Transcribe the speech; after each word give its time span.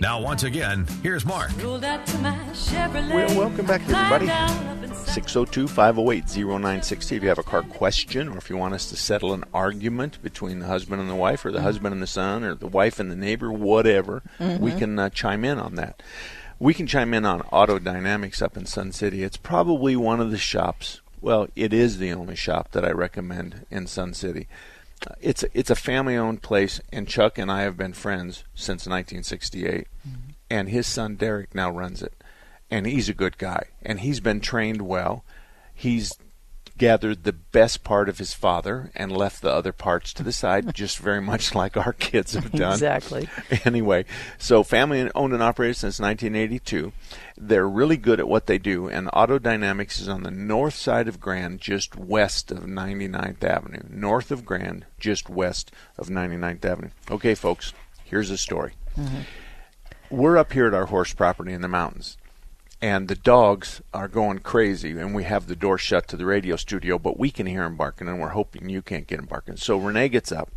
Now, 0.00 0.20
once 0.20 0.44
again, 0.44 0.86
here's 1.02 1.24
Mark. 1.26 1.50
Well, 3.14 3.36
welcome 3.38 3.66
back, 3.66 3.80
everybody. 3.88 4.26
602 4.94 5.66
508 5.68 6.24
0960. 6.36 7.16
If 7.16 7.22
you 7.22 7.28
have 7.28 7.38
a 7.38 7.42
car 7.42 7.62
question 7.62 8.28
or 8.28 8.38
if 8.38 8.48
you 8.48 8.56
want 8.56 8.74
us 8.74 8.88
to 8.90 8.96
settle 8.96 9.32
an 9.32 9.44
argument 9.52 10.22
between 10.22 10.60
the 10.60 10.66
husband 10.66 11.00
and 11.00 11.10
the 11.10 11.14
wife, 11.16 11.44
or 11.44 11.50
the 11.50 11.62
husband 11.62 11.92
and 11.94 12.02
the 12.02 12.06
son, 12.06 12.44
or 12.44 12.54
the 12.54 12.66
wife 12.68 13.00
and 13.00 13.10
the 13.10 13.16
neighbor, 13.16 13.50
whatever, 13.52 14.22
Mm-hmm. 14.38 14.62
we 14.62 14.72
can 14.72 14.98
uh, 14.98 15.08
chime 15.10 15.44
in 15.44 15.58
on 15.58 15.74
that. 15.76 16.02
We 16.60 16.74
can 16.74 16.86
chime 16.86 17.12
in 17.14 17.24
on 17.24 17.40
Auto 17.52 17.78
Dynamics 17.78 18.40
up 18.42 18.56
in 18.56 18.66
Sun 18.66 18.92
City. 18.92 19.22
It's 19.24 19.36
probably 19.36 19.96
one 19.96 20.20
of 20.20 20.30
the 20.30 20.38
shops, 20.38 21.00
well, 21.20 21.48
it 21.56 21.72
is 21.72 21.98
the 21.98 22.12
only 22.12 22.36
shop 22.36 22.70
that 22.72 22.84
I 22.84 22.90
recommend 22.90 23.66
in 23.70 23.86
Sun 23.86 24.14
City. 24.14 24.46
It's 25.20 25.44
it's 25.54 25.70
a 25.70 25.76
family 25.76 26.16
owned 26.16 26.42
place, 26.42 26.80
and 26.92 27.08
Chuck 27.08 27.38
and 27.38 27.50
I 27.50 27.62
have 27.62 27.76
been 27.76 27.92
friends 27.92 28.44
since 28.54 28.86
1968. 28.86 29.86
Mm-hmm. 30.06 30.16
And 30.50 30.68
his 30.68 30.86
son 30.86 31.16
Derek 31.16 31.54
now 31.54 31.70
runs 31.70 32.02
it, 32.02 32.14
and 32.70 32.86
he's 32.86 33.08
a 33.08 33.14
good 33.14 33.38
guy, 33.38 33.64
and 33.82 34.00
he's 34.00 34.20
been 34.20 34.40
trained 34.40 34.82
well. 34.82 35.24
He's 35.74 36.12
gathered 36.78 37.24
the 37.24 37.32
best 37.32 37.84
part 37.84 38.08
of 38.08 38.18
his 38.18 38.32
father 38.32 38.90
and 38.94 39.12
left 39.12 39.42
the 39.42 39.50
other 39.50 39.72
parts 39.72 40.12
to 40.14 40.22
the 40.22 40.32
side, 40.32 40.72
just 40.74 40.98
very 40.98 41.20
much 41.20 41.54
like 41.54 41.76
our 41.76 41.92
kids 41.92 42.34
have 42.34 42.52
done. 42.52 42.72
Exactly. 42.72 43.28
Anyway, 43.64 44.04
so 44.38 44.62
family 44.62 45.10
owned 45.14 45.34
and 45.34 45.42
operated 45.42 45.76
since 45.76 45.98
1982. 46.00 46.92
They're 47.36 47.68
really 47.68 47.96
good 47.96 48.20
at 48.20 48.28
what 48.28 48.46
they 48.46 48.56
do, 48.56 48.88
and 48.88 49.10
Auto 49.12 49.38
Dynamics 49.38 50.00
is 50.00 50.08
on 50.08 50.22
the 50.22 50.30
north 50.30 50.74
side 50.74 51.08
of 51.08 51.20
Grand, 51.20 51.60
just 51.60 51.96
west 51.96 52.50
of 52.50 52.60
99th 52.60 53.42
Avenue. 53.42 53.82
North 53.90 54.30
of 54.30 54.44
Grand, 54.44 54.86
just 54.98 55.28
west 55.28 55.72
of 55.98 56.08
99th 56.08 56.64
Avenue. 56.64 56.90
Okay, 57.10 57.34
folks, 57.34 57.72
here's 58.04 58.28
the 58.28 58.38
story. 58.38 58.74
Mm-hmm. 58.96 59.20
We're 60.10 60.38
up 60.38 60.52
here 60.52 60.66
at 60.66 60.74
our 60.74 60.86
horse 60.86 61.12
property 61.12 61.52
in 61.52 61.60
the 61.60 61.68
mountains 61.68 62.16
and 62.80 63.08
the 63.08 63.16
dogs 63.16 63.82
are 63.92 64.06
going 64.08 64.38
crazy 64.38 64.90
and 64.92 65.14
we 65.14 65.24
have 65.24 65.46
the 65.48 65.56
door 65.56 65.78
shut 65.78 66.06
to 66.08 66.16
the 66.16 66.24
radio 66.24 66.54
studio 66.54 66.98
but 66.98 67.18
we 67.18 67.30
can 67.30 67.46
hear 67.46 67.64
them 67.64 67.76
barking 67.76 68.06
and 68.08 68.20
we're 68.20 68.28
hoping 68.28 68.68
you 68.68 68.82
can't 68.82 69.06
get 69.06 69.16
them 69.16 69.26
barking. 69.26 69.56
So 69.56 69.76
renee 69.78 70.08
gets 70.08 70.30
up. 70.30 70.50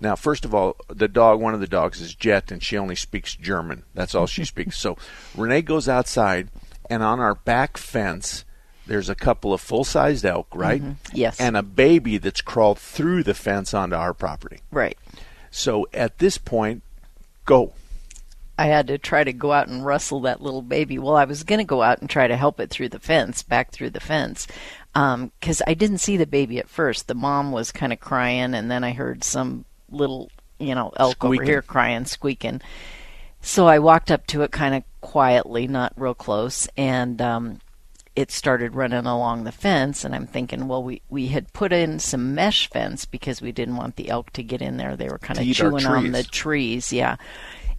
Now 0.00 0.16
first 0.16 0.44
of 0.44 0.54
all 0.54 0.76
the 0.88 1.08
dog 1.08 1.40
one 1.40 1.54
of 1.54 1.60
the 1.60 1.66
dogs 1.68 2.00
is 2.00 2.14
jet 2.14 2.50
and 2.50 2.62
she 2.62 2.76
only 2.76 2.96
speaks 2.96 3.36
german. 3.36 3.84
That's 3.94 4.14
all 4.14 4.26
she 4.26 4.44
speaks. 4.44 4.76
So 4.78 4.96
renee 5.36 5.62
goes 5.62 5.88
outside 5.88 6.48
and 6.90 7.02
on 7.02 7.20
our 7.20 7.34
back 7.36 7.76
fence 7.76 8.44
there's 8.86 9.08
a 9.10 9.14
couple 9.14 9.52
of 9.54 9.60
full-sized 9.60 10.24
elk 10.24 10.48
right? 10.54 10.82
Mm-hmm. 10.82 11.14
Yes. 11.16 11.38
and 11.40 11.56
a 11.56 11.62
baby 11.62 12.18
that's 12.18 12.40
crawled 12.40 12.78
through 12.78 13.22
the 13.22 13.34
fence 13.34 13.72
onto 13.72 13.94
our 13.94 14.14
property. 14.14 14.60
Right. 14.72 14.98
so 15.50 15.86
at 15.94 16.18
this 16.18 16.38
point 16.38 16.82
go 17.44 17.72
I 18.58 18.66
had 18.66 18.88
to 18.88 18.98
try 18.98 19.22
to 19.22 19.32
go 19.32 19.52
out 19.52 19.68
and 19.68 19.86
wrestle 19.86 20.20
that 20.22 20.42
little 20.42 20.62
baby. 20.62 20.98
Well, 20.98 21.16
I 21.16 21.24
was 21.24 21.44
going 21.44 21.60
to 21.60 21.64
go 21.64 21.80
out 21.80 22.00
and 22.00 22.10
try 22.10 22.26
to 22.26 22.36
help 22.36 22.58
it 22.58 22.70
through 22.70 22.88
the 22.88 22.98
fence, 22.98 23.42
back 23.44 23.70
through 23.70 23.90
the 23.90 24.00
fence, 24.00 24.48
because 24.92 25.62
I 25.64 25.74
didn't 25.74 25.98
see 25.98 26.16
the 26.16 26.26
baby 26.26 26.58
at 26.58 26.68
first. 26.68 27.06
The 27.06 27.14
mom 27.14 27.52
was 27.52 27.70
kind 27.70 27.92
of 27.92 28.00
crying, 28.00 28.54
and 28.54 28.68
then 28.68 28.82
I 28.82 28.92
heard 28.92 29.22
some 29.22 29.64
little, 29.90 30.30
you 30.58 30.74
know, 30.74 30.92
elk 30.96 31.24
over 31.24 31.42
here 31.42 31.62
crying, 31.62 32.04
squeaking. 32.04 32.60
So 33.40 33.68
I 33.68 33.78
walked 33.78 34.10
up 34.10 34.26
to 34.28 34.42
it 34.42 34.50
kind 34.50 34.74
of 34.74 34.82
quietly, 35.00 35.68
not 35.68 35.92
real 35.96 36.14
close, 36.14 36.68
and 36.76 37.22
um, 37.22 37.60
it 38.16 38.32
started 38.32 38.74
running 38.74 39.06
along 39.06 39.44
the 39.44 39.52
fence. 39.52 40.04
And 40.04 40.12
I'm 40.16 40.26
thinking, 40.26 40.66
well, 40.66 40.82
we, 40.82 41.00
we 41.08 41.28
had 41.28 41.52
put 41.52 41.72
in 41.72 42.00
some 42.00 42.34
mesh 42.34 42.68
fence 42.68 43.04
because 43.04 43.40
we 43.40 43.52
didn't 43.52 43.76
want 43.76 43.94
the 43.94 44.08
elk 44.08 44.32
to 44.32 44.42
get 44.42 44.60
in 44.60 44.76
there. 44.78 44.96
They 44.96 45.08
were 45.08 45.18
kind 45.18 45.38
of 45.38 45.46
chewing 45.54 45.86
on 45.86 46.10
the 46.10 46.24
trees, 46.24 46.92
yeah. 46.92 47.14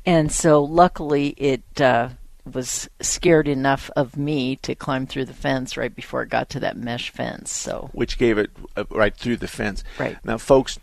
And 0.06 0.32
so 0.32 0.64
luckily 0.64 1.30
it 1.38 1.82
uh, 1.82 2.10
was 2.46 2.90
scared 3.02 3.48
enough 3.48 3.90
of 3.96 4.18
me 4.18 4.56
to 4.58 4.76
climb 4.76 5.06
through 5.06 5.26
the 5.26 5.34
fence 5.34 5.78
right 5.78 5.94
before 5.96 6.24
it 6.24 6.30
got 6.30 6.50
to 6.50 6.60
that 6.62 6.78
mesh 6.78 7.10
fence. 7.10 7.52
So 7.52 7.90
which 7.94 8.18
gave 8.18 8.38
it 8.38 8.52
uh, 8.76 8.86
right 8.90 9.16
through 9.16 9.38
the 9.38 9.48
fence. 9.48 9.84
Right. 10.00 10.18
now, 10.24 10.38
folks, 10.38 10.80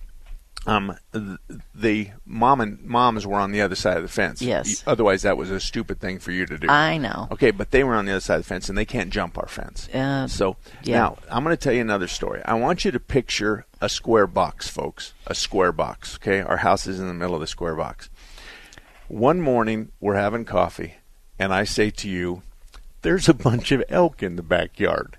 um, 0.66 0.96
th- 1.12 1.38
the 1.74 2.10
mom 2.24 2.60
and 2.60 2.82
moms 2.82 3.26
were 3.26 3.38
on 3.38 3.52
the 3.52 3.60
other 3.60 3.76
side 3.76 3.96
of 3.96 4.02
the 4.02 4.08
fence. 4.08 4.42
Yes. 4.42 4.82
Otherwise, 4.86 5.22
that 5.22 5.36
was 5.36 5.50
a 5.50 5.60
stupid 5.60 6.00
thing 6.00 6.18
for 6.18 6.32
you 6.32 6.44
to 6.46 6.58
do. 6.58 6.68
I 6.68 6.98
know. 6.98 7.28
Okay, 7.30 7.52
but 7.52 7.70
they 7.70 7.84
were 7.84 7.94
on 7.94 8.06
the 8.06 8.12
other 8.12 8.20
side 8.20 8.36
of 8.36 8.42
the 8.42 8.48
fence, 8.48 8.68
and 8.68 8.76
they 8.76 8.84
can't 8.84 9.10
jump 9.10 9.38
our 9.38 9.46
fence. 9.46 9.88
Uh, 9.94 10.26
so 10.26 10.56
yeah. 10.82 10.96
now 10.96 11.18
I'm 11.30 11.44
going 11.44 11.56
to 11.56 11.62
tell 11.62 11.72
you 11.72 11.80
another 11.80 12.08
story. 12.08 12.42
I 12.44 12.54
want 12.54 12.84
you 12.84 12.90
to 12.90 13.00
picture 13.00 13.64
a 13.80 13.88
square 13.88 14.26
box, 14.26 14.68
folks. 14.68 15.14
A 15.26 15.34
square 15.34 15.72
box. 15.72 16.16
Okay, 16.16 16.40
our 16.40 16.58
house 16.58 16.86
is 16.86 16.98
in 16.98 17.06
the 17.06 17.14
middle 17.14 17.34
of 17.34 17.40
the 17.40 17.46
square 17.46 17.76
box. 17.76 18.10
One 19.08 19.40
morning, 19.40 19.92
we're 20.00 20.16
having 20.16 20.44
coffee, 20.44 20.96
and 21.38 21.54
I 21.54 21.62
say 21.62 21.90
to 21.90 22.08
you, 22.08 22.42
"There's 23.02 23.28
a 23.28 23.34
bunch 23.34 23.70
of 23.70 23.84
elk 23.88 24.22
in 24.22 24.36
the 24.36 24.42
backyard." 24.42 25.16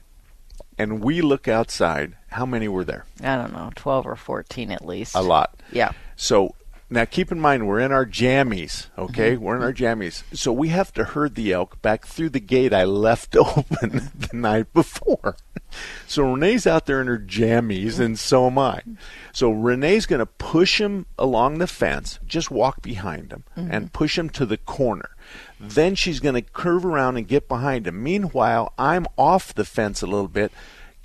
And 0.77 1.01
we 1.01 1.21
look 1.21 1.47
outside. 1.47 2.13
How 2.27 2.45
many 2.45 2.67
were 2.67 2.83
there? 2.83 3.05
I 3.23 3.35
don't 3.37 3.53
know, 3.53 3.71
12 3.75 4.05
or 4.05 4.15
14 4.15 4.71
at 4.71 4.85
least. 4.85 5.15
A 5.15 5.21
lot. 5.21 5.55
Yeah. 5.71 5.93
So 6.15 6.53
now 6.89 7.05
keep 7.05 7.31
in 7.31 7.39
mind 7.39 7.67
we're 7.67 7.79
in 7.79 7.91
our 7.91 8.05
jammies, 8.05 8.87
okay? 8.97 9.33
Mm-hmm. 9.33 9.43
We're 9.43 9.55
in 9.57 9.63
our 9.63 9.73
jammies. 9.73 10.23
So 10.33 10.53
we 10.53 10.69
have 10.69 10.93
to 10.93 11.03
herd 11.03 11.35
the 11.35 11.51
elk 11.51 11.81
back 11.81 12.05
through 12.05 12.29
the 12.29 12.39
gate 12.39 12.73
I 12.73 12.85
left 12.85 13.35
open 13.35 14.11
the 14.15 14.29
night 14.33 14.73
before. 14.73 15.35
So 16.07 16.23
Renee's 16.23 16.65
out 16.65 16.85
there 16.85 17.01
in 17.01 17.07
her 17.07 17.19
jammies 17.19 17.99
and 17.99 18.17
so 18.17 18.47
am 18.47 18.57
I. 18.57 18.83
So 19.33 19.51
Renee's 19.51 20.05
going 20.05 20.19
to 20.19 20.25
push 20.25 20.79
him 20.79 21.05
along 21.19 21.57
the 21.57 21.67
fence, 21.67 22.19
just 22.25 22.49
walk 22.49 22.81
behind 22.81 23.31
him 23.31 23.43
mm-hmm. 23.57 23.69
and 23.71 23.93
push 23.93 24.17
him 24.17 24.29
to 24.31 24.45
the 24.45 24.57
corner. 24.57 25.09
Then 25.59 25.95
she's 25.95 26.19
going 26.19 26.35
to 26.35 26.41
curve 26.41 26.85
around 26.85 27.17
and 27.17 27.27
get 27.27 27.47
behind 27.47 27.87
him. 27.87 28.01
Meanwhile, 28.01 28.73
I'm 28.77 29.07
off 29.17 29.53
the 29.53 29.65
fence 29.65 30.01
a 30.01 30.07
little 30.07 30.27
bit 30.27 30.51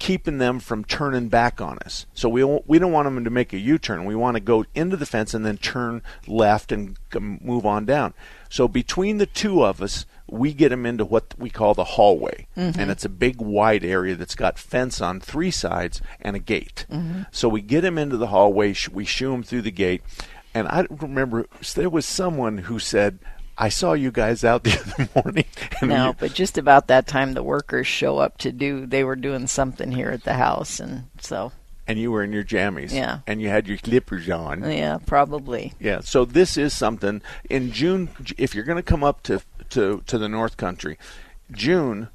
keeping 0.03 0.39
them 0.39 0.59
from 0.59 0.85
turning 0.85 1.29
back 1.29 1.61
on 1.61 1.79
us. 1.79 2.07
So 2.13 2.29
we 2.29 2.41
don't, 2.41 2.69
we 2.69 2.81
don't 2.81 2.91
want 2.91 3.07
them 3.07 3.23
to 3.23 3.31
make 3.31 3.53
a 3.53 3.59
U-turn. 3.59 4.05
We 4.05 4.17
want 4.17 4.35
to 4.35 4.41
go 4.41 4.65
into 4.75 4.97
the 4.97 5.07
fence 5.07 5.33
and 5.33 5.47
then 5.47 5.59
turn 5.59 6.03
left 6.27 6.73
and 6.73 6.99
move 7.15 7.65
on 7.65 7.85
down. 7.85 8.13
So 8.51 8.67
between 8.67 9.19
the 9.19 9.27
two 9.27 9.65
of 9.65 9.81
us, 9.81 10.05
we 10.27 10.55
get 10.55 10.71
them 10.71 10.87
into 10.87 11.05
what 11.05 11.35
we 11.39 11.51
call 11.51 11.75
the 11.75 11.85
hallway, 11.85 12.49
mm-hmm. 12.57 12.81
and 12.81 12.91
it's 12.91 13.05
a 13.05 13.09
big 13.09 13.41
wide 13.41 13.85
area 13.85 14.17
that's 14.17 14.35
got 14.35 14.59
fence 14.59 15.01
on 15.01 15.21
three 15.21 15.53
sides 15.53 16.03
and 16.21 16.35
a 16.35 16.41
gate. 16.41 16.85
Mm-hmm. 16.91 17.23
So 17.31 17.49
we 17.49 17.61
get 17.61 17.85
him 17.85 17.97
into 17.97 18.17
the 18.17 18.27
hallway. 18.27 18.75
We 18.91 19.05
shoo 19.05 19.33
him 19.33 19.45
through 19.45 19.63
the 19.63 19.71
gate, 19.71 20.03
and 20.53 20.67
I 20.67 20.89
remember 20.91 21.47
there 21.77 21.91
was 21.91 22.07
someone 22.07 22.59
who 22.59 22.81
said. 22.81 23.21
I 23.59 23.69
saw 23.69 23.93
you 23.93 24.11
guys 24.11 24.45
out 24.45 24.65
the 24.65 24.79
other 24.81 25.09
morning. 25.23 25.45
No, 25.83 26.09
you- 26.09 26.17
but 26.19 26.35
just 26.35 26.59
about 26.59 26.89
that 26.89 27.07
time 27.07 27.35
the 27.35 27.43
workers 27.43 27.87
show 27.87 28.19
up 28.19 28.39
to 28.39 28.53
do, 28.53 28.87
they 28.87 29.05
were 29.05 29.17
doing 29.17 29.47
something 29.47 29.93
here 29.93 30.11
at 30.11 30.25
the 30.25 30.35
house. 30.35 30.81
And 30.81 31.05
so, 31.21 31.53
and 31.87 31.99
you 31.99 32.11
were 32.11 32.23
in 32.25 32.33
your 32.33 32.45
jammies. 32.45 32.93
Yeah. 32.93 33.21
And 33.27 33.43
you 33.43 33.49
had 33.49 33.67
your 33.69 33.77
slippers 33.79 34.29
on. 34.31 34.63
yeah, 34.71 34.99
probably. 35.05 35.75
Yeah. 35.81 36.01
So 36.01 36.25
this 36.25 36.57
is 36.57 36.75
something 36.77 37.21
in 37.51 37.73
June. 37.73 38.09
If 38.39 38.55
you're 38.55 38.65
going 38.65 38.77
to 38.77 38.83
come 38.83 39.05
up 39.05 39.23
to 39.25 39.43
to 39.71 40.03
to 40.07 40.19
the 40.19 40.29
North 40.29 40.57
Country, 40.57 40.97
June, 41.51 42.09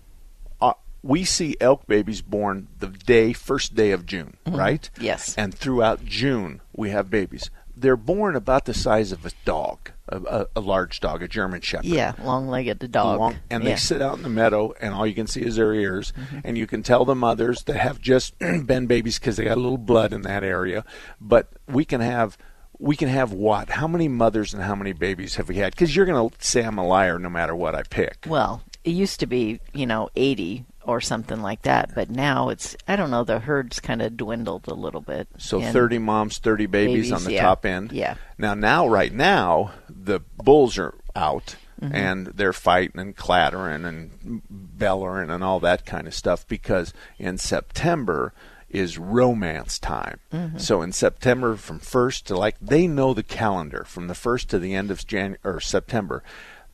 uh, 0.61 0.73
we 1.03 1.23
see 1.23 1.55
elk 1.61 1.85
babies 1.87 2.21
born 2.21 2.67
the 2.79 2.87
day 2.87 3.33
first 3.33 3.75
day 3.75 3.91
of 3.91 4.05
June, 4.05 4.37
right? 4.47 4.89
Mm-hmm. 4.95 5.03
Yes. 5.05 5.35
And 5.37 5.53
throughout 5.53 6.03
June 6.05 6.61
we 6.75 6.89
have 6.89 7.09
babies. 7.09 7.49
They're 7.79 7.95
born 7.95 8.35
about 8.35 8.65
the 8.65 8.73
size 8.73 9.11
of 9.11 9.25
a 9.25 9.31
dog, 9.45 9.91
a, 10.09 10.17
a, 10.17 10.47
a 10.57 10.59
large 10.59 10.99
dog, 10.99 11.21
a 11.21 11.27
German 11.27 11.61
Shepherd. 11.61 11.85
Yeah, 11.85 12.13
long-legged 12.23 12.91
dog. 12.91 13.19
Long- 13.19 13.35
and 13.49 13.63
yeah. 13.63 13.71
they 13.71 13.75
sit 13.75 14.01
out 14.01 14.17
in 14.17 14.23
the 14.23 14.29
meadow, 14.29 14.73
and 14.81 14.93
all 14.93 15.05
you 15.05 15.13
can 15.13 15.27
see 15.27 15.41
is 15.41 15.55
their 15.55 15.73
ears. 15.73 16.13
Mm-hmm. 16.17 16.39
And 16.43 16.57
you 16.57 16.67
can 16.67 16.83
tell 16.83 17.05
the 17.05 17.15
mothers 17.15 17.63
that 17.63 17.77
have 17.77 18.01
just 18.01 18.37
been 18.39 18.87
babies 18.87 19.19
because 19.19 19.37
they 19.37 19.43
got 19.43 19.57
a 19.57 19.61
little 19.61 19.77
blood 19.77 20.13
in 20.13 20.23
that 20.23 20.43
area. 20.43 20.83
But 21.21 21.49
we 21.67 21.85
can 21.85 22.01
have. 22.01 22.37
We 22.79 22.95
can 22.95 23.09
have 23.09 23.31
what? 23.31 23.69
How 23.71 23.87
many 23.87 24.07
mothers 24.07 24.53
and 24.53 24.61
how 24.61 24.75
many 24.75 24.93
babies 24.93 25.37
have 25.37 25.49
we 25.49 25.55
had? 25.55 25.73
Because 25.73 25.95
you're 25.95 26.05
going 26.05 26.29
to 26.29 26.35
say 26.45 26.63
I'm 26.63 26.77
a 26.77 26.85
liar 26.85 27.17
no 27.17 27.27
matter 27.27 27.55
what 27.55 27.73
I 27.73 27.81
pick. 27.81 28.25
Well, 28.27 28.61
it 28.83 28.91
used 28.91 29.19
to 29.21 29.25
be, 29.25 29.59
you 29.73 29.87
know, 29.87 30.11
80 30.15 30.63
or 30.87 31.01
something 31.01 31.41
like 31.41 31.61
that, 31.63 31.93
but 31.93 32.09
now 32.09 32.49
it's 32.49 32.75
I 32.87 32.95
don't 32.95 33.11
know, 33.11 33.23
the 33.23 33.39
herd's 33.39 33.79
kind 33.79 34.01
of 34.01 34.17
dwindled 34.17 34.67
a 34.67 34.73
little 34.73 35.01
bit. 35.01 35.27
So 35.37 35.61
And- 35.61 35.73
30 35.73 35.99
moms, 35.99 36.37
30 36.39 36.65
babies, 36.65 36.95
Babies, 36.95 37.11
on 37.11 37.23
the 37.25 37.33
yeah. 37.33 37.41
top 37.43 37.65
end. 37.65 37.91
Yeah. 37.91 38.15
Now, 38.37 38.53
now, 38.53 38.87
right 38.87 39.13
now, 39.13 39.71
the 39.89 40.21
bulls 40.37 40.77
are 40.77 40.95
out 41.15 41.55
Mm-hmm. 41.79 41.93
and 41.95 42.25
they're 42.27 42.53
fighting 42.53 42.99
and 42.99 43.15
clattering 43.15 43.85
and 43.85 44.41
bellowing 44.49 45.29
and 45.29 45.43
all 45.43 45.59
that 45.59 45.85
kind 45.85 46.07
of 46.07 46.15
stuff 46.15 46.47
because 46.47 46.91
in 47.19 47.37
September 47.37 48.33
is 48.67 48.97
romance 48.97 49.77
time. 49.77 50.19
Mm-hmm. 50.33 50.57
So 50.57 50.81
in 50.81 50.91
September, 50.91 51.55
from 51.55 51.77
first 51.77 52.25
to 52.27 52.35
like 52.35 52.55
they 52.59 52.87
know 52.87 53.13
the 53.13 53.21
calendar 53.21 53.83
from 53.85 54.07
the 54.07 54.15
first 54.15 54.49
to 54.49 54.57
the 54.57 54.73
end 54.73 54.89
of 54.89 55.05
Jan 55.05 55.37
or 55.43 55.59
September, 55.59 56.23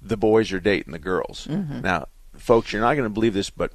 the 0.02 0.16
boys 0.16 0.54
are 0.54 0.62
dating 0.62 0.94
the 0.94 1.00
girls. 1.00 1.48
Mm-hmm. 1.50 1.82
Now, 1.82 2.08
folks, 2.38 2.72
you're 2.72 2.82
not 2.82 2.94
going 2.94 3.04
to 3.04 3.10
believe 3.14 3.34
this, 3.34 3.50
but 3.50 3.74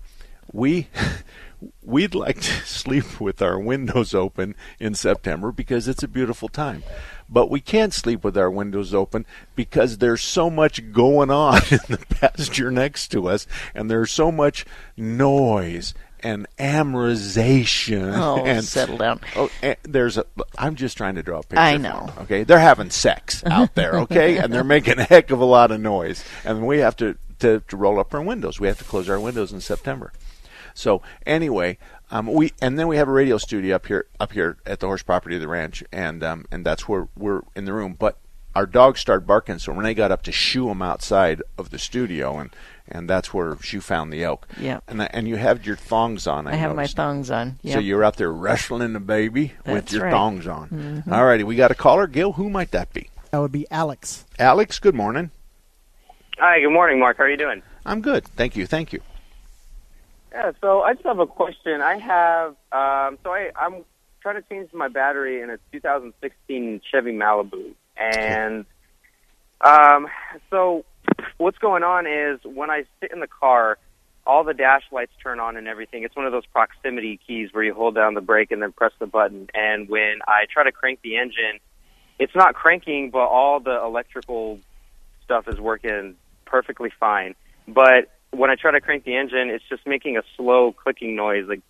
we 0.53 0.89
we'd 1.83 2.15
like 2.15 2.41
to 2.41 2.53
sleep 2.67 3.21
with 3.21 3.43
our 3.43 3.59
windows 3.59 4.15
open 4.15 4.55
in 4.79 4.95
September 4.95 5.50
because 5.53 5.89
it's 5.89 6.03
a 6.03 6.09
beautiful 6.09 6.49
time. 6.49 6.83
But 7.29 7.50
we 7.50 7.61
can't 7.61 7.93
sleep 7.93 8.25
with 8.25 8.39
our 8.39 8.50
windows 8.50 8.95
open 8.95 9.27
because 9.55 9.99
there's 9.99 10.23
so 10.23 10.49
much 10.49 10.93
going 10.93 11.31
on 11.31 11.56
in 11.71 11.79
the 11.89 12.05
pasture 12.09 12.71
next 12.71 13.09
to 13.09 13.29
us 13.29 13.47
and 13.75 13.91
there's 13.91 14.11
so 14.11 14.33
much 14.33 14.65
noise 14.97 15.95
and 16.21 16.47
amorization 16.59 18.17
Oh, 18.17 18.45
and 18.45 18.65
settle 18.65 18.97
down. 18.97 19.21
Oh, 19.37 19.50
and 19.62 19.77
there's 19.85 20.19
a. 20.19 20.25
I'm 20.56 20.75
just 20.75 20.97
trying 20.97 21.15
to 21.15 21.23
draw 21.23 21.39
a 21.39 21.43
picture. 21.43 21.59
I 21.59 21.77
know. 21.77 22.06
them, 22.06 22.23
okay, 22.23 22.43
they're 22.45 22.59
having 22.59 22.91
sex 22.91 23.45
out 23.47 23.75
there. 23.77 24.00
Okay, 24.00 24.37
and 24.39 24.53
they're 24.53 24.65
making 24.65 24.99
a 24.99 25.05
heck 25.05 25.31
of 25.31 25.41
a 25.41 25.45
lot 25.45 25.71
of 25.71 25.81
noise, 25.81 26.25
and 26.45 26.67
we 26.67 26.79
have 26.79 26.97
to, 26.97 27.17
to 27.39 27.62
to 27.69 27.77
roll 27.77 28.00
up 28.00 28.12
our 28.15 28.23
windows. 28.23 28.59
We 28.59 28.67
have 28.67 28.79
to 28.79 28.85
close 28.85 29.09
our 29.09 29.21
windows 29.21 29.53
in 29.53 29.61
September. 29.61 30.12
So 30.78 31.02
anyway, 31.26 31.76
um, 32.10 32.26
we 32.26 32.52
and 32.62 32.78
then 32.78 32.86
we 32.86 32.96
have 32.96 33.08
a 33.08 33.12
radio 33.12 33.36
studio 33.36 33.76
up 33.76 33.86
here 33.86 34.06
up 34.20 34.32
here 34.32 34.58
at 34.64 34.80
the 34.80 34.86
horse 34.86 35.02
property 35.02 35.34
of 35.34 35.40
the 35.40 35.48
ranch, 35.48 35.82
and 35.92 36.22
um, 36.22 36.46
and 36.52 36.64
that's 36.64 36.88
where 36.88 37.08
we're 37.16 37.42
in 37.56 37.64
the 37.64 37.72
room. 37.72 37.96
But 37.98 38.19
our 38.54 38.64
dogs 38.64 39.00
started 39.00 39.26
barking, 39.26 39.58
so 39.58 39.72
Renee 39.72 39.94
got 39.94 40.12
up 40.12 40.22
to 40.22 40.32
shoo 40.32 40.66
them 40.66 40.80
outside 40.80 41.42
of 41.58 41.70
the 41.70 41.78
studio, 41.78 42.38
and 42.38 42.54
and 42.86 43.10
that's 43.10 43.34
where 43.34 43.56
she 43.60 43.80
found 43.80 44.12
the 44.12 44.22
elk. 44.22 44.46
Yeah. 44.58 44.78
and 44.86 45.02
and 45.12 45.26
you 45.26 45.36
have 45.36 45.66
your 45.66 45.76
thongs 45.76 46.28
on. 46.28 46.46
I, 46.46 46.52
I 46.52 46.54
have 46.54 46.76
my 46.76 46.86
thongs 46.86 47.30
on. 47.30 47.58
So 47.64 47.80
you're 47.80 48.04
out 48.04 48.16
there 48.16 48.32
wrestling 48.32 48.92
the 48.92 49.00
baby 49.00 49.54
with 49.66 49.92
your 49.92 50.04
right. 50.04 50.12
thongs 50.12 50.46
on. 50.46 51.02
All 51.10 51.25
righty, 51.25 51.42
we 51.42 51.56
got 51.56 51.72
a 51.72 51.75
caller. 51.75 52.06
Gil, 52.06 52.34
who 52.34 52.48
might 52.48 52.70
that 52.70 52.92
be? 52.92 53.10
That 53.32 53.40
would 53.40 53.52
be 53.52 53.66
Alex. 53.70 54.25
Alex, 54.38 54.78
good 54.78 54.94
morning. 54.94 55.32
Hi, 56.38 56.60
good 56.60 56.70
morning, 56.70 57.00
Mark. 57.00 57.19
How 57.19 57.25
are 57.25 57.30
you 57.30 57.36
doing? 57.36 57.62
I'm 57.84 58.00
good. 58.00 58.25
Thank 58.28 58.54
you. 58.54 58.64
Thank 58.64 58.92
you. 58.92 59.02
Yeah, 60.32 60.52
so 60.60 60.82
I 60.82 60.94
just 60.94 61.06
have 61.06 61.19
a 61.19 61.26
question. 61.26 61.80
I 61.80 61.98
have, 61.98 62.50
um, 62.72 63.19
so 63.22 63.30
I, 63.30 63.50
I'm 63.56 63.84
trying 64.20 64.36
to 64.36 64.48
change 64.48 64.72
my 64.72 64.88
battery 64.88 65.40
in 65.40 65.50
a 65.50 65.58
2016 65.72 66.80
Chevy 66.90 67.12
Malibu. 67.12 67.72
And 67.96 68.66
um, 69.60 70.08
so 70.50 70.84
what's 71.38 71.58
going 71.58 71.82
on 71.82 72.06
is 72.06 72.40
when 72.44 72.70
I 72.70 72.84
sit 73.00 73.10
in 73.12 73.20
the 73.20 73.26
car, 73.26 73.78
all 74.26 74.44
the 74.44 74.52
dash 74.52 74.82
lights 74.92 75.12
turn 75.22 75.40
on 75.40 75.56
and 75.56 75.66
everything. 75.66 76.02
It's 76.02 76.14
one 76.14 76.26
of 76.26 76.32
those 76.32 76.44
proximity 76.46 77.19
keys 77.26 77.48
where 77.52 77.64
you 77.64 77.72
hold 77.72 77.94
down 77.94 78.12
the 78.12 78.20
brake 78.20 78.50
and 78.50 78.60
then 78.60 78.72
press 78.72 78.92
the 78.98 79.06
button. 79.06 79.48
And 79.54 79.88
when 79.88 80.19
I 80.26 80.44
try 80.52 80.64
to 80.64 80.72
crank 80.72 81.00
the 81.02 81.16
engine, 81.16 81.60
it's 82.19 82.34
not 82.34 82.54
cranking, 82.54 83.10
but 83.10 83.26
all 83.26 83.60
the 83.60 83.82
electrical 83.82 84.60
stuff 85.25 85.48
is 85.48 85.58
working 85.58 86.16
perfectly 86.44 86.90
fine. 87.00 87.34
But 87.66 88.10
when 88.30 88.50
I 88.50 88.54
try 88.54 88.70
to 88.70 88.80
crank 88.80 89.04
the 89.04 89.16
engine, 89.16 89.50
it's 89.50 89.64
just 89.69 89.86
making 89.86 90.16
a 90.16 90.22
slow 90.36 90.72
clicking 90.72 91.16
noise, 91.16 91.46
like, 91.48 91.60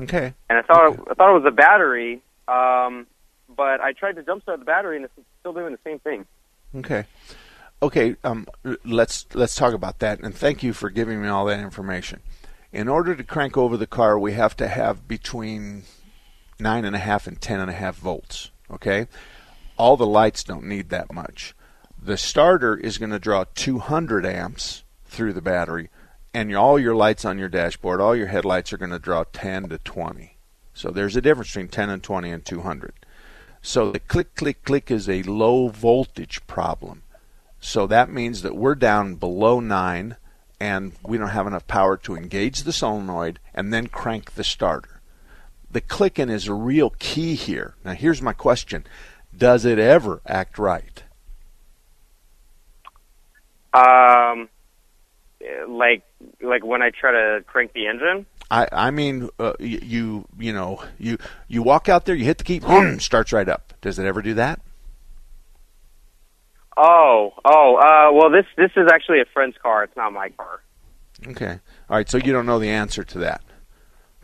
Okay. 0.00 0.32
and 0.48 0.58
I 0.58 0.62
thought 0.62 0.98
I 1.10 1.14
thought 1.14 1.30
it 1.36 1.42
was 1.42 1.44
a 1.46 1.50
battery, 1.54 2.22
um, 2.48 3.06
but 3.54 3.80
I 3.80 3.92
tried 3.92 4.16
to 4.16 4.22
jumpstart 4.22 4.58
the 4.58 4.64
battery, 4.64 4.96
and 4.96 5.04
it's 5.04 5.14
still 5.40 5.52
doing 5.52 5.72
the 5.72 5.78
same 5.84 5.98
thing. 5.98 6.24
Okay. 6.76 7.04
Okay. 7.82 8.16
Um, 8.24 8.46
let's 8.84 9.26
let's 9.34 9.54
talk 9.54 9.74
about 9.74 9.98
that. 9.98 10.20
And 10.20 10.34
thank 10.34 10.62
you 10.62 10.72
for 10.72 10.88
giving 10.88 11.20
me 11.20 11.28
all 11.28 11.44
that 11.46 11.60
information. 11.60 12.20
In 12.72 12.88
order 12.88 13.14
to 13.14 13.22
crank 13.22 13.58
over 13.58 13.76
the 13.76 13.86
car, 13.86 14.18
we 14.18 14.32
have 14.32 14.56
to 14.56 14.68
have 14.68 15.06
between 15.06 15.82
nine 16.58 16.86
and 16.86 16.96
a 16.96 17.00
half 17.00 17.26
and 17.26 17.38
ten 17.38 17.60
and 17.60 17.68
a 17.70 17.74
half 17.74 17.96
volts. 17.96 18.50
Okay. 18.70 19.08
All 19.76 19.98
the 19.98 20.06
lights 20.06 20.42
don't 20.44 20.64
need 20.64 20.88
that 20.88 21.12
much. 21.12 21.54
The 22.00 22.16
starter 22.16 22.76
is 22.76 22.98
going 22.98 23.10
to 23.10 23.18
draw 23.18 23.44
200 23.54 24.24
amps 24.26 24.81
through 25.12 25.32
the 25.32 25.40
battery, 25.40 25.90
and 26.34 26.54
all 26.56 26.78
your 26.78 26.94
lights 26.94 27.24
on 27.24 27.38
your 27.38 27.48
dashboard, 27.48 28.00
all 28.00 28.16
your 28.16 28.28
headlights 28.28 28.72
are 28.72 28.78
going 28.78 28.90
to 28.90 28.98
draw 28.98 29.24
10 29.32 29.68
to 29.68 29.78
20. 29.78 30.36
So 30.74 30.90
there's 30.90 31.16
a 31.16 31.20
difference 31.20 31.50
between 31.50 31.68
10 31.68 31.90
and 31.90 32.02
20 32.02 32.30
and 32.30 32.44
200. 32.44 32.94
So 33.60 33.92
the 33.92 34.00
click, 34.00 34.34
click, 34.34 34.64
click 34.64 34.90
is 34.90 35.08
a 35.08 35.22
low 35.22 35.68
voltage 35.68 36.44
problem. 36.46 37.02
So 37.60 37.86
that 37.86 38.10
means 38.10 38.42
that 38.42 38.56
we're 38.56 38.74
down 38.74 39.14
below 39.14 39.60
9 39.60 40.16
and 40.58 40.92
we 41.04 41.18
don't 41.18 41.28
have 41.28 41.46
enough 41.46 41.66
power 41.66 41.96
to 41.98 42.16
engage 42.16 42.62
the 42.62 42.72
solenoid 42.72 43.38
and 43.54 43.72
then 43.72 43.86
crank 43.88 44.34
the 44.34 44.44
starter. 44.44 45.00
The 45.70 45.80
clicking 45.80 46.28
is 46.28 46.48
a 46.48 46.54
real 46.54 46.90
key 46.98 47.34
here. 47.34 47.74
Now, 47.84 47.92
here's 47.92 48.22
my 48.22 48.32
question 48.32 48.84
Does 49.36 49.64
it 49.64 49.78
ever 49.78 50.20
act 50.26 50.58
right? 50.58 51.02
Um, 53.74 54.50
like 55.68 56.04
like 56.40 56.64
when 56.64 56.82
I 56.82 56.90
try 56.90 57.12
to 57.12 57.44
crank 57.46 57.72
the 57.72 57.86
engine. 57.86 58.26
I, 58.50 58.68
I 58.70 58.90
mean, 58.90 59.30
uh, 59.38 59.54
you 59.58 60.26
you 60.38 60.52
know 60.52 60.82
you 60.98 61.18
you 61.48 61.62
walk 61.62 61.88
out 61.88 62.04
there, 62.04 62.14
you 62.14 62.24
hit 62.24 62.38
the 62.38 62.44
key, 62.44 62.60
starts 62.98 63.32
right 63.32 63.48
up. 63.48 63.72
Does 63.80 63.98
it 63.98 64.06
ever 64.06 64.22
do 64.22 64.34
that? 64.34 64.60
Oh, 66.76 67.34
oh, 67.44 67.76
uh, 67.76 68.12
well, 68.12 68.30
this 68.30 68.46
this 68.56 68.70
is 68.76 68.88
actually 68.92 69.20
a 69.20 69.24
friend's 69.32 69.56
car. 69.62 69.84
It's 69.84 69.96
not 69.96 70.12
my 70.12 70.30
car. 70.30 70.60
Okay, 71.28 71.60
all 71.88 71.96
right. 71.96 72.08
So 72.08 72.18
you 72.18 72.32
don't 72.32 72.46
know 72.46 72.58
the 72.58 72.70
answer 72.70 73.04
to 73.04 73.18
that. 73.18 73.42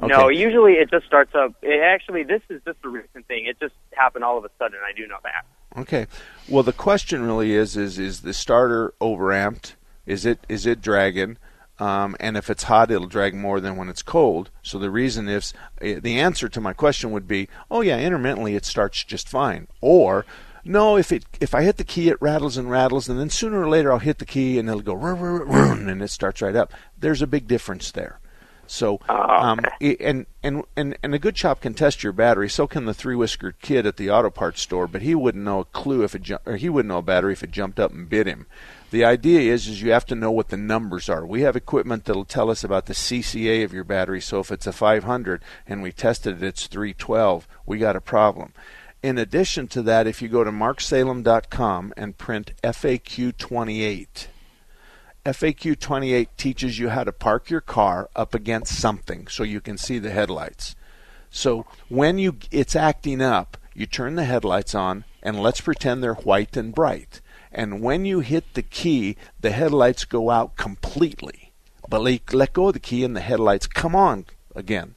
Okay. 0.00 0.14
No, 0.14 0.28
usually 0.28 0.74
it 0.74 0.90
just 0.90 1.06
starts 1.06 1.34
up. 1.34 1.54
It 1.60 1.82
actually, 1.82 2.22
this 2.22 2.42
is 2.48 2.62
just 2.64 2.78
a 2.84 2.88
recent 2.88 3.26
thing. 3.26 3.46
It 3.46 3.58
just 3.58 3.74
happened 3.92 4.24
all 4.24 4.38
of 4.38 4.44
a 4.44 4.50
sudden. 4.56 4.78
I 4.86 4.96
do 4.96 5.06
know 5.08 5.18
that. 5.24 5.44
Okay. 5.80 6.06
Well, 6.48 6.62
the 6.62 6.72
question 6.72 7.22
really 7.22 7.52
is: 7.52 7.76
is 7.76 7.98
is 7.98 8.20
the 8.20 8.32
starter 8.32 8.94
overamped? 9.00 9.74
Is 10.08 10.24
it 10.24 10.38
is 10.48 10.64
it 10.64 10.80
dragging? 10.80 11.36
Um, 11.78 12.16
and 12.18 12.36
if 12.36 12.50
it's 12.50 12.64
hot, 12.64 12.90
it'll 12.90 13.06
drag 13.06 13.34
more 13.34 13.60
than 13.60 13.76
when 13.76 13.88
it's 13.88 14.02
cold. 14.02 14.50
So 14.62 14.78
the 14.78 14.90
reason 14.90 15.28
is 15.28 15.52
eh, 15.80 16.00
the 16.00 16.18
answer 16.18 16.48
to 16.48 16.60
my 16.60 16.72
question 16.72 17.12
would 17.12 17.28
be: 17.28 17.48
oh 17.70 17.82
yeah, 17.82 17.98
intermittently 17.98 18.56
it 18.56 18.64
starts 18.64 19.04
just 19.04 19.28
fine. 19.28 19.68
Or 19.82 20.24
no, 20.64 20.96
if 20.96 21.12
it 21.12 21.24
if 21.40 21.54
I 21.54 21.62
hit 21.62 21.76
the 21.76 21.84
key, 21.84 22.08
it 22.08 22.20
rattles 22.22 22.56
and 22.56 22.70
rattles, 22.70 23.08
and 23.08 23.20
then 23.20 23.28
sooner 23.28 23.60
or 23.60 23.68
later 23.68 23.92
I'll 23.92 23.98
hit 23.98 24.18
the 24.18 24.24
key 24.24 24.58
and 24.58 24.68
it'll 24.68 24.80
go 24.80 24.94
run, 24.94 25.20
run, 25.20 25.46
run, 25.46 25.88
and 25.88 26.02
it 26.02 26.08
starts 26.10 26.40
right 26.40 26.56
up. 26.56 26.72
There's 26.98 27.22
a 27.22 27.26
big 27.26 27.46
difference 27.46 27.92
there. 27.92 28.18
So, 28.66 29.00
um, 29.08 29.60
and, 29.80 30.26
and 30.42 30.64
and 30.76 30.96
and 31.02 31.14
a 31.14 31.18
good 31.18 31.38
shop 31.38 31.62
can 31.62 31.72
test 31.72 32.02
your 32.02 32.12
battery. 32.12 32.50
So 32.50 32.66
can 32.66 32.84
the 32.84 32.92
three 32.94 33.16
whiskered 33.16 33.60
kid 33.60 33.86
at 33.86 33.96
the 33.96 34.10
auto 34.10 34.30
parts 34.30 34.60
store. 34.60 34.86
But 34.86 35.02
he 35.02 35.14
wouldn't 35.14 35.44
know 35.44 35.60
a 35.60 35.64
clue 35.64 36.02
if 36.02 36.14
it 36.14 36.22
ju- 36.22 36.38
or 36.44 36.56
he 36.56 36.68
wouldn't 36.68 36.90
know 36.90 36.98
a 36.98 37.02
battery 37.02 37.32
if 37.32 37.42
it 37.42 37.50
jumped 37.50 37.80
up 37.80 37.92
and 37.92 38.08
bit 38.08 38.26
him. 38.26 38.46
The 38.90 39.04
idea 39.04 39.52
is 39.52 39.68
is 39.68 39.82
you 39.82 39.92
have 39.92 40.06
to 40.06 40.14
know 40.14 40.30
what 40.30 40.48
the 40.48 40.56
numbers 40.56 41.08
are. 41.08 41.26
We 41.26 41.42
have 41.42 41.56
equipment 41.56 42.04
that'll 42.04 42.24
tell 42.24 42.50
us 42.50 42.64
about 42.64 42.86
the 42.86 42.94
CCA 42.94 43.62
of 43.62 43.74
your 43.74 43.84
battery. 43.84 44.20
So 44.20 44.40
if 44.40 44.50
it's 44.50 44.66
a 44.66 44.72
500 44.72 45.42
and 45.66 45.82
we 45.82 45.92
tested 45.92 46.42
it, 46.42 46.46
it's 46.46 46.66
312. 46.66 47.46
We 47.66 47.78
got 47.78 47.96
a 47.96 48.00
problem. 48.00 48.54
In 49.02 49.18
addition 49.18 49.68
to 49.68 49.82
that, 49.82 50.06
if 50.06 50.22
you 50.22 50.28
go 50.28 50.42
to 50.42 50.50
marksalem.com 50.50 51.92
and 51.96 52.18
print 52.18 52.52
FAQ 52.64 53.36
28. 53.36 54.28
FAQ 55.26 55.78
28 55.78 56.28
teaches 56.38 56.78
you 56.78 56.88
how 56.88 57.04
to 57.04 57.12
park 57.12 57.50
your 57.50 57.60
car 57.60 58.08
up 58.16 58.34
against 58.34 58.78
something 58.78 59.28
so 59.28 59.42
you 59.42 59.60
can 59.60 59.76
see 59.76 59.98
the 59.98 60.10
headlights. 60.10 60.74
So 61.30 61.66
when 61.88 62.18
you 62.18 62.38
it's 62.50 62.74
acting 62.74 63.20
up, 63.20 63.58
you 63.74 63.84
turn 63.84 64.14
the 64.14 64.24
headlights 64.24 64.74
on 64.74 65.04
and 65.22 65.40
let's 65.40 65.60
pretend 65.60 66.02
they're 66.02 66.14
white 66.14 66.56
and 66.56 66.74
bright. 66.74 67.20
And 67.52 67.80
when 67.80 68.04
you 68.04 68.20
hit 68.20 68.54
the 68.54 68.62
key, 68.62 69.16
the 69.40 69.50
headlights 69.50 70.04
go 70.04 70.30
out 70.30 70.56
completely. 70.56 71.52
But 71.88 72.04
like, 72.04 72.32
let 72.32 72.52
go 72.52 72.68
of 72.68 72.74
the 72.74 72.80
key 72.80 73.04
and 73.04 73.16
the 73.16 73.20
headlights 73.20 73.66
come 73.66 73.96
on 73.96 74.26
again. 74.54 74.94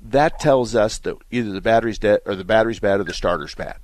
That 0.00 0.38
tells 0.38 0.74
us 0.74 0.98
that 0.98 1.16
either 1.30 1.50
the 1.50 1.60
battery's 1.60 1.98
dead 1.98 2.20
or 2.24 2.36
the 2.36 2.44
battery's 2.44 2.78
bad 2.78 3.00
or 3.00 3.04
the 3.04 3.12
starter's 3.12 3.54
bad. 3.54 3.78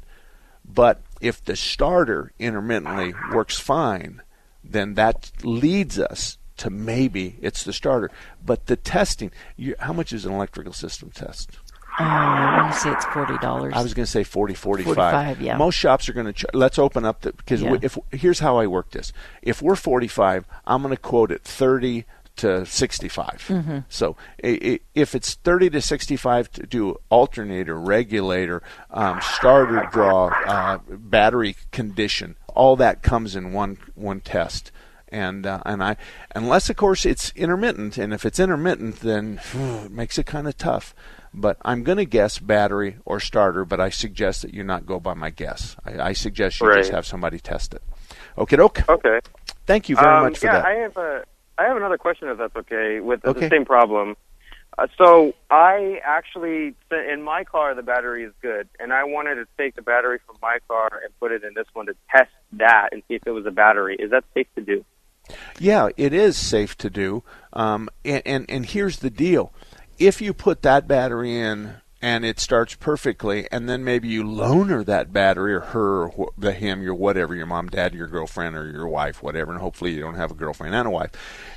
But 0.65 1.03
if 1.21 1.45
the 1.45 1.57
starter 1.57 2.33
intermittently 2.39 3.15
works 3.33 3.59
fine, 3.59 4.23
then 4.63 4.95
that 4.95 5.33
leads 5.43 5.99
us 5.99 6.39
to 6.59 6.71
maybe 6.71 7.37
it's 7.43 7.65
the 7.65 7.73
starter. 7.73 8.11
But 8.45 8.67
the 8.67 8.77
testing, 8.77 9.33
you, 9.57 9.75
how 9.79 9.93
much 9.93 10.13
is 10.13 10.25
an 10.25 10.33
electrical 10.33 10.73
system 10.73 11.11
test? 11.11 11.51
Uh, 11.99 12.61
want 12.63 12.73
to 12.75 12.79
say 12.81 12.91
it's 12.91 13.05
forty 13.07 13.39
dollars. 13.39 13.73
I 13.77 13.83
was 13.83 13.95
going 13.95 14.05
to 14.05 14.11
say 14.11 14.25
40, 14.25 14.55
45. 14.55 14.95
45, 14.97 15.41
yeah. 15.41 15.57
Most 15.57 15.75
shops 15.77 16.09
are 16.09 16.13
going 16.13 16.27
to. 16.27 16.33
Ch- 16.33 16.47
let's 16.53 16.79
open 16.79 17.05
up 17.05 17.21
the 17.23 17.33
because 17.33 17.63
Yeah. 17.63 17.77
if 17.83 17.97
here's 18.11 18.41
how 18.41 18.57
I 18.59 18.67
work 18.67 18.91
this. 18.91 19.13
If 19.43 19.63
we're 19.63 19.77
45, 19.77 20.45
I'm 20.67 20.83
going 20.83 20.95
to 20.95 21.01
quote 21.01 21.31
it 21.31 21.43
30 21.43 22.05
to 22.37 22.67
65. 22.67 23.27
Mm-hmm. 23.49 23.79
So 23.89 24.17
if 24.39 25.15
it's 25.15 25.35
30 25.35 25.71
to 25.71 25.81
65 25.81 26.51
to 26.53 26.67
do 26.67 26.97
alternator, 27.11 27.79
regulator, 27.79 28.61
um, 28.91 29.21
starter 29.23 29.89
draw, 29.93 30.31
uh, 30.47 30.79
battery 30.89 31.55
condition, 31.71 32.35
all 32.49 32.75
that 32.77 33.03
comes 33.03 33.37
in 33.37 33.53
one 33.53 33.79
one 33.95 34.21
test. 34.21 34.73
And 35.11 35.47
uh, 35.47 35.61
and 35.65 35.81
I 35.85 35.97
unless 36.35 36.69
of 36.71 36.75
course 36.77 37.07
it's 37.07 37.31
intermittent, 37.37 37.99
and 37.99 38.13
if 38.13 38.25
it's 38.27 38.41
intermittent, 38.41 38.97
then 39.01 39.41
it 39.55 39.93
makes 39.93 40.19
it 40.19 40.27
kind 40.27 40.49
of 40.49 40.57
tough. 40.57 40.93
But 41.37 41.57
I'm 41.63 41.83
going 41.83 41.99
to 41.99 42.05
guess 42.05 42.39
battery 42.39 42.97
or 43.05 43.19
starter, 43.19 43.65
but 43.65 43.81
I 43.81 43.91
suggest 43.91 44.43
that 44.43 44.55
you 44.55 44.63
not 44.63 44.87
go 44.87 45.01
by 45.01 45.15
my 45.15 45.31
guess. 45.31 45.77
I, 45.85 45.99
I 46.11 46.13
suggest 46.13 46.61
you 46.61 46.73
just 46.75 46.93
have 46.93 47.05
somebody 47.07 47.41
test 47.41 47.75
it. 47.75 47.83
Okay, 48.39 48.57
doke. 48.57 48.89
Okay. 48.89 49.19
Thank 49.67 49.89
you 49.89 49.97
very 49.97 50.07
Um, 50.15 50.23
much 50.25 50.39
for 50.39 50.47
yeah, 50.47 50.53
that. 50.61 50.65
I 50.67 50.73
have 50.75 50.97
a 50.97 51.25
I 51.59 51.65
have 51.65 51.77
another 51.77 51.99
question 51.99 52.29
if 52.29 52.39
that's 52.39 52.55
okay 52.57 53.01
with 53.01 53.23
the- 53.23 53.31
Okay. 53.31 53.41
the 53.41 53.49
same 53.49 53.65
problem. 53.65 54.17
Uh, 54.77 54.89
so 54.99 55.35
I 55.51 56.01
actually 56.05 56.75
in 56.91 57.23
my 57.23 57.45
car 57.45 57.75
the 57.75 57.83
battery 57.83 58.25
is 58.25 58.33
good, 58.43 58.69
and 58.79 58.93
I 58.93 59.05
wanted 59.05 59.37
to 59.37 59.47
take 59.59 59.75
the 59.77 59.83
battery 59.83 60.19
from 60.27 60.37
my 60.43 60.59
car 60.69 60.89
and 61.05 61.13
put 61.21 61.31
it 61.33 61.43
in 61.45 61.55
this 61.55 61.67
one 61.75 61.87
to 61.87 61.95
test 62.11 62.31
that 62.55 62.89
and 62.93 63.03
see 63.09 63.15
if 63.15 63.23
it 63.27 63.31
was 63.33 63.47
a 63.47 63.51
battery. 63.53 63.97
Is 63.99 64.11
that 64.11 64.25
safe 64.35 64.47
to 64.57 64.63
do? 64.63 64.85
Yeah, 65.59 65.89
it 65.97 66.13
is 66.13 66.37
safe 66.37 66.77
to 66.79 66.91
do. 66.91 67.23
Um, 67.53 67.89
and, 68.05 68.23
and 68.27 68.47
and 68.49 68.67
here's 68.67 68.99
the 68.99 69.11
deal: 69.11 69.53
if 69.99 70.21
you 70.21 70.33
put 70.35 70.63
that 70.63 70.87
battery 70.89 71.37
in 71.39 71.75
and 72.03 72.25
it 72.25 72.39
starts 72.39 72.75
perfectly, 72.75 73.49
and 73.51 73.69
then 73.69 73.83
maybe 73.85 74.09
you 74.09 74.29
loan 74.29 74.69
her 74.69 74.85
that 74.85 75.13
battery 75.13 75.55
or 75.55 75.61
her 75.61 76.09
or 76.09 76.31
the 76.37 76.53
him, 76.53 76.83
your 76.83 76.95
whatever, 76.95 77.35
your 77.35 77.47
mom, 77.47 77.69
dad, 77.69 77.95
your 77.95 78.07
girlfriend, 78.07 78.57
or 78.57 78.71
your 78.71 78.87
wife, 78.87 79.23
whatever, 79.23 79.53
and 79.53 79.61
hopefully 79.61 79.93
you 79.93 80.01
don't 80.01 80.15
have 80.17 80.31
a 80.31 80.35
girlfriend 80.35 80.75
and 80.75 80.87
a 80.87 80.91
wife. 80.91 81.11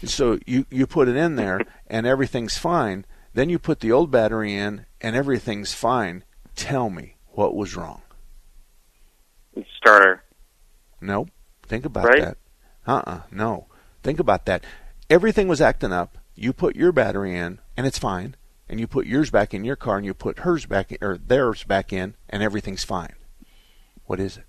So 0.05 0.39
you 0.45 0.65
you 0.69 0.87
put 0.87 1.07
it 1.09 1.15
in 1.17 1.35
there 1.35 1.61
and 1.87 2.05
everything's 2.07 2.57
fine. 2.57 3.05
Then 3.33 3.49
you 3.49 3.59
put 3.59 3.81
the 3.81 3.91
old 3.91 4.09
battery 4.09 4.55
in 4.55 4.85
and 5.01 5.15
everything's 5.15 5.73
fine. 5.73 6.23
Tell 6.55 6.89
me 6.89 7.17
what 7.33 7.55
was 7.55 7.75
wrong. 7.75 8.01
Starter. 9.77 10.23
Nope. 11.01 11.29
Think 11.63 11.85
about 11.85 12.05
Right? 12.05 12.21
that. 12.21 12.37
Uh-uh. 12.85 13.21
No. 13.31 13.67
Think 14.03 14.19
about 14.19 14.45
that. 14.45 14.63
Everything 15.09 15.47
was 15.47 15.61
acting 15.61 15.91
up. 15.91 16.17
You 16.37 16.53
put 16.53 16.75
your 16.75 16.91
battery 16.91 17.35
in, 17.35 17.59
and 17.75 17.87
it's 17.87 17.97
fine. 17.97 18.35
And 18.69 18.79
you 18.79 18.85
put 18.87 19.07
yours 19.07 19.31
back 19.31 19.53
in 19.53 19.63
your 19.65 19.75
car, 19.75 19.97
and 19.97 20.05
you 20.05 20.13
put 20.13 20.39
hers 20.39 20.65
back 20.65 20.91
in, 20.91 20.97
or 21.01 21.17
theirs 21.17 21.63
back 21.63 21.91
in, 21.91 22.15
and 22.29 22.43
everything's 22.43 22.83
fine. 22.83 23.13
What 24.05 24.19
is 24.19 24.37
it? 24.37 24.43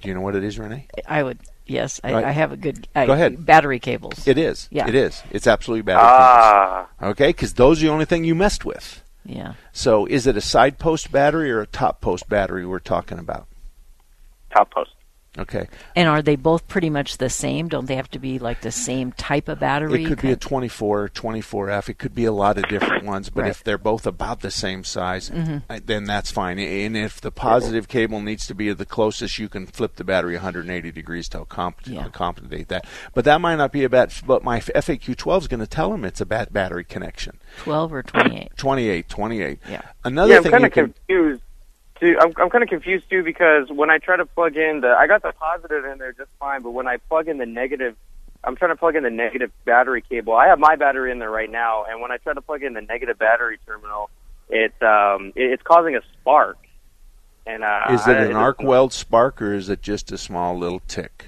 Do 0.00 0.08
you 0.08 0.14
know 0.14 0.22
what 0.22 0.34
it 0.34 0.42
is, 0.44 0.58
Renee? 0.58 0.88
I 1.06 1.22
would. 1.22 1.38
Yes, 1.66 2.00
I, 2.02 2.12
Right. 2.14 2.24
I 2.24 2.30
have 2.30 2.52
a 2.52 2.56
good. 2.56 2.88
I, 2.96 3.06
Go 3.06 3.12
ahead. 3.12 3.44
Battery 3.44 3.78
cables. 3.78 4.26
It 4.26 4.38
is. 4.38 4.66
Yeah. 4.70 4.88
It 4.88 4.94
is. 4.94 5.22
It's 5.30 5.46
absolutely 5.46 5.82
battery 5.82 6.02
Ah, 6.08 6.88
cables. 6.98 7.10
Okay, 7.12 7.28
because 7.28 7.54
those 7.54 7.80
are 7.82 7.86
the 7.86 7.92
only 7.92 8.06
thing 8.06 8.24
you 8.24 8.34
messed 8.34 8.64
with. 8.64 9.02
Yeah. 9.26 9.54
So, 9.72 10.06
is 10.06 10.26
it 10.26 10.36
a 10.36 10.40
side 10.40 10.78
post 10.78 11.12
battery 11.12 11.50
or 11.52 11.60
a 11.60 11.66
top 11.66 12.00
post 12.00 12.28
battery 12.28 12.64
we're 12.64 12.78
talking 12.78 13.18
about? 13.18 13.46
top 14.54 14.70
post. 14.72 14.90
Okay. 15.40 15.68
And 15.96 16.08
are 16.08 16.20
they 16.22 16.36
both 16.36 16.68
pretty 16.68 16.90
much 16.90 17.16
the 17.16 17.30
same? 17.30 17.68
Don't 17.68 17.86
they 17.86 17.96
have 17.96 18.10
to 18.10 18.18
be 18.18 18.38
like 18.38 18.60
the 18.60 18.70
same 18.70 19.12
type 19.12 19.48
of 19.48 19.58
battery? 19.60 20.04
It 20.04 20.08
could 20.08 20.20
be 20.20 20.30
a 20.32 20.36
24 20.36 21.08
24F. 21.08 21.88
It 21.88 21.98
could 21.98 22.14
be 22.14 22.26
a 22.26 22.32
lot 22.32 22.58
of 22.58 22.68
different 22.68 23.04
ones, 23.06 23.30
but 23.30 23.42
Right. 23.42 23.50
if 23.50 23.64
they're 23.64 23.78
both 23.78 24.06
about 24.06 24.40
the 24.40 24.50
same 24.50 24.84
size, 24.84 25.30
uh, 25.30 25.80
then 25.84 26.04
that's 26.04 26.30
fine. 26.30 26.58
And 26.58 26.96
if 26.96 27.20
the 27.20 27.30
positive 27.30 27.88
cable 27.88 28.20
needs 28.20 28.46
to 28.48 28.54
be 28.54 28.70
the 28.72 28.84
closest, 28.84 29.38
you 29.38 29.48
can 29.48 29.66
flip 29.66 29.96
the 29.96 30.04
battery 30.04 30.34
180 30.36 30.90
degrees 30.92 31.28
to 31.30 31.38
accomp- 31.40 31.74
Yeah. 31.86 32.06
that. 32.68 32.84
But 33.14 33.24
that 33.24 33.40
might 33.40 33.56
not 33.56 33.72
be 33.72 33.84
a 33.84 33.88
bad. 33.88 34.12
But 34.26 34.44
my 34.44 34.60
FAQ 34.60 35.14
12 35.16 35.44
is 35.44 35.48
going 35.48 35.60
to 35.60 35.66
tell 35.66 35.90
them 35.90 36.04
it's 36.04 36.20
a 36.20 36.26
bad 36.26 36.52
battery 36.52 36.84
connection. 36.84 37.38
twelve 37.58 37.92
or 37.92 38.02
twenty-eight. 38.02 38.56
28, 38.56 39.08
28. 39.08 39.58
Yeah. 39.68 39.80
Another 40.04 40.30
yeah, 40.32 40.36
I'm 40.38 40.42
thing 40.42 40.52
kind 40.52 40.64
of 40.66 40.72
confused. 40.72 41.42
Too. 42.00 42.16
I'm, 42.20 42.32
I'm 42.38 42.48
kind 42.50 42.64
of 42.64 42.70
confused 42.70 43.08
too 43.10 43.22
because 43.22 43.70
when 43.70 43.90
I 43.90 43.98
try 43.98 44.16
to 44.16 44.24
plug 44.26 44.56
in 44.56 44.80
the, 44.80 44.88
I 44.88 45.06
got 45.06 45.22
the 45.22 45.32
positive 45.32 45.84
in 45.84 45.98
there 45.98 46.12
just 46.12 46.30
fine, 46.38 46.62
but 46.62 46.70
when 46.70 46.86
I 46.86 46.96
plug 46.96 47.28
in 47.28 47.36
the 47.38 47.46
negative, 47.46 47.94
I'm 48.42 48.56
trying 48.56 48.70
to 48.70 48.76
plug 48.76 48.96
in 48.96 49.02
the 49.02 49.10
negative 49.10 49.52
battery 49.66 50.02
cable. 50.02 50.34
I 50.34 50.46
have 50.46 50.58
my 50.58 50.76
battery 50.76 51.12
in 51.12 51.18
there 51.18 51.30
right 51.30 51.50
now, 51.50 51.84
and 51.84 52.00
when 52.00 52.10
I 52.10 52.16
try 52.16 52.32
to 52.32 52.40
plug 52.40 52.62
in 52.62 52.72
the 52.72 52.80
negative 52.80 53.18
battery 53.18 53.58
terminal, 53.66 54.08
it 54.48 54.72
um, 54.82 55.32
it, 55.36 55.52
it's 55.52 55.62
causing 55.62 55.94
a 55.94 56.00
spark. 56.20 56.56
And 57.46 57.64
uh, 57.64 57.86
Is 57.90 58.06
it 58.06 58.16
I- 58.16 58.24
an 58.24 58.36
arc 58.36 58.62
weld 58.62 58.92
spark 58.92 59.42
or 59.42 59.52
is 59.52 59.68
it 59.68 59.82
just 59.82 60.10
a 60.12 60.18
small 60.18 60.56
little 60.58 60.80
tick? 60.80 61.26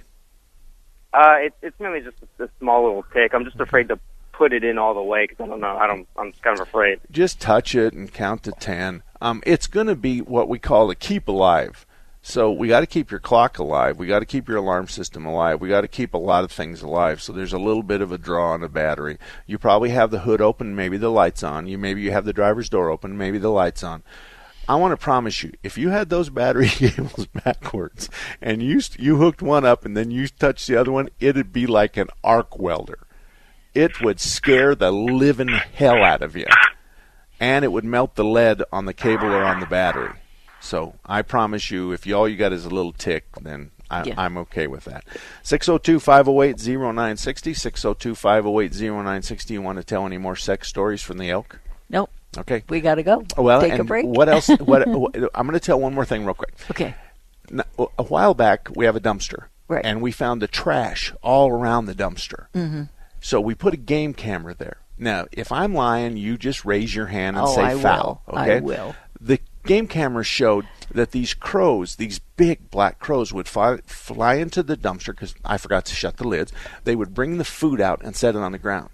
Uh, 1.12 1.36
it, 1.40 1.54
it's 1.60 1.78
mainly 1.78 2.00
just 2.00 2.16
a, 2.38 2.44
a 2.44 2.48
small 2.58 2.84
little 2.84 3.04
tick. 3.12 3.34
I'm 3.34 3.44
just 3.44 3.60
afraid 3.60 3.88
to 3.88 3.98
put 4.42 4.52
it 4.52 4.64
in 4.64 4.76
all 4.76 4.92
the 4.92 5.02
way 5.02 5.24
because 5.24 5.44
I 5.44 5.46
don't 5.46 5.60
know. 5.60 5.76
I 5.76 5.86
don't. 5.86 6.08
I'm 6.16 6.32
kind 6.42 6.58
of 6.58 6.66
afraid. 6.66 6.98
just 7.12 7.40
touch 7.40 7.76
it 7.76 7.92
and 7.92 8.12
count 8.12 8.42
to 8.42 8.50
10. 8.50 9.04
Um, 9.20 9.40
it's 9.46 9.68
going 9.68 9.86
to 9.86 9.94
be 9.94 10.20
what 10.20 10.48
we 10.48 10.58
call 10.58 10.90
a 10.90 10.96
keep 10.96 11.28
alive. 11.28 11.86
So 12.22 12.50
we 12.50 12.66
got 12.66 12.80
to 12.80 12.86
keep 12.86 13.12
your 13.12 13.20
clock 13.20 13.60
alive. 13.60 13.98
We 13.98 14.08
got 14.08 14.18
to 14.18 14.26
keep 14.26 14.48
your 14.48 14.58
alarm 14.58 14.88
system 14.88 15.26
alive. 15.26 15.60
We 15.60 15.68
got 15.68 15.82
to 15.82 15.88
keep 15.88 16.12
a 16.12 16.18
lot 16.18 16.42
of 16.42 16.50
things 16.50 16.82
alive. 16.82 17.22
So 17.22 17.32
there's 17.32 17.52
a 17.52 17.58
little 17.58 17.84
bit 17.84 18.00
of 18.00 18.10
a 18.10 18.18
draw 18.18 18.52
on 18.52 18.64
a 18.64 18.68
battery. 18.68 19.16
You 19.46 19.58
probably 19.58 19.90
have 19.90 20.10
the 20.10 20.20
hood 20.20 20.40
open, 20.40 20.74
maybe 20.74 20.96
the 20.96 21.10
lights 21.10 21.44
on. 21.44 21.68
You 21.68 21.78
maybe 21.78 22.00
you 22.00 22.10
have 22.10 22.24
the 22.24 22.32
driver's 22.32 22.68
door 22.68 22.90
open, 22.90 23.16
maybe 23.16 23.38
the 23.38 23.48
lights 23.48 23.84
on. 23.84 24.02
I 24.68 24.74
want 24.74 24.90
to 24.92 24.96
promise 24.96 25.44
you, 25.44 25.52
if 25.62 25.78
you 25.78 25.90
had 25.90 26.08
those 26.08 26.30
battery 26.30 26.68
cables 26.82 27.26
backwards 27.26 28.08
and 28.40 28.60
you 28.60 28.80
you 28.98 29.18
hooked 29.18 29.42
one 29.42 29.64
up 29.64 29.84
and 29.84 29.96
then 29.96 30.10
you 30.10 30.26
touched 30.26 30.66
the 30.66 30.76
other 30.76 30.90
one, 30.90 31.10
it'd 31.20 31.52
be 31.52 31.66
like 31.68 31.96
an 31.96 32.08
arc 32.24 32.58
welder. 32.58 33.06
It 33.74 34.00
would 34.02 34.20
scare 34.20 34.74
the 34.74 34.90
living 34.90 35.48
hell 35.48 36.02
out 36.04 36.22
of 36.22 36.36
you 36.36 36.46
and 37.40 37.64
it 37.64 37.72
would 37.72 37.84
melt 37.84 38.14
the 38.14 38.24
lead 38.24 38.62
on 38.72 38.84
the 38.84 38.92
cable 38.94 39.26
or 39.26 39.42
on 39.44 39.60
the 39.60 39.66
battery. 39.66 40.12
So 40.60 40.94
I 41.04 41.22
promise 41.22 41.70
you, 41.70 41.90
if 41.92 42.06
you, 42.06 42.14
all 42.16 42.28
you 42.28 42.36
got 42.36 42.52
is 42.52 42.64
a 42.64 42.70
little 42.70 42.92
tick, 42.92 43.24
then 43.40 43.70
I, 43.90 44.04
Yeah. 44.04 44.14
I'm 44.16 44.36
okay 44.38 44.66
with 44.68 44.84
that. 44.84 45.04
602 45.42 45.98
508 45.98 46.56
0960. 46.64 47.54
602 47.54 48.14
508 48.14 48.72
0960. 48.72 49.54
You 49.54 49.62
want 49.62 49.78
to 49.78 49.84
tell 49.84 50.06
any 50.06 50.18
more 50.18 50.36
sex 50.36 50.68
stories 50.68 51.02
from 51.02 51.18
the 51.18 51.30
elk? 51.30 51.58
Nope. 51.90 52.10
Okay. 52.38 52.62
We 52.68 52.80
got 52.80 52.94
to 52.94 53.02
go. 53.02 53.24
Well, 53.36 53.60
take 53.60 53.78
a 53.78 53.84
break. 53.84 54.06
what 54.06 54.28
else? 54.28 54.48
What, 54.48 54.82
I'm 55.34 55.46
going 55.46 55.52
to 55.52 55.60
tell 55.60 55.80
one 55.80 55.94
more 55.94 56.04
thing 56.04 56.24
real 56.24 56.34
quick. 56.34 56.54
Okay. 56.70 56.94
A 57.98 58.02
while 58.04 58.32
back, 58.34 58.68
we 58.74 58.84
have 58.86 58.96
a 58.96 59.00
dumpster, 59.00 59.46
Right. 59.68 59.84
and 59.84 60.00
we 60.00 60.10
found 60.12 60.40
the 60.40 60.48
trash 60.48 61.12
all 61.22 61.50
around 61.50 61.84
the 61.86 61.94
dumpster. 61.94 62.46
Mm-hmm. 62.54 62.84
So 63.22 63.40
we 63.40 63.54
put 63.54 63.72
a 63.72 63.78
game 63.78 64.12
camera 64.12 64.54
there. 64.54 64.78
Now, 64.98 65.26
if 65.32 65.50
I'm 65.50 65.74
lying, 65.74 66.16
you 66.16 66.36
just 66.36 66.64
raise 66.64 66.94
your 66.94 67.06
hand 67.06 67.36
and 67.36 67.46
Oh, 67.46 67.54
say 67.54 67.62
I 67.62 67.74
foul. 67.78 68.22
will. 68.26 68.36
I 68.38 68.60
will. 68.60 68.94
The 69.20 69.38
game 69.64 69.86
camera 69.86 70.24
showed 70.24 70.66
that 70.90 71.12
these 71.12 71.32
crows, 71.32 71.96
these 71.96 72.18
big 72.18 72.70
black 72.70 72.98
crows, 72.98 73.32
would 73.32 73.48
fly, 73.48 73.78
fly 73.86 74.34
into 74.34 74.62
the 74.62 74.76
dumpster 74.76 75.06
because 75.14 75.34
I 75.44 75.56
forgot 75.56 75.84
to 75.86 75.94
shut 75.94 76.18
the 76.18 76.26
lids. 76.28 76.52
They 76.84 76.94
would 76.96 77.14
bring 77.14 77.38
the 77.38 77.44
food 77.44 77.80
out 77.80 78.02
and 78.04 78.14
set 78.14 78.34
it 78.34 78.42
on 78.42 78.52
the 78.52 78.58
ground. 78.58 78.90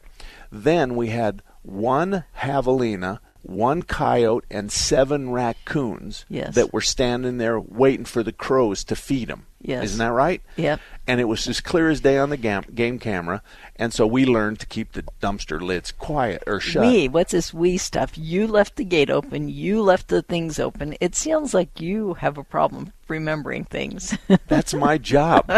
Then 0.53 0.95
we 0.95 1.09
had 1.09 1.43
one 1.63 2.25
javelina, 2.41 3.19
one 3.43 3.83
coyote, 3.83 4.45
and 4.51 4.71
seven 4.71 5.31
raccoons 5.31 6.25
Yes. 6.29 6.55
that 6.55 6.73
were 6.73 6.81
standing 6.81 7.39
there 7.39 7.59
waiting 7.59 8.05
for 8.05 8.23
the 8.23 8.33
crows 8.33 8.85
to 8.85 8.97
feed 8.97 9.29
them. 9.29 9.47
Yes. 9.61 9.85
Isn't 9.87 9.99
that 9.99 10.13
right? 10.13 10.41
Yep. 10.57 10.81
And 11.09 11.21
it 11.21 11.25
was 11.25 11.49
as 11.49 11.61
clear 11.61 11.89
as 11.91 12.01
day 12.01 12.17
on 12.17 12.31
the 12.31 12.37
gam- 12.37 12.65
game 12.75 13.01
camera, 13.01 13.43
and 13.75 13.93
so 13.93 14.07
we 14.07 14.25
learned 14.25 14.61
to 14.61 14.67
keep 14.67 14.93
the 14.93 15.03
dumpster 15.21 15.61
lids 15.61 15.91
quiet 15.91 16.45
or 16.47 16.61
shut. 16.61 16.87
We, 16.87 17.09
what's 17.09 17.33
this 17.33 17.53
we 17.53 17.77
stuff? 17.77 18.17
You 18.17 18.47
left 18.47 18.77
the 18.77 18.85
gate 18.85 19.11
open. 19.11 19.49
You 19.49 19.83
left 19.83 20.09
the 20.09 20.23
things 20.23 20.61
open. 20.61 20.95
It 21.01 21.17
sounds 21.17 21.55
like 21.55 21.81
you 21.81 22.15
have 22.15 22.39
a 22.39 22.45
problem 22.45 22.93
remembering 23.09 23.65
things. 23.65 24.17
That's 24.47 24.75
my 24.75 24.97
job. 24.97 25.51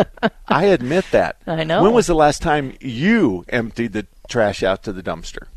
I 0.49 0.65
admit 0.67 1.05
that. 1.11 1.37
I 1.47 1.65
know. 1.65 1.83
When 1.83 1.93
was 1.93 2.07
the 2.07 2.15
last 2.15 2.41
time 2.41 2.75
you 2.81 3.45
emptied 3.51 3.93
the 3.93 4.07
trash 4.29 4.63
out 4.63 4.83
to 4.85 4.93
the 4.95 5.03
dumpster? 5.03 5.49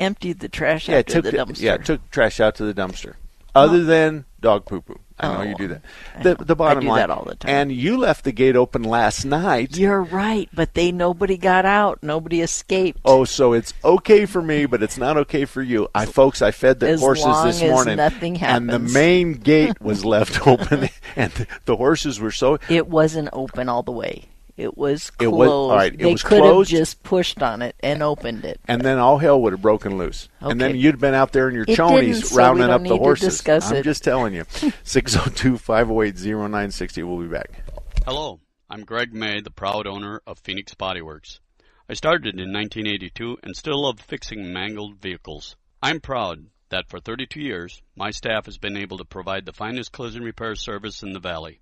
Emptied 0.00 0.40
the 0.40 0.48
trash 0.48 0.88
yeah, 0.88 0.98
after 0.98 1.20
took 1.20 1.24
the 1.26 1.32
dumpster. 1.32 1.60
yeah, 1.60 1.76
took 1.76 2.10
trash 2.10 2.40
out 2.40 2.56
to 2.56 2.64
the 2.64 2.74
dumpster. 2.74 3.14
other 3.54 3.84
than 3.84 4.24
dog 4.40 4.64
poo 4.64 4.80
poo. 4.80 4.98
I 5.22 5.34
know 5.34 5.42
you 5.42 5.54
Oh, 5.54 5.58
do 5.58 5.68
that. 5.68 5.82
The, 6.22 6.34
the 6.44 6.56
bottom 6.56 6.78
I 6.78 6.80
do 6.80 6.88
line, 6.88 6.98
that 7.00 7.10
all 7.10 7.24
the 7.26 7.34
time. 7.34 7.50
And 7.54 7.72
you 7.72 7.98
left 7.98 8.24
the 8.24 8.32
gate 8.32 8.56
open 8.56 8.82
last 8.82 9.26
night. 9.26 9.76
You're 9.76 10.00
right, 10.02 10.48
but 10.54 10.72
they 10.72 10.92
nobody 10.92 11.36
got 11.36 11.66
out. 11.66 12.02
Nobody 12.02 12.40
escaped. 12.40 13.00
Oh, 13.04 13.24
so 13.24 13.52
it's 13.52 13.74
okay 13.84 14.24
for 14.24 14.40
me, 14.40 14.64
but 14.64 14.82
it's 14.82 14.96
not 14.96 15.18
okay 15.18 15.44
for 15.44 15.60
you. 15.60 15.88
I, 15.94 16.06
folks, 16.06 16.40
I 16.40 16.52
fed 16.52 16.80
the 16.80 16.88
As 16.88 17.00
horses 17.00 17.42
this 17.44 17.60
morning, 17.60 17.96
nothing 17.96 18.40
and 18.40 18.70
the 18.70 18.78
main 18.78 19.34
gate 19.34 19.78
was 19.82 20.04
left 20.06 20.46
open, 20.46 20.88
and 21.16 21.30
the, 21.32 21.46
the 21.66 21.76
horses 21.76 22.18
were 22.18 22.30
so. 22.32 22.58
It 22.70 22.88
wasn't 22.88 23.28
open 23.34 23.68
all 23.68 23.82
the 23.82 23.92
way. 23.92 24.24
It 24.60 24.76
was 24.76 25.10
It 25.18 25.28
was- 25.28 25.48
all 25.48 25.70
right, 25.74 25.92
it 25.94 25.98
they 25.98 26.12
was 26.12 26.22
could 26.22 26.40
closed. 26.42 26.70
have 26.70 26.78
just 26.80 27.02
pushed 27.02 27.42
on 27.42 27.62
it 27.62 27.74
and 27.80 28.02
opened 28.02 28.44
it. 28.44 28.60
And 28.68 28.82
then 28.82 28.98
all 28.98 29.16
hell 29.18 29.40
would 29.40 29.52
have 29.54 29.62
broken 29.62 29.96
loose. 29.96 30.28
And 30.40 30.60
then 30.60 30.70
Okay. 30.72 30.78
you'd 30.78 30.98
been 31.00 31.14
out 31.14 31.32
there 31.32 31.48
in 31.48 31.54
your 31.54 31.64
It 31.66 31.78
chonies 31.78 32.24
so 32.26 32.36
rounding 32.36 32.68
up 32.68 32.82
the 32.82 32.88
need 32.90 32.96
to 32.96 32.96
horses. 32.98 33.28
discuss 33.34 33.70
I'm 33.70 33.78
it. 33.78 33.84
just 33.84 34.04
telling 34.04 34.34
you. 34.34 34.44
602 34.84 35.56
508 35.56 36.16
0960. 36.18 37.02
We'll 37.02 37.18
be 37.22 37.26
back. 37.28 37.64
Hello, 38.04 38.40
I'm 38.68 38.84
Greg 38.84 39.14
May, 39.14 39.40
the 39.40 39.50
proud 39.50 39.86
owner 39.86 40.20
of 40.26 40.38
Phoenix 40.40 40.74
Body 40.74 41.00
Works. 41.00 41.40
I 41.88 41.94
started 41.94 42.38
in 42.38 42.52
1982 42.52 43.38
and 43.42 43.56
still 43.56 43.82
love 43.82 43.98
fixing 43.98 44.52
mangled 44.52 45.00
vehicles. 45.00 45.56
I'm 45.82 46.00
proud 46.00 46.46
that 46.68 46.88
for 46.88 47.00
32 47.00 47.40
years, 47.40 47.80
my 47.96 48.10
staff 48.10 48.44
has 48.44 48.58
been 48.58 48.76
able 48.76 48.98
to 48.98 49.04
provide 49.04 49.46
the 49.46 49.52
finest 49.52 49.90
collision 49.90 50.22
repair 50.22 50.54
service 50.54 51.02
in 51.02 51.12
the 51.14 51.18
valley. 51.18 51.60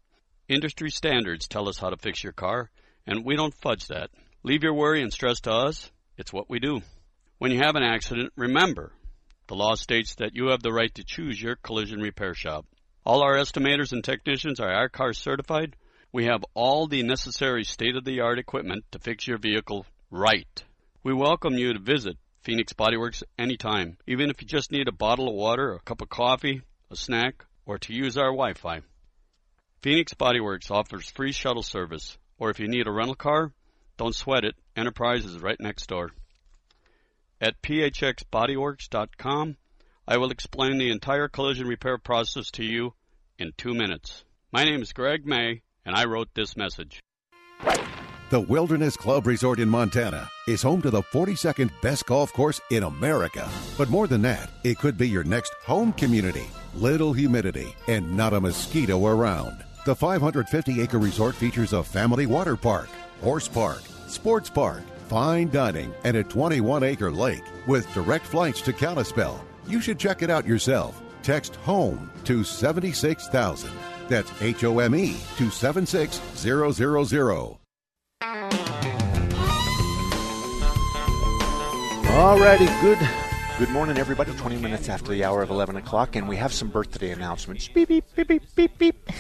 Industry 0.49 0.91
standards 0.91 1.47
tell 1.47 1.69
us 1.69 1.79
how 1.79 1.91
to 1.91 1.97
fix 1.97 2.23
your 2.25 2.33
car, 2.33 2.71
and 3.09 3.25
we 3.25 3.35
don't 3.35 3.55
fudge 3.55 3.87
that. 3.87 4.11
Leave 4.43 4.63
your 4.63 4.75
worry 4.75 5.03
and 5.03 5.11
stress 5.13 5.41
to 5.41 5.51
us. 5.51 5.91
It's 6.19 6.33
what 6.33 6.51
we 6.51 6.61
do. 6.61 6.83
When 7.39 7.51
you 7.51 7.59
have 7.59 7.75
an 7.75 7.83
accident, 7.83 8.33
remember, 8.37 8.93
the 9.47 9.55
law 9.55 9.75
states 9.75 10.17
that 10.17 10.35
you 10.35 10.49
have 10.49 10.63
the 10.63 10.73
right 10.73 10.95
to 10.95 11.05
choose 11.05 11.41
your 11.41 11.57
collision 11.57 12.01
repair 12.01 12.35
shop. 12.35 12.67
All 13.07 13.23
our 13.23 13.37
estimators 13.37 13.93
and 13.93 14.05
technicians 14.05 14.61
are 14.61 14.71
our 14.71 14.91
car 14.91 15.15
certified. 15.15 15.75
We 16.13 16.27
have 16.27 16.45
all 16.53 16.87
the 16.87 17.03
necessary 17.03 17.65
state 17.65 17.97
of 17.97 18.05
the 18.05 18.21
art 18.21 18.39
equipment 18.39 18.85
to 18.93 18.99
fix 18.99 19.27
your 19.27 19.39
vehicle 19.39 19.87
right. 20.11 20.65
We 21.03 21.15
welcome 21.15 21.55
you 21.55 21.73
to 21.73 21.79
visit 21.79 22.19
Phoenix 22.43 22.75
Bodyworks 22.75 23.23
anytime, 23.39 23.97
even 24.07 24.29
if 24.29 24.43
you 24.43 24.47
just 24.47 24.71
need 24.71 24.87
a 24.87 24.93
bottle 24.93 25.29
of 25.29 25.35
water, 25.35 25.73
a 25.73 25.81
cup 25.81 26.03
of 26.03 26.11
coffee, 26.11 26.61
a 26.91 26.97
snack, 26.97 27.47
or 27.65 27.79
to 27.79 27.95
use 27.95 28.19
our 28.19 28.33
Wi 28.33 28.53
Fi. 28.53 28.83
Phoenix 29.81 30.13
Bodyworks 30.13 30.71
offers 30.71 31.11
free 31.11 31.33
shuttle 31.33 31.63
service, 31.63 32.19
or 32.39 32.51
if 32.51 32.61
you 32.61 32.69
need 32.69 32.87
a 32.87 32.93
rental 32.93 33.15
car, 33.15 33.53
don't 33.97 34.15
sweat 34.15 34.45
it. 34.45 34.55
Enterprise 34.77 35.25
is 35.25 35.41
right 35.41 35.59
next 35.61 35.89
door. 35.89 36.13
At 37.41 37.61
phxbodyworks.com, 37.63 39.57
I 40.07 40.17
will 40.17 40.31
explain 40.31 40.79
the 40.79 40.91
entire 40.91 41.29
collision 41.29 41.67
repair 41.67 41.99
process 41.99 42.51
to 42.53 42.65
you 42.65 42.95
in 43.39 43.53
two 43.57 43.75
minutes. 43.75 44.25
My 44.53 44.65
name 44.65 44.83
is 44.83 44.93
Greg 44.93 45.27
May, 45.27 45.63
and 45.85 45.95
I 45.95 46.07
wrote 46.07 46.29
this 46.35 46.57
message. 46.57 47.01
The 48.31 48.41
Wilderness 48.41 48.97
Club 48.97 49.27
Resort 49.27 49.59
in 49.59 49.69
Montana 49.69 50.29
is 50.47 50.61
home 50.61 50.83
to 50.83 50.91
the 50.91 51.03
42nd 51.03 51.71
best 51.81 52.07
golf 52.07 52.33
course 52.33 52.61
in 52.71 52.83
America. 52.83 53.49
But 53.79 53.89
more 53.89 54.07
than 54.07 54.23
that, 54.23 54.51
it 54.65 54.79
could 54.79 54.99
be 54.99 55.09
your 55.09 55.25
next 55.25 55.55
home 55.65 55.93
community. 55.95 56.47
Little 56.75 57.13
humidity 57.13 57.75
and 57.87 58.17
not 58.17 58.35
a 58.35 58.41
mosquito 58.41 59.07
around. 59.07 59.65
The 59.89 59.97
550 59.97 60.83
acre 60.83 60.99
resort 60.99 61.35
features 61.35 61.73
a 61.73 61.83
family 61.83 62.27
water 62.27 62.57
park, 62.57 62.91
horse 63.23 63.49
park, 63.49 63.81
sports 64.07 64.51
park, 64.51 64.83
fine 65.09 65.49
dining, 65.49 65.95
and 66.05 66.15
a 66.15 66.23
21 66.23 66.83
acre 66.83 67.11
lake 67.11 67.43
with 67.67 67.91
direct 67.95 68.27
flights 68.27 68.61
to 68.61 68.75
Kalispell. 68.75 69.43
You 69.67 69.81
should 69.81 69.99
check 69.99 70.21
it 70.21 70.29
out 70.29 70.47
yourself. 70.47 71.01
Text 71.23 71.57
HOME 71.65 72.11
to 72.25 72.45
76000. 72.45 73.71
That's 74.11 74.31
H 74.43 74.63
O 74.65 74.79
M 74.81 74.95
E 74.95 75.17
to 75.39 75.49
76000. 75.49 77.57
Alrighty, 82.05 82.81
good. 82.83 82.99
Good 83.59 83.71
morning, 83.71 83.97
everybody. 83.97 84.35
20 84.35 84.59
minutes 84.59 84.91
after 84.91 85.13
the 85.13 85.25
hour 85.25 85.41
of 85.41 85.49
11 85.49 85.77
o'clock, 85.77 86.15
and 86.15 86.29
we 86.29 86.37
have 86.37 86.53
some 86.53 86.69
birthday 86.69 87.13
announcements. 87.13 87.69
Beep, 87.69 87.89
beep, 87.89 88.05
beep, 88.15 88.29
beep, 88.29 88.55
beep, 88.55 88.79
beep. 88.79 89.11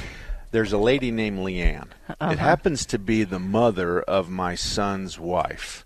There's 0.50 0.72
a 0.72 0.78
lady 0.78 1.10
named 1.10 1.38
Leanne. 1.40 1.88
Uh-huh. 2.08 2.30
It 2.30 2.38
happens 2.38 2.86
to 2.86 2.98
be 2.98 3.24
the 3.24 3.38
mother 3.38 4.00
of 4.00 4.28
my 4.30 4.54
son's 4.54 5.18
wife. 5.18 5.84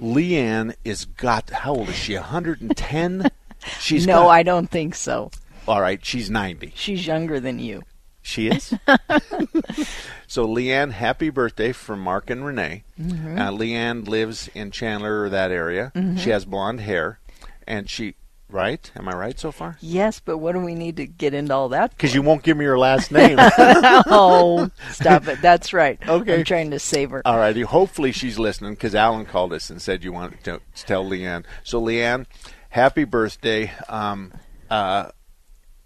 Leanne 0.00 0.74
is 0.84 1.04
got, 1.04 1.50
how 1.50 1.74
old 1.74 1.88
is 1.88 1.96
she? 1.96 2.14
110? 2.14 3.30
She's 3.80 4.06
no, 4.06 4.22
got- 4.22 4.28
I 4.28 4.42
don't 4.42 4.70
think 4.70 4.94
so. 4.94 5.30
All 5.66 5.80
right, 5.80 6.04
she's 6.04 6.28
90. 6.28 6.72
She's 6.74 7.06
younger 7.06 7.40
than 7.40 7.58
you. 7.58 7.82
She 8.20 8.48
is. 8.48 8.74
so, 10.26 10.46
Leanne, 10.46 10.92
happy 10.92 11.30
birthday 11.30 11.72
from 11.72 12.00
Mark 12.00 12.28
and 12.28 12.44
Renee. 12.44 12.84
Mm-hmm. 13.00 13.38
Uh, 13.38 13.50
Leanne 13.50 14.06
lives 14.06 14.48
in 14.54 14.70
Chandler 14.70 15.22
or 15.22 15.30
that 15.30 15.50
area. 15.50 15.90
She 16.18 16.28
has 16.30 16.44
blonde 16.44 16.80
hair, 16.80 17.18
and 17.66 17.88
she. 17.88 18.16
Right? 18.54 18.88
Am 18.94 19.08
I 19.08 19.16
right 19.16 19.36
so 19.36 19.50
far? 19.50 19.76
Yes, 19.80 20.20
but 20.20 20.38
what 20.38 20.52
do 20.52 20.60
we 20.60 20.76
need 20.76 20.98
to 20.98 21.08
get 21.08 21.34
into 21.34 21.52
all 21.52 21.70
that? 21.70 21.90
Because 21.90 22.14
you 22.14 22.22
won't 22.22 22.44
give 22.44 22.56
me 22.56 22.64
your 22.64 22.78
last 22.78 23.10
name. 23.10 23.36
oh, 23.40 24.70
stop 24.92 25.26
it. 25.26 25.42
That's 25.42 25.72
right. 25.72 25.98
Okay. 26.06 26.38
I'm 26.38 26.44
trying 26.44 26.70
to 26.70 26.78
save 26.78 27.10
her. 27.10 27.20
All 27.24 27.36
righty. 27.36 27.62
Hopefully 27.62 28.12
she's 28.12 28.38
listening 28.38 28.74
because 28.74 28.94
Alan 28.94 29.26
called 29.26 29.52
us 29.52 29.70
and 29.70 29.82
said 29.82 30.04
you 30.04 30.12
want 30.12 30.44
to 30.44 30.60
tell 30.76 31.04
Leanne. 31.04 31.44
So 31.64 31.82
Leanne, 31.82 32.26
happy 32.68 33.02
birthday. 33.02 33.72
Um, 33.88 34.32
uh, 34.70 35.10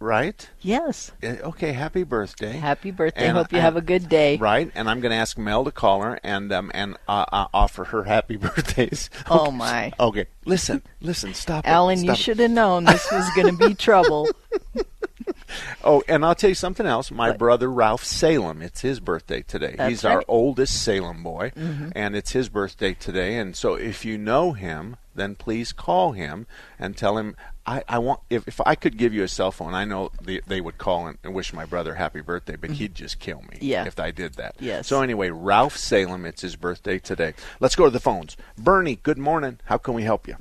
right? 0.00 0.48
yes. 0.60 1.12
Uh, 1.22 1.26
Okay. 1.42 1.72
Happy 1.72 2.02
birthday. 2.04 2.52
Happy 2.52 2.90
birthday. 2.90 3.26
And 3.28 3.36
Hope 3.36 3.52
you 3.52 3.58
I- 3.58 3.62
have 3.62 3.76
a 3.76 3.80
good 3.80 4.08
day. 4.08 4.36
Right, 4.36 4.70
and 4.74 4.88
I'm 4.88 5.00
going 5.00 5.10
to 5.10 5.16
ask 5.16 5.36
Mel 5.38 5.64
to 5.64 5.70
call 5.72 6.02
her 6.02 6.18
and 6.22 6.52
um, 6.52 6.70
and 6.74 6.96
uh, 7.08 7.24
uh, 7.32 7.46
offer 7.52 7.84
her 7.84 8.04
happy 8.04 8.36
birthdays. 8.46 9.10
Oh, 9.30 9.50
my. 9.50 9.92
Okay, 9.98 10.26
listen, 10.44 10.82
listen, 11.00 11.34
stop. 11.34 11.66
Alan, 11.66 11.98
you 11.98 12.04
stop 12.04 12.16
it. 12.16 12.20
should 12.22 12.38
have 12.38 12.50
known 12.50 12.84
this 12.84 13.06
was 13.10 13.28
going 13.34 13.56
to 13.56 13.68
be 13.68 13.74
trouble. 13.88 14.28
Oh, 15.84 16.02
and 16.08 16.24
I'll 16.24 16.34
tell 16.34 16.50
you 16.50 16.54
something 16.54 16.86
else. 16.86 17.10
My 17.10 17.32
brother 17.32 17.70
Ralph 17.70 18.04
Salem, 18.04 18.60
it's 18.62 18.80
his 18.80 19.00
birthday 19.00 19.42
today. 19.42 19.74
That's 19.76 19.88
He's 19.90 20.04
our 20.04 20.18
right. 20.18 20.26
Mm-hmm. 20.26 20.32
oldest 20.32 20.82
Salem 20.82 21.22
boy, 21.22 21.52
and 21.56 22.14
it's 22.16 22.32
his 22.32 22.48
birthday 22.48 22.94
today. 22.94 23.36
And 23.36 23.56
so, 23.56 23.74
if 23.74 24.04
you 24.04 24.18
know 24.18 24.52
him, 24.52 24.96
then 25.18 25.34
please 25.34 25.72
call 25.72 26.12
him 26.12 26.46
and 26.78 26.96
tell 26.96 27.18
him 27.18 27.36
I, 27.66 27.82
I 27.88 27.98
want. 27.98 28.20
If, 28.30 28.48
if 28.48 28.60
I 28.64 28.74
could 28.74 28.96
give 28.96 29.12
you 29.12 29.22
a 29.22 29.28
cell 29.28 29.50
phone, 29.52 29.74
I 29.74 29.84
know 29.84 30.10
the, 30.22 30.42
they 30.46 30.60
would 30.60 30.78
call 30.78 31.06
and, 31.06 31.18
and 31.22 31.34
wish 31.34 31.52
my 31.52 31.64
brother 31.66 31.94
happy 31.96 32.20
birthday, 32.22 32.56
but 32.56 32.70
he'd 32.70 32.94
just 32.94 33.18
kill 33.18 33.42
me 33.42 33.56
Mm-hmm. 33.56 33.64
Yeah. 33.64 33.84
if 33.86 33.98
I 34.00 34.10
did 34.10 34.34
that. 34.34 34.54
Yes. 34.58 34.86
So 34.86 35.02
anyway, 35.02 35.30
Ralph 35.30 35.76
Salem, 35.76 36.24
it's 36.24 36.42
his 36.42 36.56
birthday 36.56 36.98
today. 36.98 37.34
Let's 37.60 37.76
go 37.76 37.84
to 37.84 37.90
the 37.90 38.00
phones. 38.00 38.36
Bernie, 38.56 38.96
good 39.02 39.18
morning. 39.18 39.58
How 39.64 39.76
can 39.78 39.94
we 39.94 40.02
help 40.04 40.26
you? 40.28 40.36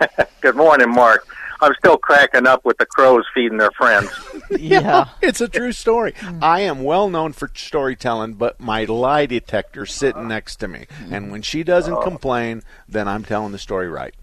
Good 0.40 0.56
morning, 0.56 0.90
Mark. 0.90 1.26
I'm 1.62 1.74
still 1.78 1.96
cracking 1.96 2.46
up 2.46 2.64
with 2.64 2.76
the 2.78 2.86
crows 2.86 3.24
feeding 3.34 3.58
their 3.58 3.70
friends. 3.70 4.10
Yeah. 4.58 5.08
it's 5.22 5.40
a 5.40 5.48
true 5.48 5.72
story. 5.72 6.14
I 6.40 6.60
am 6.60 6.82
well 6.84 7.08
known 7.08 7.32
for 7.32 7.50
storytelling, 7.54 8.34
but 8.34 8.60
my 8.60 8.84
lie 8.84 9.26
detector's 9.26 9.92
sitting 9.92 10.28
next 10.28 10.56
to 10.56 10.68
me, 10.68 10.86
and 11.10 11.30
when 11.32 11.42
she 11.42 11.62
doesn't 11.62 12.02
complain, 12.02 12.62
then 12.88 13.08
I'm 13.08 13.24
telling 13.24 13.52
the 13.52 13.58
story 13.58 13.88
right. 13.88 14.14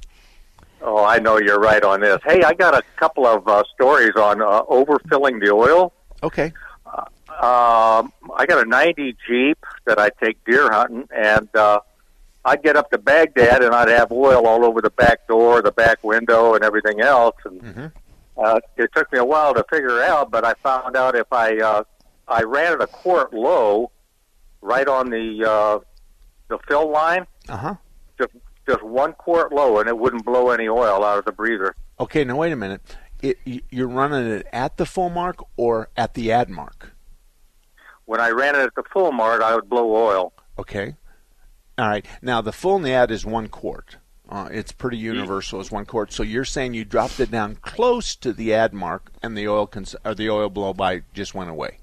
Oh, 0.82 1.04
I 1.04 1.20
know 1.20 1.38
you're 1.40 1.60
right 1.60 1.84
on 1.84 2.00
this. 2.02 2.20
Hey, 2.26 2.42
I 2.44 2.54
got 2.54 2.74
a 2.74 2.84
couple 2.96 3.26
of 3.26 3.48
uh, 3.48 3.64
stories 3.74 4.16
on 4.16 4.42
uh, 4.42 4.64
overfilling 4.64 5.44
the 5.44 5.52
oil. 5.52 5.94
Okay. 6.24 6.54
Um, 7.42 8.12
I 8.36 8.46
got 8.48 8.66
a 8.66 8.70
90 8.70 9.16
Jeep 9.26 9.58
that 9.86 9.98
I 9.98 10.10
take 10.22 10.44
deer 10.44 10.70
hunting, 10.70 11.08
and 11.16 11.48
uh, 11.56 11.80
I'd 12.46 12.64
get 12.64 12.76
up 12.76 12.90
to 12.92 12.98
Baghdad 12.98 13.64
and 13.64 13.76
I'd 13.76 13.90
have 13.90 14.12
oil 14.12 14.48
all 14.48 14.64
over 14.66 14.82
the 14.82 14.90
back 14.92 15.28
door, 15.28 15.62
the 15.62 15.72
back 15.72 16.04
window, 16.04 16.56
and 16.56 16.64
everything 16.64 17.02
else. 17.02 17.36
And 17.46 17.92
uh, 18.38 18.60
it 18.78 18.90
took 18.96 19.12
me 19.12 19.20
a 19.20 19.26
while 19.26 19.54
to 19.54 19.66
figure 19.70 20.02
out, 20.02 20.32
but 20.32 20.46
I 20.46 20.54
found 20.64 20.96
out 20.96 21.16
if 21.16 21.32
I 21.32 21.58
uh, 21.58 21.84
I 22.28 22.44
ran 22.44 22.74
it 22.74 22.82
a 22.82 22.88
quart 22.88 23.34
low, 23.34 23.92
right 24.62 24.88
on 24.88 25.10
the 25.10 25.44
uh, 25.46 25.80
the 26.48 26.58
fill 26.68 26.90
line, 26.90 27.26
Uh 27.50 27.58
huh. 27.58 27.76
just 28.18 28.32
just 28.68 28.82
one 28.84 29.14
quart 29.14 29.52
low, 29.52 29.80
and 29.80 29.90
it 29.90 29.98
wouldn't 29.98 30.24
blow 30.26 30.52
any 30.52 30.68
oil 30.70 31.04
out 31.04 31.18
of 31.20 31.26
the 31.26 31.32
breather. 31.34 31.76
Okay. 32.00 32.24
Now 32.24 32.38
wait 32.38 32.54
a 32.54 32.56
minute. 32.56 32.96
It, 33.22 33.38
you're 33.70 33.90
running 33.90 34.26
it 34.32 34.48
at 34.54 34.78
the 34.78 34.86
full 34.86 35.10
mark 35.10 35.44
or 35.58 35.90
at 35.98 36.14
the 36.14 36.32
add 36.32 36.50
mark? 36.50 36.94
When 38.06 38.22
I 38.22 38.30
ran 38.30 38.56
it 38.56 38.60
at 38.60 38.76
the 38.76 38.84
full 38.94 39.12
mart, 39.12 39.42
I 39.42 39.56
would 39.56 39.70
blow 39.70 39.94
oil. 39.94 40.32
Okay. 40.58 40.96
All 41.80 41.88
right. 41.88 42.06
Now 42.22 42.42
the 42.42 42.52
full 42.52 42.76
in 42.76 42.84
the 42.84 42.92
add 42.92 43.10
is 43.10 43.26
one 43.26 43.48
quart. 43.48 43.98
Uh, 44.28 44.48
it's 44.52 44.72
pretty 44.72 44.98
universal 44.98 45.60
as 45.60 45.72
one 45.72 45.86
quart. 45.86 46.12
So 46.12 46.22
you're 46.22 46.46
saying 46.46 46.76
you 46.76 46.86
dropped 46.86 47.20
it 47.20 47.32
down 47.32 47.56
close 47.62 48.16
to 48.18 48.32
the 48.34 48.54
add 48.54 48.74
mark, 48.74 49.10
and 49.24 49.36
the 49.36 49.48
oil 49.48 49.66
cons- 49.66 49.96
or 50.06 50.14
the 50.14 50.30
oil 50.30 50.50
blow 50.50 50.74
by 50.74 51.02
just 51.14 51.34
went 51.34 51.50
away. 51.50 51.80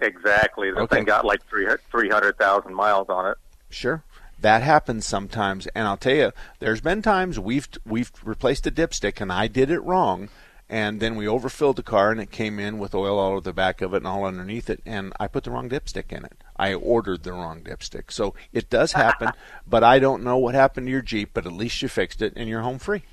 Exactly. 0.00 0.70
The 0.72 0.80
Okay. 0.80 0.96
thing 0.96 1.04
got 1.04 1.24
like 1.24 1.46
three 1.48 1.68
three 1.90 2.08
hundred 2.08 2.38
thousand 2.38 2.74
miles 2.74 3.08
on 3.08 3.26
it. 3.30 3.36
Sure. 3.70 4.02
That 4.40 4.62
happens 4.62 5.06
sometimes, 5.06 5.66
and 5.68 5.86
I'll 5.86 5.96
tell 5.96 6.14
you, 6.16 6.32
there's 6.58 6.80
been 6.80 7.02
times 7.02 7.38
we've 7.38 7.68
we've 7.86 8.10
replaced 8.24 8.66
a 8.66 8.70
dipstick, 8.72 9.20
and 9.20 9.32
I 9.32 9.46
did 9.46 9.70
it 9.70 9.80
wrong, 9.80 10.30
and 10.74 10.98
then 10.98 11.14
we 11.14 11.28
overfilled 11.28 11.76
the 11.76 11.84
car, 11.84 12.10
and 12.10 12.20
it 12.20 12.32
came 12.32 12.58
in 12.58 12.80
with 12.80 12.96
oil 12.96 13.16
all 13.16 13.30
over 13.30 13.40
the 13.42 13.52
back 13.52 13.80
of 13.80 13.94
it 13.94 13.98
and 13.98 14.08
all 14.08 14.24
underneath 14.24 14.68
it, 14.68 14.80
and 14.84 15.12
I 15.20 15.28
put 15.28 15.44
the 15.44 15.52
wrong 15.52 15.68
dipstick 15.68 16.10
in 16.10 16.24
it. 16.24 16.32
I 16.56 16.74
ordered 16.74 17.22
the 17.22 17.32
wrong 17.32 17.62
dipstick, 17.62 18.10
so 18.10 18.34
it 18.52 18.70
does 18.70 18.90
happen. 18.90 19.30
but 19.68 19.84
I 19.84 20.00
don't 20.00 20.24
know 20.24 20.36
what 20.36 20.56
happened 20.56 20.88
to 20.88 20.90
your 20.90 21.00
Jeep, 21.00 21.30
but 21.32 21.46
at 21.46 21.52
least 21.52 21.80
you 21.80 21.86
fixed 21.86 22.20
it, 22.22 22.32
and 22.34 22.48
you're 22.48 22.62
home 22.62 22.80
free. 22.80 23.04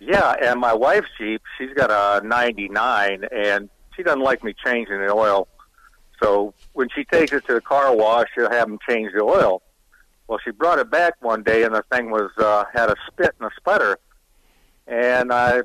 Yeah, 0.00 0.34
and 0.42 0.58
my 0.58 0.72
wife's 0.72 1.10
Jeep, 1.18 1.42
she's 1.58 1.74
got 1.74 1.90
a 1.90 2.26
99, 2.26 3.26
and 3.30 3.68
she 3.94 4.02
doesn't 4.02 4.22
like 4.22 4.42
me 4.42 4.54
changing 4.64 5.00
the 5.00 5.12
oil. 5.12 5.48
So 6.22 6.54
when 6.72 6.88
she 6.96 7.04
takes 7.04 7.30
it 7.34 7.44
to 7.46 7.52
the 7.52 7.60
car 7.60 7.94
wash, 7.94 8.28
she'll 8.34 8.50
have 8.50 8.68
them 8.68 8.78
change 8.88 9.12
the 9.12 9.22
oil. 9.22 9.60
Well, 10.28 10.38
she 10.42 10.50
brought 10.50 10.78
it 10.78 10.90
back 10.90 11.16
one 11.20 11.42
day, 11.42 11.64
and 11.64 11.74
the 11.74 11.84
thing 11.92 12.10
was 12.10 12.30
uh, 12.38 12.64
had 12.72 12.88
a 12.88 12.96
spit 13.06 13.34
and 13.38 13.50
a 13.50 13.54
sputter. 13.54 13.98
And 14.86 15.30
I 15.30 15.62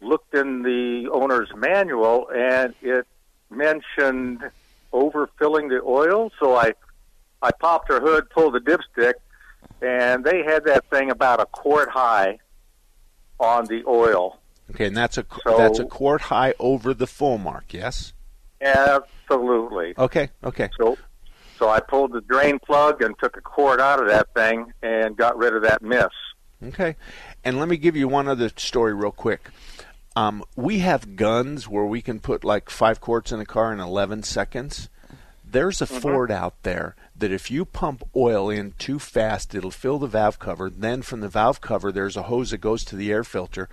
looked 0.00 0.34
in 0.34 0.62
the 0.62 1.08
owner's 1.12 1.48
manual, 1.56 2.28
and 2.34 2.74
it 2.82 3.06
mentioned 3.50 4.40
overfilling 4.92 5.68
the 5.68 5.80
oil. 5.84 6.30
So 6.38 6.54
I, 6.56 6.72
I 7.42 7.50
popped 7.52 7.88
her 7.88 8.00
hood, 8.00 8.30
pulled 8.30 8.54
the 8.54 8.60
dipstick, 8.60 9.14
and 9.82 10.24
they 10.24 10.42
had 10.42 10.64
that 10.64 10.88
thing 10.90 11.10
about 11.10 11.40
a 11.40 11.46
quart 11.46 11.90
high 11.90 12.38
on 13.40 13.66
the 13.66 13.82
oil. 13.86 14.38
Okay, 14.70 14.86
and 14.86 14.96
that's 14.96 15.16
a 15.18 15.24
So- 15.44 15.56
that's 15.56 15.78
a 15.78 15.84
quart 15.86 16.22
high 16.22 16.54
over 16.58 16.92
the 16.94 17.06
full 17.06 17.38
mark. 17.38 17.72
Yes. 17.72 18.12
Absolutely. 18.60 19.94
Okay. 19.96 20.30
Okay. 20.42 20.68
So, 20.78 20.98
so 21.58 21.68
I 21.68 21.80
pulled 21.80 22.12
the 22.12 22.20
drain 22.20 22.58
plug 22.58 23.02
and 23.02 23.14
took 23.18 23.36
a 23.36 23.40
quart 23.40 23.80
out 23.80 24.00
of 24.00 24.08
that 24.08 24.32
thing 24.34 24.72
and 24.82 25.16
got 25.16 25.36
rid 25.38 25.54
of 25.54 25.62
that 25.62 25.80
mess. 25.82 26.10
Okay. 26.62 26.96
And 27.44 27.58
let 27.60 27.68
me 27.68 27.76
give 27.76 27.94
you 27.94 28.08
one 28.08 28.26
other 28.28 28.50
story 28.56 28.92
real 28.94 29.12
quick. 29.12 29.48
Um, 30.18 30.42
we 30.56 30.80
have 30.80 31.14
guns 31.14 31.68
where 31.68 31.84
we 31.84 32.02
can 32.02 32.18
put 32.18 32.42
like 32.42 32.70
five 32.70 33.00
quarts 33.00 33.30
in 33.30 33.38
a 33.38 33.46
car 33.46 33.72
in 33.72 33.78
11 33.78 34.24
seconds. 34.24 34.88
There's 35.48 35.80
a 35.80 35.84
mm-hmm. 35.84 35.98
Ford 35.98 36.32
out 36.32 36.60
there 36.64 36.96
that 37.14 37.30
if 37.30 37.52
you 37.52 37.64
pump 37.64 38.02
oil 38.16 38.50
in 38.50 38.72
too 38.78 38.98
fast, 38.98 39.54
it'll 39.54 39.70
fill 39.70 40.00
the 40.00 40.08
valve 40.08 40.40
cover. 40.40 40.70
Then 40.70 41.02
from 41.02 41.20
the 41.20 41.28
valve 41.28 41.60
cover, 41.60 41.92
there's 41.92 42.16
a 42.16 42.24
hose 42.24 42.50
that 42.50 42.58
goes 42.58 42.84
to 42.86 42.96
the 42.96 43.12
air 43.12 43.22
filter, 43.22 43.68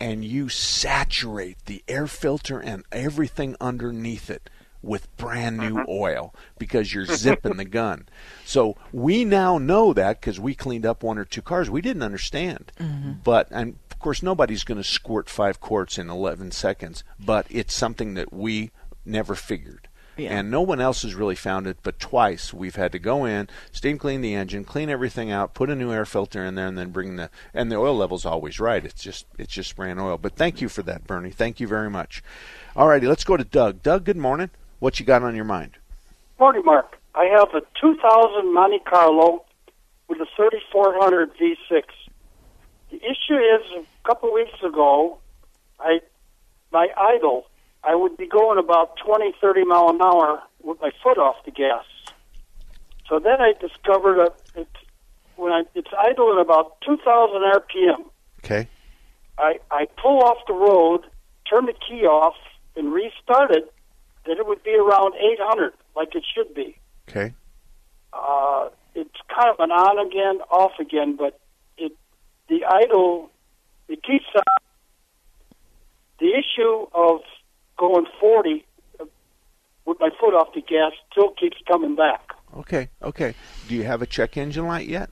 and 0.00 0.24
you 0.24 0.48
saturate 0.48 1.56
the 1.66 1.82
air 1.88 2.06
filter 2.06 2.60
and 2.60 2.84
everything 2.92 3.56
underneath 3.60 4.30
it 4.30 4.48
with 4.80 5.14
brand 5.16 5.58
new 5.58 5.74
mm-hmm. 5.74 5.90
oil 5.90 6.32
because 6.58 6.94
you're 6.94 7.06
zipping 7.16 7.56
the 7.56 7.64
gun. 7.64 8.06
So 8.44 8.76
we 8.92 9.24
now 9.24 9.58
know 9.58 9.92
that 9.92 10.20
because 10.20 10.38
we 10.38 10.54
cleaned 10.54 10.86
up 10.86 11.02
one 11.02 11.18
or 11.18 11.24
two 11.24 11.42
cars. 11.42 11.68
We 11.68 11.80
didn't 11.80 12.04
understand, 12.04 12.70
mm-hmm. 12.78 13.14
but 13.24 13.48
and 13.50 13.76
of 13.98 14.02
course 14.02 14.22
nobody's 14.22 14.62
going 14.62 14.78
to 14.78 14.84
squirt 14.84 15.28
five 15.28 15.58
quarts 15.58 15.98
in 15.98 16.08
11 16.08 16.52
seconds. 16.52 17.02
But 17.18 17.46
it's 17.50 17.74
something 17.74 18.14
that 18.14 18.32
we 18.32 18.70
never 19.04 19.34
figured. 19.34 19.88
Yeah. 20.16 20.38
And 20.38 20.52
no 20.52 20.62
one 20.62 20.80
else 20.80 21.02
has 21.02 21.16
really 21.16 21.34
found 21.34 21.66
it, 21.66 21.78
but 21.82 21.98
twice 21.98 22.54
we've 22.54 22.76
had 22.76 22.92
to 22.92 23.00
go 23.00 23.24
in, 23.24 23.48
steam 23.72 23.98
clean 23.98 24.20
the 24.20 24.36
engine, 24.36 24.62
clean 24.62 24.88
everything 24.88 25.32
out, 25.32 25.52
put 25.52 25.68
a 25.68 25.74
new 25.74 25.92
air 25.92 26.04
filter 26.04 26.44
in 26.44 26.54
there, 26.54 26.68
and 26.68 26.78
then 26.78 26.90
bring 26.90 27.16
the 27.16 27.28
and 27.52 27.72
the 27.72 27.76
oil 27.76 27.96
level's 27.96 28.24
always 28.24 28.60
right. 28.60 28.84
It's 28.84 29.02
just 29.02 29.26
it's 29.36 29.52
just 29.52 29.74
brand 29.74 29.98
oil. 29.98 30.16
But 30.16 30.36
thank 30.36 30.60
you 30.60 30.68
for 30.68 30.84
that, 30.84 31.04
Bernie. 31.04 31.32
Thank 31.32 31.58
you 31.58 31.66
very 31.66 31.90
much. 31.90 32.22
All 32.76 32.86
righty, 32.86 33.08
let's 33.08 33.24
go 33.24 33.36
to 33.36 33.42
Doug. 33.42 33.82
Doug, 33.82 34.04
good 34.04 34.16
morning. 34.16 34.50
What 34.78 35.00
you 35.00 35.06
got 35.06 35.24
on 35.24 35.34
your 35.34 35.44
mind? 35.44 35.72
Morning, 36.38 36.62
Mark. 36.64 36.98
I 37.16 37.24
have 37.24 37.48
a 37.52 37.62
2000 37.80 38.54
Monte 38.54 38.78
Carlo 38.88 39.44
with 40.06 40.20
a 40.20 40.26
3400 40.36 41.32
V6. 41.36 41.82
The 42.90 42.96
issue 42.96 43.36
is, 43.36 43.84
a 43.84 44.08
couple 44.08 44.30
of 44.30 44.34
weeks 44.34 44.62
ago, 44.62 45.18
I 45.78 46.00
my 46.72 46.88
idle, 46.96 47.46
I 47.82 47.94
would 47.94 48.16
be 48.16 48.26
going 48.26 48.58
about 48.58 48.96
20, 49.04 49.32
30 49.40 49.64
mile 49.64 49.88
an 49.90 50.02
hour 50.02 50.42
with 50.62 50.80
my 50.80 50.90
foot 51.02 51.18
off 51.18 51.36
the 51.44 51.50
gas. 51.50 51.84
So 53.08 53.18
then 53.18 53.40
I 53.40 53.54
discovered 53.58 54.18
that 54.18 54.60
it, 54.60 54.68
when 55.36 55.52
I, 55.52 55.62
it's 55.74 55.88
idle 55.98 56.32
at 56.32 56.40
about 56.40 56.80
2,000 56.82 57.40
RPM. 57.40 58.04
Okay. 58.44 58.68
I, 59.38 59.58
I 59.70 59.86
pull 60.00 60.20
off 60.22 60.38
the 60.46 60.52
road, 60.52 61.06
turn 61.48 61.66
the 61.66 61.72
key 61.72 62.04
off, 62.04 62.34
and 62.76 62.92
restart 62.92 63.50
it, 63.50 63.72
then 64.26 64.36
it 64.36 64.46
would 64.46 64.62
be 64.62 64.74
around 64.74 65.14
800, 65.14 65.72
like 65.96 66.14
it 66.14 66.24
should 66.34 66.54
be. 66.54 66.76
Okay. 67.08 67.32
Uh, 68.12 68.68
it's 68.94 69.16
kind 69.34 69.48
of 69.48 69.60
an 69.60 69.70
on 69.70 70.06
again, 70.06 70.40
off 70.50 70.72
again, 70.78 71.16
but 71.16 71.40
the 72.48 72.64
idle 72.64 73.30
it 73.88 74.02
keeps 74.02 74.24
on. 74.34 74.42
The 76.20 76.32
issue 76.32 76.86
of 76.94 77.20
going 77.78 78.06
40 78.20 78.64
uh, 79.00 79.04
with 79.84 79.98
my 80.00 80.10
foot 80.20 80.34
off 80.34 80.48
the 80.54 80.60
gas 80.60 80.92
still 81.10 81.30
keeps 81.38 81.56
coming 81.66 81.94
back. 81.94 82.32
Okay. 82.56 82.88
Okay. 83.02 83.34
Do 83.68 83.74
you 83.74 83.84
have 83.84 84.02
a 84.02 84.06
check 84.06 84.36
engine 84.36 84.66
light 84.66 84.88
yet? 84.88 85.10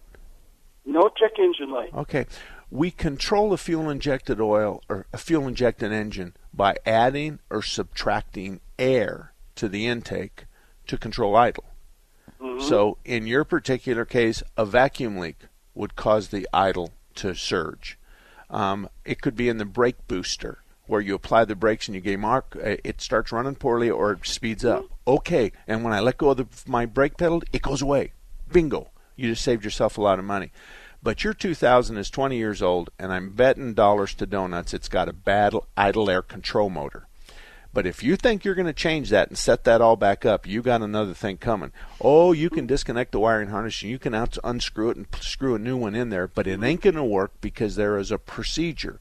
No 0.84 1.10
check 1.16 1.38
engine 1.38 1.70
light. 1.70 1.92
Okay. 1.94 2.26
We 2.70 2.90
control 2.90 3.52
a 3.52 3.56
fuel 3.56 3.88
injected 3.88 4.40
oil 4.40 4.82
or 4.88 5.06
a 5.12 5.18
fuel 5.18 5.46
injected 5.46 5.92
engine 5.92 6.34
by 6.52 6.76
adding 6.84 7.38
or 7.50 7.62
subtracting 7.62 8.60
air 8.78 9.32
to 9.54 9.68
the 9.68 9.86
intake 9.86 10.46
to 10.86 10.98
control 10.98 11.36
idle. 11.36 11.64
So, 12.60 12.98
in 13.04 13.26
your 13.26 13.44
particular 13.44 14.04
case, 14.04 14.42
a 14.56 14.64
vacuum 14.64 15.18
leak 15.18 15.46
would 15.74 15.96
cause 15.96 16.28
the 16.28 16.48
idle 16.52 16.92
to 17.16 17.34
surge. 17.34 17.98
Um, 18.48 18.88
it 19.04 19.20
could 19.20 19.36
be 19.36 19.48
in 19.48 19.58
the 19.58 19.64
brake 19.64 20.06
booster 20.06 20.58
where 20.86 21.00
you 21.00 21.14
apply 21.14 21.44
the 21.44 21.56
brakes 21.56 21.88
and 21.88 21.94
you 21.94 22.00
get 22.00 22.18
mark, 22.18 22.56
uh, 22.56 22.76
it 22.84 23.00
starts 23.00 23.32
running 23.32 23.56
poorly 23.56 23.90
or 23.90 24.12
it 24.12 24.26
speeds 24.26 24.64
up. 24.64 24.84
Okay, 25.06 25.52
and 25.66 25.84
when 25.84 25.92
I 25.92 26.00
let 26.00 26.18
go 26.18 26.30
of 26.30 26.36
the, 26.36 26.46
my 26.66 26.86
brake 26.86 27.16
pedal, 27.16 27.42
it 27.52 27.62
goes 27.62 27.82
away. 27.82 28.12
Bingo. 28.52 28.90
You 29.16 29.30
just 29.30 29.42
saved 29.42 29.64
yourself 29.64 29.98
a 29.98 30.02
lot 30.02 30.18
of 30.18 30.24
money. 30.24 30.52
But 31.02 31.24
your 31.24 31.34
2000 31.34 31.96
is 31.96 32.10
20 32.10 32.36
years 32.36 32.62
old, 32.62 32.90
and 32.98 33.12
I'm 33.12 33.30
betting 33.30 33.74
dollars 33.74 34.14
to 34.14 34.26
donuts 34.26 34.74
it's 34.74 34.88
got 34.88 35.08
a 35.08 35.12
bad 35.12 35.54
idle 35.76 36.10
air 36.10 36.22
control 36.22 36.68
motor. 36.68 37.06
But 37.76 37.84
if 37.84 38.02
you 38.02 38.16
think 38.16 38.42
you're 38.42 38.54
going 38.54 38.64
to 38.64 38.72
change 38.72 39.10
that 39.10 39.28
and 39.28 39.36
set 39.36 39.64
that 39.64 39.82
all 39.82 39.96
back 39.96 40.24
up, 40.24 40.46
you 40.46 40.62
got 40.62 40.80
another 40.80 41.12
thing 41.12 41.36
coming. 41.36 41.72
Oh, 42.00 42.32
you 42.32 42.48
can 42.48 42.66
disconnect 42.66 43.12
the 43.12 43.20
wiring 43.20 43.50
harness 43.50 43.82
and 43.82 43.90
you 43.90 43.98
can 43.98 44.14
unscrew 44.14 44.88
it 44.88 44.96
and 44.96 45.06
screw 45.20 45.54
a 45.54 45.58
new 45.58 45.76
one 45.76 45.94
in 45.94 46.08
there, 46.08 46.26
but 46.26 46.46
it 46.46 46.62
ain't 46.62 46.80
going 46.80 46.94
to 46.94 47.04
work 47.04 47.32
because 47.42 47.76
there 47.76 47.98
is 47.98 48.10
a 48.10 48.16
procedure. 48.16 48.98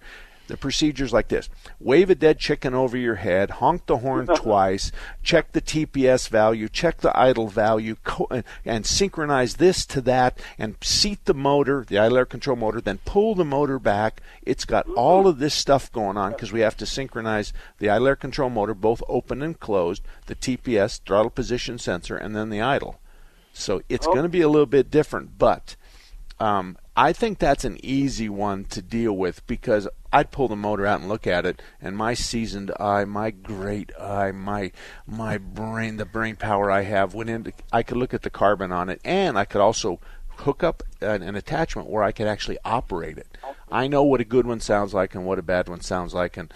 The 0.47 0.58
procedure's 0.58 1.12
like 1.12 1.29
this 1.29 1.49
wave 1.79 2.10
a 2.10 2.15
dead 2.15 2.39
chicken 2.39 2.73
over 2.73 2.95
your 2.97 3.15
head, 3.15 3.49
honk 3.51 3.86
the 3.86 3.97
horn 3.97 4.27
twice, 4.36 4.91
check 5.23 5.51
the 5.51 5.62
TPS 5.62 6.29
value, 6.29 6.69
check 6.69 6.97
the 6.97 7.17
idle 7.17 7.47
value, 7.47 7.95
co- 8.03 8.27
and, 8.29 8.43
and 8.63 8.86
synchronize 8.86 9.55
this 9.55 9.86
to 9.88 10.01
that, 10.01 10.39
and 10.60 10.75
seat 10.81 11.25
the 11.25 11.34
motor, 11.34 11.84
the 11.88 11.97
idle 11.97 12.17
air 12.17 12.25
control 12.25 12.55
motor, 12.55 12.79
then 12.79 12.99
pull 13.05 13.34
the 13.34 13.45
motor 13.45 13.79
back. 13.79 14.21
It's 14.43 14.65
got 14.65 14.88
all 14.89 15.27
of 15.27 15.39
this 15.39 15.55
stuff 15.55 15.91
going 15.91 16.17
on 16.17 16.34
because 16.34 16.51
we 16.51 16.60
have 16.60 16.77
to 16.77 16.86
synchronize 16.86 17.51
the 17.79 17.89
idle 17.89 18.08
air 18.08 18.15
control 18.15 18.49
motor, 18.49 18.73
both 18.73 19.01
open 19.08 19.41
and 19.41 19.60
closed, 19.60 20.03
the 20.27 20.36
TPS, 20.36 21.01
throttle 21.05 21.31
position 21.31 21.79
sensor, 21.79 22.15
and 22.15 22.36
then 22.36 22.49
the 22.49 22.62
idle. 22.62 22.99
So 23.53 23.81
it's 23.89 24.05
going 24.05 24.23
to 24.23 24.29
be 24.29 24.41
a 24.41 24.49
little 24.49 24.65
bit 24.65 24.91
different, 24.91 25.38
but 25.38 25.75
um, 26.39 26.77
I 26.95 27.13
think 27.13 27.39
that's 27.39 27.63
an 27.63 27.77
easy 27.84 28.29
one 28.29 28.65
to 28.65 28.81
deal 28.81 29.13
with 29.13 29.45
because 29.47 29.88
I'd 30.15 30.32
pull 30.32 30.47
the 30.47 30.56
motor 30.56 30.86
out 30.86 31.01
and 31.01 31.10
look 31.10 31.28
at 31.28 31.45
it, 31.45 31.62
and 31.82 31.97
my 31.97 32.13
seasoned 32.13 32.71
eye, 32.80 33.04
my 33.04 33.32
great 33.32 33.91
eye, 33.99 34.32
my 34.32 34.71
my 35.06 35.38
brain, 35.38 35.97
the 35.97 36.06
brain 36.06 36.38
power 36.38 36.71
I 36.71 36.84
have 36.84 37.13
went 37.13 37.30
into. 37.30 37.51
I 37.73 37.84
could 37.84 37.97
look 37.97 38.13
at 38.13 38.21
the 38.21 38.30
carbon 38.30 38.71
on 38.71 38.89
it, 38.89 39.01
and 39.04 39.38
I 39.38 39.43
could 39.43 39.60
also 39.60 39.99
hook 40.38 40.63
up 40.63 40.84
an, 41.01 41.21
an 41.21 41.36
attachment 41.36 41.89
where 41.89 42.01
I 42.04 42.13
could 42.13 42.28
actually 42.28 42.58
operate 42.63 43.17
it. 43.17 43.38
I 43.69 43.88
know 43.88 44.04
what 44.04 44.21
a 44.21 44.25
good 44.25 44.47
one 44.47 44.62
sounds 44.62 44.93
like 44.93 45.15
and 45.15 45.25
what 45.25 45.38
a 45.39 45.41
bad 45.43 45.67
one 45.67 45.82
sounds 45.82 46.13
like, 46.13 46.38
and 46.38 46.54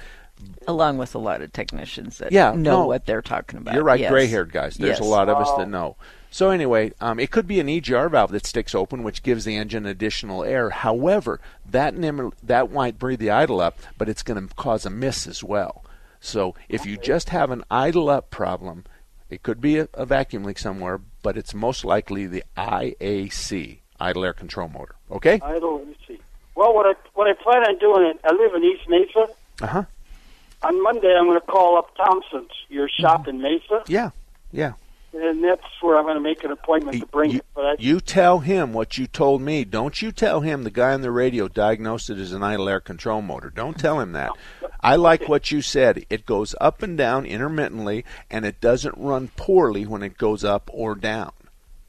Along 0.69 0.97
with 0.97 1.15
a 1.15 1.19
lot 1.19 1.41
of 1.41 1.51
technicians 1.51 2.19
that 2.19 2.31
Yeah, 2.31 2.51
know 2.51 2.83
no. 2.83 2.87
what 2.87 3.05
they're 3.05 3.21
talking 3.21 3.59
about. 3.59 3.73
You're 3.73 3.83
right, 3.83 3.99
Yes. 3.99 4.09
gray-haired 4.09 4.53
guys. 4.53 4.75
There's 4.75 4.99
Yes. 4.99 4.99
a 5.01 5.03
lot 5.03 5.27
of 5.27 5.37
us 5.37 5.49
that 5.57 5.63
oh. 5.67 5.69
know. 5.69 5.95
So 6.31 6.51
anyway, 6.51 6.93
um, 7.01 7.19
it 7.19 7.31
could 7.31 7.47
be 7.47 7.59
an 7.59 7.67
EGR 7.67 8.11
valve 8.11 8.31
that 8.31 8.45
sticks 8.45 8.75
open, 8.75 9.03
which 9.03 9.23
gives 9.23 9.45
the 9.45 9.55
engine 9.55 9.85
additional 9.85 10.43
air. 10.43 10.69
However, 10.69 11.39
that 11.69 11.95
nim- 11.95 12.33
that 12.43 12.71
might 12.71 12.99
breathe 12.99 13.19
the 13.19 13.31
idle 13.31 13.59
up, 13.59 13.79
but 13.97 14.07
it's 14.09 14.23
going 14.23 14.47
to 14.47 14.53
cause 14.55 14.85
a 14.85 14.89
miss 14.89 15.25
as 15.25 15.43
well. 15.43 15.83
So 16.21 16.53
if 16.67 16.85
you 16.85 16.97
just 16.97 17.29
have 17.29 17.49
an 17.49 17.63
idle 17.71 18.09
up 18.09 18.29
problem, 18.29 18.83
it 19.29 19.41
could 19.41 19.61
be 19.61 19.79
a, 19.79 19.87
a 19.93 20.05
vacuum 20.05 20.43
leak 20.43 20.59
somewhere, 20.59 20.99
but 21.23 21.37
it's 21.37 21.53
most 21.53 21.83
likely 21.83 22.27
the 22.27 22.43
IAC, 22.57 23.79
idle 23.99 24.25
air 24.25 24.33
control 24.33 24.67
motor. 24.69 24.95
Okay? 25.11 25.39
Idle. 25.41 25.85
Let's. 25.87 26.21
Well, 26.55 26.73
what 26.75 26.85
I 26.85 26.93
what 27.13 27.27
I 27.27 27.33
plan 27.41 27.63
on 27.63 27.77
doing, 27.77 28.05
it. 28.05 28.19
I 28.25 28.33
live 28.33 28.53
in 28.53 28.63
East 28.65 28.89
Mesa. 28.89 29.29
Uh 29.61 29.67
huh. 29.67 29.83
On 30.61 30.83
Monday, 30.83 31.15
I'm 31.17 31.25
going 31.25 31.39
to 31.39 31.45
call 31.45 31.77
up 31.77 31.95
Thompson's, 31.95 32.51
your 32.67 32.89
shop 32.89 33.29
in 33.29 33.41
Mesa, 33.41 33.83
Yeah. 33.87 34.09
Yeah. 34.51 34.73
And 35.13 35.43
that's 35.43 35.63
where 35.81 35.97
I'm 35.97 36.03
going 36.03 36.15
to 36.15 36.21
make 36.21 36.43
an 36.43 36.51
appointment 36.51 36.99
to 36.99 37.05
bring 37.07 37.35
it. 37.35 37.45
But 37.55 37.65
I, 37.65 37.75
You 37.79 37.99
tell 37.99 38.39
him 38.39 38.73
what 38.73 38.97
you 38.97 39.07
told 39.07 39.41
me. 39.41 39.63
Don't 39.65 40.01
you 40.01 40.11
tell 40.11 40.41
him 40.41 40.63
the 40.63 40.69
guy 40.71 40.93
on 40.93 41.01
the 41.01 41.11
radio 41.11 41.47
diagnosed 41.47 42.09
it 42.09 42.17
as 42.17 42.31
an 42.33 42.43
idle 42.43 42.69
air 42.69 42.79
control 42.79 43.21
motor. 43.21 43.49
Don't 43.49 43.77
tell 43.79 43.99
him 43.99 44.11
that. 44.13 44.31
I 44.81 44.95
like 44.95 45.27
what 45.27 45.51
you 45.51 45.61
said. 45.61 46.05
It 46.09 46.25
goes 46.25 46.55
up 46.61 46.81
and 46.83 46.97
down 46.97 47.25
intermittently, 47.25 48.05
and 48.29 48.45
it 48.45 48.61
doesn't 48.61 48.97
run 48.97 49.29
poorly 49.35 49.85
when 49.85 50.03
it 50.03 50.17
goes 50.17 50.43
up 50.43 50.69
or 50.73 50.95
down. 50.95 51.31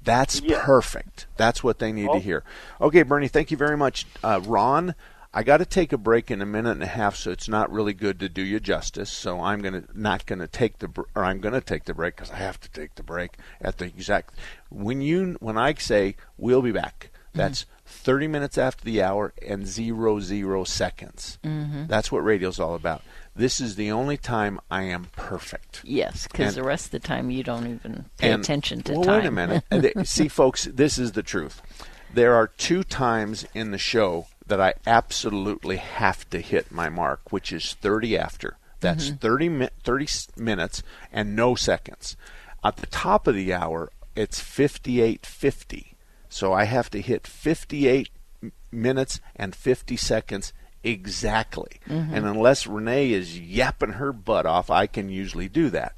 That's 0.02 0.40
perfect. 0.40 1.26
That's 1.36 1.62
what 1.62 1.78
they 1.78 1.92
need 1.92 2.08
Oh. 2.08 2.14
to 2.14 2.20
hear. 2.20 2.42
Okay, 2.80 3.02
Bernie, 3.02 3.28
thank 3.28 3.50
you 3.50 3.56
very 3.58 3.76
much. 3.76 4.06
Uh, 4.24 4.40
Ron, 4.44 4.94
I 5.32 5.44
got 5.44 5.58
to 5.58 5.64
take 5.64 5.92
a 5.92 5.98
break 5.98 6.30
in 6.30 6.42
a 6.42 6.46
minute 6.46 6.72
and 6.72 6.82
a 6.82 6.86
half, 6.86 7.14
so 7.14 7.30
it's 7.30 7.48
not 7.48 7.70
really 7.70 7.92
good 7.94 8.18
to 8.20 8.28
do 8.28 8.42
you 8.42 8.58
justice. 8.58 9.10
So 9.12 9.40
I'm 9.40 9.62
gonna 9.62 9.84
not 9.94 10.26
gonna 10.26 10.48
take 10.48 10.78
the 10.80 10.88
or 11.14 11.24
I'm 11.24 11.40
gonna 11.40 11.60
take 11.60 11.84
the 11.84 11.94
break 11.94 12.16
because 12.16 12.32
I 12.32 12.36
have 12.36 12.58
to 12.60 12.70
take 12.70 12.96
the 12.96 13.04
break 13.04 13.36
at 13.60 13.78
the 13.78 13.84
exact 13.84 14.34
when 14.70 15.00
you 15.00 15.36
when 15.40 15.56
I 15.56 15.74
say 15.74 16.16
we'll 16.36 16.62
be 16.62 16.72
back. 16.72 17.10
That's 17.32 17.64
30 17.86 18.26
minutes 18.26 18.58
after 18.58 18.84
the 18.84 19.04
hour 19.04 19.32
and 19.46 19.64
zero 19.64 20.18
zero 20.18 20.64
seconds. 20.64 21.38
Mhm. 21.44 21.86
That's 21.86 22.10
what 22.10 22.24
radio's 22.24 22.58
all 22.58 22.74
about. 22.74 23.02
This 23.36 23.60
is 23.60 23.76
the 23.76 23.92
only 23.92 24.16
time 24.16 24.58
I 24.68 24.82
am 24.82 25.06
perfect. 25.14 25.80
Yes, 25.84 26.26
because 26.26 26.56
the 26.56 26.64
rest 26.64 26.86
of 26.86 26.90
the 26.90 26.98
time 26.98 27.30
you 27.30 27.44
don't 27.44 27.68
even 27.68 28.06
pay 28.18 28.32
and- 28.32 28.42
attention 28.42 28.82
to 28.82 28.94
well, 28.94 29.04
time. 29.04 29.20
wait 29.20 29.26
a 29.26 29.30
minute. 29.30 30.08
See, 30.08 30.26
folks, 30.42 30.64
this 30.64 30.98
is 30.98 31.12
the 31.12 31.22
truth. 31.22 31.62
There 32.12 32.34
are 32.34 32.48
two 32.48 32.82
times 32.82 33.46
in 33.54 33.70
the 33.70 33.78
show 33.78 34.26
that 34.50 34.60
I 34.60 34.74
absolutely 34.86 35.78
have 35.78 36.28
to 36.30 36.40
hit 36.40 36.70
my 36.70 36.88
mark, 36.88 37.32
which 37.32 37.50
is 37.52 37.74
30 37.80 38.16
after. 38.18 38.56
That's 38.80 39.10
Mhm. 39.10 39.20
30, 39.20 39.48
mi- 39.48 39.68
30 39.82 40.04
s- 40.04 40.28
minutes 40.36 40.82
and 41.12 41.34
no 41.34 41.54
seconds. 41.54 42.16
At 42.62 42.76
the 42.76 42.86
top 42.86 43.26
of 43.26 43.34
the 43.34 43.52
hour, 43.54 43.90
it's 44.14 44.40
58.50. 44.40 45.94
So 46.28 46.52
I 46.52 46.64
have 46.64 46.90
to 46.90 47.00
hit 47.00 47.26
58 47.26 48.10
minutes 48.70 49.20
and 49.36 49.54
50 49.54 49.96
seconds 49.96 50.52
exactly. 50.82 51.80
Mhm. 51.86 52.12
And 52.12 52.26
unless 52.26 52.66
Renee 52.66 53.12
is 53.12 53.38
yapping 53.38 53.92
her 53.94 54.12
butt 54.12 54.46
off, 54.46 54.70
I 54.70 54.86
can 54.86 55.08
usually 55.08 55.48
do 55.48 55.70
that. 55.70 55.94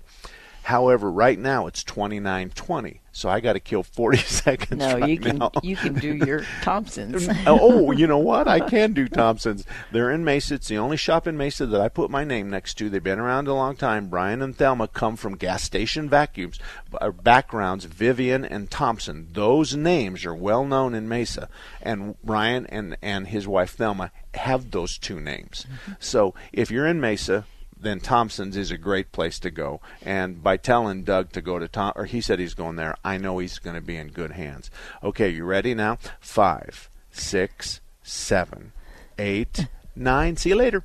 However, 0.63 1.11
right 1.11 1.39
now 1.39 1.67
it's 1.67 1.83
29:20, 1.83 3.01
so 3.11 3.29
I 3.29 3.41
got 3.41 3.55
to 3.55 3.61
kill 3.61 3.83
40 3.83 4.17
seconds 4.19 4.79
no, 4.79 4.99
right 4.99 5.09
you 5.09 5.19
can 5.19 5.39
now. 5.39 5.51
you 5.63 5.75
can 5.75 5.95
do 5.95 6.15
your 6.15 6.45
Thompsons. 6.63 7.29
oh, 7.47 7.91
you 7.91 8.07
know 8.07 8.19
what? 8.19 8.47
I 8.47 8.61
can 8.61 8.93
do 8.93 9.09
Thompsons. 9.09 9.65
They're 9.91 10.11
in 10.11 10.25
Mesa. 10.25 10.55
It's 10.55 10.69
the 10.69 10.79
only 10.79 10.97
shop 10.97 11.27
in 11.27 11.37
Mesa 11.37 11.67
that 11.67 11.81
I 11.81 11.89
put 11.89 12.11
my 12.11 12.23
name 12.23 12.49
next 12.49 12.75
to. 12.75 12.89
They've 12.89 13.03
been 13.03 13.19
around 13.19 13.49
a 13.49 13.55
long 13.55 13.75
time. 13.75 14.07
Brian 14.09 14.41
and 14.41 14.57
Thelma 14.57 14.87
come 14.87 15.17
from 15.17 15.37
gas 15.37 15.65
station 15.65 16.09
vacuums 16.09 16.61
uh, 17.01 17.11
backgrounds. 17.11 17.85
Vivian 17.85 18.45
and 18.45 18.71
Thompson. 18.71 19.29
Those 19.33 19.75
names 19.75 20.25
are 20.25 20.35
well 20.35 20.65
known 20.65 20.95
in 20.95 21.09
Mesa, 21.09 21.49
and 21.83 22.15
Brian 22.23 22.67
and 22.67 22.97
and 23.03 23.27
his 23.27 23.49
wife 23.49 23.73
Thelma 23.73 24.13
have 24.35 24.71
those 24.71 24.97
two 24.97 25.19
names. 25.21 25.67
So 25.99 26.35
if 26.53 26.71
you're 26.71 26.87
in 26.87 27.01
Mesa. 27.01 27.47
Then 27.83 27.99
Thompson's 27.99 28.57
is 28.57 28.71
a 28.71 28.79
great 28.79 29.11
place 29.11 29.41
to 29.41 29.51
go, 29.51 29.81
and 30.01 30.41
by 30.41 30.57
telling 30.57 31.03
Doug 31.03 31.33
to 31.33 31.43
go 31.43 31.59
to 31.59 31.67
Tom, 31.67 31.93
or 31.97 32.05
he 32.05 32.21
said 32.21 32.39
he's 32.39 32.55
going 32.55 32.77
there, 32.77 32.97
I 33.05 33.19
know 33.19 33.39
he's 33.39 33.59
going 33.59 33.75
to 33.75 33.83
be 33.83 33.97
in 33.97 34.09
good 34.09 34.31
hands. 34.31 34.71
Okay, 35.03 35.29
you 35.29 35.45
ready 35.45 35.75
now? 35.75 35.99
Five, 36.21 36.89
six, 37.11 37.81
seven, 38.05 38.73
eight, 39.19 39.67
nine. 39.97 40.37
See 40.37 40.51
you 40.51 40.57
later. 40.57 40.85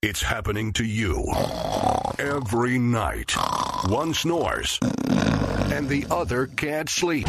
It's 0.00 0.22
happening 0.22 0.72
to 0.74 0.84
you 0.84 1.26
every 2.20 2.78
night. 2.78 3.32
One 3.88 4.14
snores 4.14 4.78
and 5.10 5.88
the 5.88 6.06
other 6.08 6.46
can't 6.46 6.88
sleep. 6.88 7.26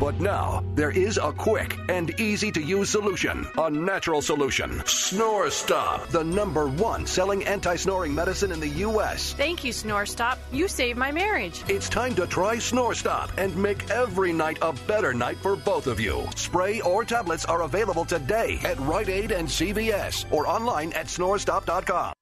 But 0.00 0.20
now 0.20 0.64
there 0.74 0.90
is 0.90 1.18
a 1.18 1.32
quick 1.32 1.76
and 1.88 2.18
easy 2.20 2.50
to 2.52 2.60
use 2.60 2.90
solution, 2.90 3.46
a 3.58 3.70
natural 3.70 4.22
solution. 4.22 4.82
Snore 4.86 5.50
Stop, 5.50 6.08
the 6.08 6.24
number 6.24 6.68
one 6.68 7.06
selling 7.06 7.44
anti 7.44 7.76
snoring 7.76 8.14
medicine 8.14 8.52
in 8.52 8.60
the 8.60 8.68
U.S. 8.68 9.34
Thank 9.34 9.64
you, 9.64 9.72
Snore 9.72 10.06
Stop. 10.06 10.38
You 10.52 10.68
saved 10.68 10.98
my 10.98 11.12
marriage. 11.12 11.62
It's 11.68 11.88
time 11.88 12.14
to 12.16 12.26
try 12.26 12.58
Snore 12.58 12.94
Stop 12.94 13.30
and 13.38 13.54
make 13.56 13.90
every 13.90 14.32
night 14.32 14.58
a 14.62 14.72
better 14.86 15.14
night 15.14 15.36
for 15.38 15.56
both 15.56 15.86
of 15.86 16.00
you. 16.00 16.26
Spray 16.36 16.80
or 16.80 17.04
tablets 17.04 17.44
are 17.44 17.62
available 17.62 18.04
today 18.04 18.58
at 18.64 18.80
Rite 18.80 19.08
Aid 19.08 19.30
and 19.30 19.48
CVS 19.48 20.30
or 20.32 20.46
online 20.48 20.92
at 20.94 21.06
snorestop.com. 21.06 22.14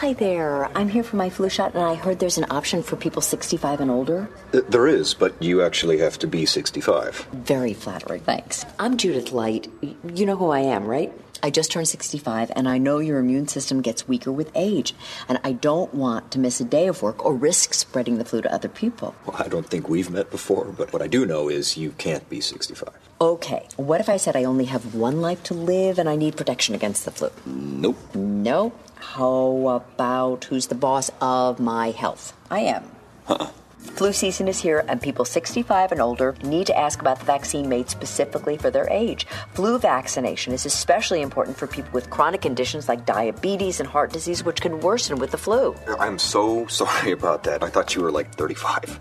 Hi 0.00 0.14
there. 0.14 0.64
I'm 0.74 0.88
here 0.88 1.02
for 1.02 1.16
my 1.16 1.28
flu 1.28 1.50
shot, 1.50 1.74
and 1.74 1.82
I 1.82 1.94
heard 1.94 2.20
there's 2.20 2.38
an 2.38 2.46
option 2.50 2.82
for 2.82 2.96
people 2.96 3.20
65 3.20 3.80
and 3.80 3.90
older. 3.90 4.30
Uh, 4.54 4.60
There 4.66 4.86
is, 4.86 5.12
but 5.12 5.34
you 5.42 5.60
actually 5.60 5.98
have 5.98 6.18
to 6.20 6.26
be 6.26 6.46
65. 6.46 7.26
Very 7.34 7.74
flattering. 7.74 8.22
Thanks. 8.22 8.64
I'm 8.78 8.96
Judith 8.96 9.30
Light. 9.32 9.68
You 10.14 10.24
know 10.24 10.36
who 10.36 10.48
I 10.48 10.60
am, 10.60 10.86
right? 10.86 11.12
I 11.42 11.50
just 11.50 11.70
turned 11.70 11.86
65, 11.86 12.50
and 12.56 12.66
I 12.66 12.78
know 12.78 12.98
your 12.98 13.18
immune 13.18 13.46
system 13.48 13.82
gets 13.82 14.08
weaker 14.08 14.32
with 14.32 14.50
age. 14.54 14.94
And 15.28 15.38
I 15.44 15.52
don't 15.52 15.92
want 15.92 16.30
to 16.30 16.38
miss 16.38 16.62
a 16.62 16.64
day 16.64 16.86
of 16.86 17.02
work 17.02 17.22
or 17.22 17.34
risk 17.34 17.74
spreading 17.74 18.16
the 18.16 18.24
flu 18.24 18.40
to 18.40 18.54
other 18.54 18.68
people. 18.68 19.14
Well, 19.26 19.36
I 19.38 19.48
don't 19.48 19.66
think 19.66 19.90
we've 19.90 20.10
met 20.10 20.30
before, 20.30 20.64
but 20.66 20.94
what 20.94 21.02
I 21.02 21.08
do 21.08 21.26
know 21.26 21.50
is 21.50 21.76
you 21.76 21.90
can't 21.92 22.26
be 22.30 22.40
65. 22.40 22.88
Okay, 23.20 23.66
what 23.76 24.00
if 24.00 24.08
I 24.08 24.16
said 24.16 24.34
I 24.34 24.44
only 24.44 24.64
have 24.64 24.94
one 24.94 25.20
life 25.20 25.42
to 25.44 25.54
live 25.54 25.98
and 25.98 26.08
I 26.08 26.16
need 26.16 26.38
protection 26.38 26.74
against 26.74 27.04
the 27.04 27.10
flu? 27.10 27.28
Nope. 27.44 27.98
No. 28.14 28.72
How 29.00 29.82
about 29.82 30.44
who's 30.44 30.66
the 30.68 30.74
boss 30.74 31.10
of 31.20 31.58
my 31.58 31.90
health? 31.90 32.32
I 32.50 32.60
am. 32.60 32.84
Huh. 33.24 33.48
Flu 33.78 34.12
season 34.12 34.46
is 34.46 34.60
here, 34.60 34.84
and 34.88 35.00
people 35.00 35.24
65 35.24 35.92
and 35.92 36.00
older 36.00 36.34
need 36.42 36.66
to 36.66 36.78
ask 36.78 37.00
about 37.00 37.18
the 37.18 37.24
vaccine 37.24 37.68
made 37.68 37.88
specifically 37.88 38.56
for 38.56 38.70
their 38.70 38.88
age. 38.90 39.26
Flu 39.54 39.78
vaccination 39.78 40.52
is 40.52 40.66
especially 40.66 41.22
important 41.22 41.56
for 41.56 41.66
people 41.66 41.90
with 41.92 42.10
chronic 42.10 42.42
conditions 42.42 42.88
like 42.88 43.06
diabetes 43.06 43.80
and 43.80 43.88
heart 43.88 44.12
disease, 44.12 44.44
which 44.44 44.60
can 44.60 44.80
worsen 44.80 45.18
with 45.18 45.30
the 45.30 45.38
flu. 45.38 45.74
I'm 45.98 46.18
so 46.18 46.66
sorry 46.68 47.12
about 47.12 47.44
that. 47.44 47.62
I 47.62 47.70
thought 47.70 47.94
you 47.94 48.02
were 48.02 48.12
like 48.12 48.34
35. 48.34 48.98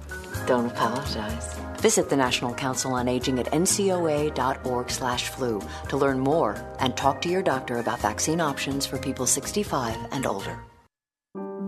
Don't 0.48 0.68
apologize. 0.68 1.56
Visit 1.82 2.10
the 2.10 2.18
National 2.18 2.54
Council 2.54 2.94
on 2.94 3.08
Aging 3.08 3.40
at 3.40 3.52
ncoa.org/flu 3.52 5.62
to 5.88 5.98
learn 5.98 6.20
more 6.20 6.56
and 6.80 6.98
talk 6.98 7.22
to 7.22 7.30
your 7.30 7.42
doctor 7.42 7.80
about 7.80 8.00
vaccine 8.00 8.42
options 8.42 8.86
for 8.86 8.98
people 8.98 9.26
65 9.26 9.96
and 10.12 10.26
older. 10.26 10.60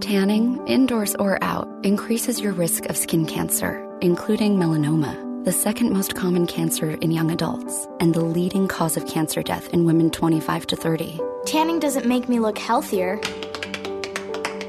Tanning, 0.02 0.60
indoors 0.68 1.16
or 1.16 1.42
out, 1.42 1.70
increases 1.84 2.42
your 2.42 2.52
risk 2.54 2.88
of 2.88 2.98
skin 2.98 3.26
cancer, 3.26 3.88
including 4.02 4.58
melanoma, 4.58 5.16
the 5.46 5.52
second 5.52 5.94
most 5.94 6.16
common 6.16 6.46
cancer 6.46 6.92
in 7.02 7.12
young 7.12 7.32
adults, 7.32 7.88
and 8.02 8.14
the 8.14 8.20
leading 8.20 8.68
cause 8.68 8.98
of 8.98 9.08
cancer 9.08 9.42
death 9.42 9.74
in 9.74 9.86
women 9.86 10.12
25 10.12 10.68
to 10.68 10.76
30. 10.76 11.22
Tanning 11.46 11.80
doesn't 11.80 12.06
make 12.06 12.28
me 12.28 12.40
look 12.40 12.58
healthier. 12.58 13.22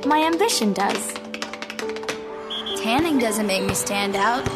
My 0.06 0.22
ambition 0.22 0.72
does. 0.72 1.14
Tanning 2.80 3.18
doesn't 3.18 3.46
make 3.46 3.64
me 3.64 3.74
stand 3.74 4.14
out. 4.14 4.46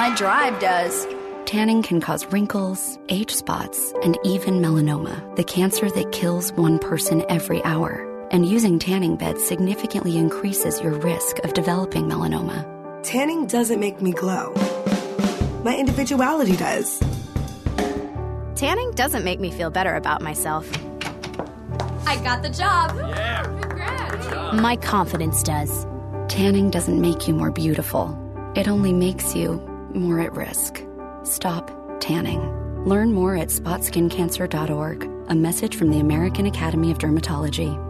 My 0.00 0.14
drive 0.14 0.58
does. 0.60 1.06
Tanning 1.44 1.82
can 1.82 2.00
cause 2.00 2.24
wrinkles, 2.32 2.98
age 3.10 3.34
spots, 3.34 3.92
and 4.02 4.16
even 4.24 4.62
melanoma, 4.62 5.36
the 5.36 5.44
cancer 5.44 5.90
that 5.90 6.10
kills 6.10 6.54
one 6.54 6.78
person 6.78 7.22
every 7.28 7.62
hour. 7.64 8.08
And 8.30 8.46
using 8.46 8.78
tanning 8.78 9.16
beds 9.16 9.44
significantly 9.44 10.16
increases 10.16 10.80
your 10.80 10.92
risk 10.92 11.40
of 11.40 11.52
developing 11.52 12.06
melanoma. 12.06 12.64
Tanning 13.02 13.46
doesn't 13.46 13.78
make 13.78 14.00
me 14.00 14.12
glow. 14.12 14.54
My 15.64 15.76
individuality 15.76 16.56
does. 16.56 16.98
Tanning 18.56 18.92
doesn't 18.92 19.22
make 19.22 19.38
me 19.38 19.50
feel 19.50 19.68
better 19.68 19.96
about 19.96 20.22
myself. 20.22 20.66
I 22.06 22.16
got 22.24 22.40
the 22.40 22.48
job. 22.48 22.96
Yeah. 22.96 23.42
Congrats. 23.60 24.62
My 24.62 24.76
confidence 24.76 25.42
does. 25.42 25.84
Tanning 26.30 26.70
doesn't 26.70 26.98
make 26.98 27.28
you 27.28 27.34
more 27.34 27.50
beautiful, 27.50 28.16
it 28.56 28.66
only 28.66 28.94
makes 28.94 29.36
you 29.36 29.69
more 29.94 30.20
at 30.20 30.32
risk. 30.32 30.84
Stop 31.24 31.70
tanning. 32.00 32.40
Learn 32.84 33.12
more 33.12 33.36
at 33.36 33.48
spotskincancer.org. 33.48 35.10
A 35.28 35.34
message 35.34 35.76
from 35.76 35.90
the 35.90 36.00
American 36.00 36.46
Academy 36.46 36.90
of 36.90 36.98
Dermatology. 36.98 37.89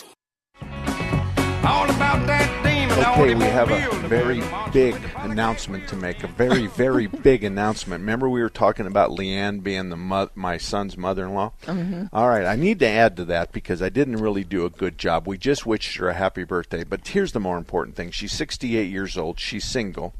Okay, 1.63 3.35
we 3.35 3.43
have 3.43 3.69
a 3.69 4.07
very 4.07 4.41
big 4.73 4.95
announcement 5.17 5.87
to 5.89 5.95
make. 5.95 6.23
A 6.23 6.27
very, 6.27 6.65
very 6.67 7.05
big 7.23 7.43
announcement. 7.43 8.01
Remember, 8.01 8.27
we 8.27 8.41
were 8.41 8.49
talking 8.49 8.87
about 8.87 9.11
Leanne 9.11 9.61
being 9.61 9.89
the 9.89 9.95
mo- 9.97 10.29
my 10.33 10.57
son's 10.57 10.97
mother-in-law. 10.97 11.51
Mhm. 11.67 12.09
All 12.11 12.27
right, 12.29 12.45
I 12.45 12.55
need 12.55 12.79
to 12.79 12.87
add 12.87 13.15
to 13.17 13.25
that 13.25 13.51
because 13.51 13.81
I 13.81 13.89
didn't 13.89 14.17
really 14.17 14.43
do 14.43 14.65
a 14.65 14.69
good 14.71 14.97
job. 14.97 15.27
We 15.27 15.37
just 15.37 15.65
wished 15.65 15.97
her 15.97 16.09
a 16.09 16.13
happy 16.15 16.43
birthday, 16.43 16.83
but 16.83 17.07
here's 17.07 17.31
the 17.31 17.39
more 17.39 17.57
important 17.57 17.95
thing: 17.95 18.09
she's 18.11 18.33
68 18.33 18.89
years 18.89 19.15
old. 19.15 19.39
She's 19.39 19.65
single. 19.65 20.13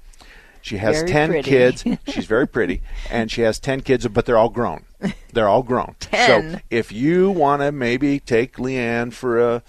She 0.62 0.78
has 0.78 0.98
Very 0.98 1.10
10 1.10 1.30
pretty. 1.32 1.50
kids. 1.50 1.84
She's 2.08 2.26
very 2.26 2.48
pretty, 2.48 2.84
and 3.10 3.32
she 3.32 3.42
has 3.42 3.58
10 3.60 3.82
kids, 3.82 4.08
but 4.10 4.28
they're 4.28 4.38
all 4.38 4.50
grown. 4.50 4.84
They're 5.34 5.48
all 5.48 5.64
grown. 5.64 5.96
So 6.28 6.60
if 6.70 6.92
you 6.92 7.32
want 7.32 7.64
to 7.64 7.72
maybe 7.72 8.20
take 8.20 8.58
Leanne 8.58 9.12
for 9.12 9.40
a 9.40 9.64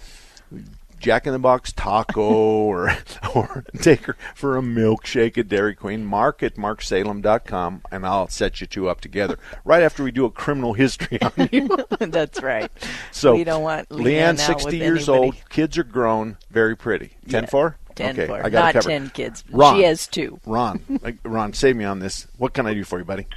Jack 1.03 1.27
in 1.27 1.33
the 1.33 1.39
Box 1.39 1.73
taco 1.73 2.21
or 2.21 2.95
or 3.35 3.65
take 3.81 4.05
her 4.05 4.15
for 4.33 4.57
a 4.57 4.61
milkshake 4.61 5.37
at 5.37 5.49
Dairy 5.49 5.75
Queen, 5.75 6.05
mark 6.05 6.41
at 6.41 6.55
marksalem.com 6.55 7.81
and 7.91 8.05
I'll 8.05 8.29
set 8.29 8.61
you 8.61 8.67
two 8.67 8.87
up 8.87 9.01
together 9.01 9.37
right 9.65 9.83
after 9.83 10.01
we 10.03 10.11
do 10.11 10.23
a 10.23 10.31
criminal 10.31 10.71
history 10.73 11.21
on 11.21 11.49
you. 11.51 11.77
That's 11.99 12.41
right. 12.41 12.71
So 13.11 13.35
we 13.35 13.43
don't 13.43 13.63
want 13.63 13.89
Leanne, 13.89 14.35
Leanne, 14.35 14.39
60 14.39 14.77
years 14.77 15.09
anybody. 15.09 15.25
old, 15.25 15.49
kids 15.49 15.77
are 15.77 15.83
grown, 15.83 16.37
very 16.49 16.77
pretty. 16.77 17.11
10 17.27 17.43
Yeah, 17.43 17.49
4? 17.49 17.77
10 17.95 18.19
okay, 18.19 18.27
for. 18.27 18.45
I 18.45 18.49
got 18.49 18.73
Not 18.75 18.83
10 18.85 19.09
kids. 19.09 19.43
Ron, 19.51 19.75
She 19.75 19.83
has 19.83 20.07
two. 20.07 20.39
Ron, 20.45 20.81
Ron, 21.23 21.51
save 21.53 21.75
me 21.75 21.83
on 21.83 21.99
this. 21.99 22.27
What 22.37 22.53
can 22.53 22.65
I 22.65 22.73
do 22.73 22.85
for 22.85 22.97
you, 22.97 23.05
buddy? 23.05 23.27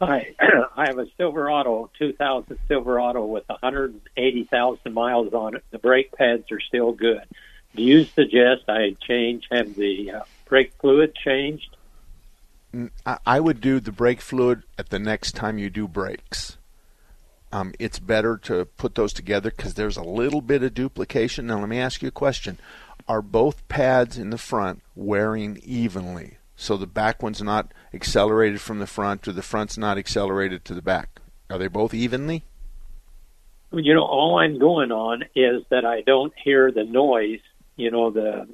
Hi, 0.00 0.34
I 0.76 0.86
have 0.88 0.98
a 0.98 1.06
Silverado, 1.16 1.90
2000 1.98 2.58
Silverado 2.66 3.24
with 3.24 3.48
180,000 3.48 4.92
miles 4.92 5.32
on 5.32 5.56
it. 5.56 5.64
The 5.70 5.78
brake 5.78 6.12
pads 6.12 6.50
are 6.50 6.60
still 6.60 6.92
good. 6.92 7.22
Do 7.76 7.82
you 7.82 8.04
suggest 8.04 8.64
I 8.68 8.96
change, 9.06 9.46
have 9.50 9.74
the 9.74 10.10
uh, 10.10 10.22
brake 10.46 10.72
fluid 10.80 11.14
changed? 11.14 11.76
Mm, 12.74 12.90
I, 13.06 13.18
I 13.24 13.40
would 13.40 13.60
do 13.60 13.80
the 13.80 13.92
brake 13.92 14.20
fluid 14.20 14.64
at 14.78 14.90
the 14.90 14.98
next 14.98 15.32
time 15.32 15.58
you 15.58 15.70
do 15.70 15.86
brakes. 15.86 16.56
Um, 17.52 17.72
it's 17.78 18.00
better 18.00 18.36
to 18.38 18.64
put 18.64 18.96
those 18.96 19.12
together 19.12 19.50
because 19.50 19.74
there's 19.74 19.96
a 19.96 20.02
little 20.02 20.40
bit 20.40 20.64
of 20.64 20.74
duplication. 20.74 21.46
Now, 21.46 21.60
let 21.60 21.68
me 21.68 21.78
ask 21.78 22.02
you 22.02 22.08
a 22.08 22.12
question: 22.12 22.58
Are 23.06 23.22
both 23.22 23.66
pads 23.68 24.18
in 24.18 24.30
the 24.30 24.38
front 24.38 24.82
wearing 24.96 25.60
evenly? 25.62 26.38
So 26.56 26.76
the 26.76 26.86
back 26.86 27.22
one's 27.22 27.42
not 27.42 27.72
accelerated 27.92 28.60
from 28.60 28.78
the 28.78 28.86
front, 28.86 29.26
or 29.26 29.32
the 29.32 29.42
front's 29.42 29.76
not 29.76 29.98
accelerated 29.98 30.64
to 30.66 30.74
the 30.74 30.82
back. 30.82 31.20
Are 31.50 31.58
they 31.58 31.66
both 31.68 31.92
evenly? 31.94 32.44
You 33.72 33.94
know, 33.94 34.04
all 34.04 34.38
I'm 34.38 34.58
going 34.58 34.92
on 34.92 35.24
is 35.34 35.64
that 35.70 35.84
I 35.84 36.02
don't 36.02 36.32
hear 36.42 36.70
the 36.70 36.84
noise. 36.84 37.40
You 37.76 37.90
know, 37.90 38.10
the 38.10 38.46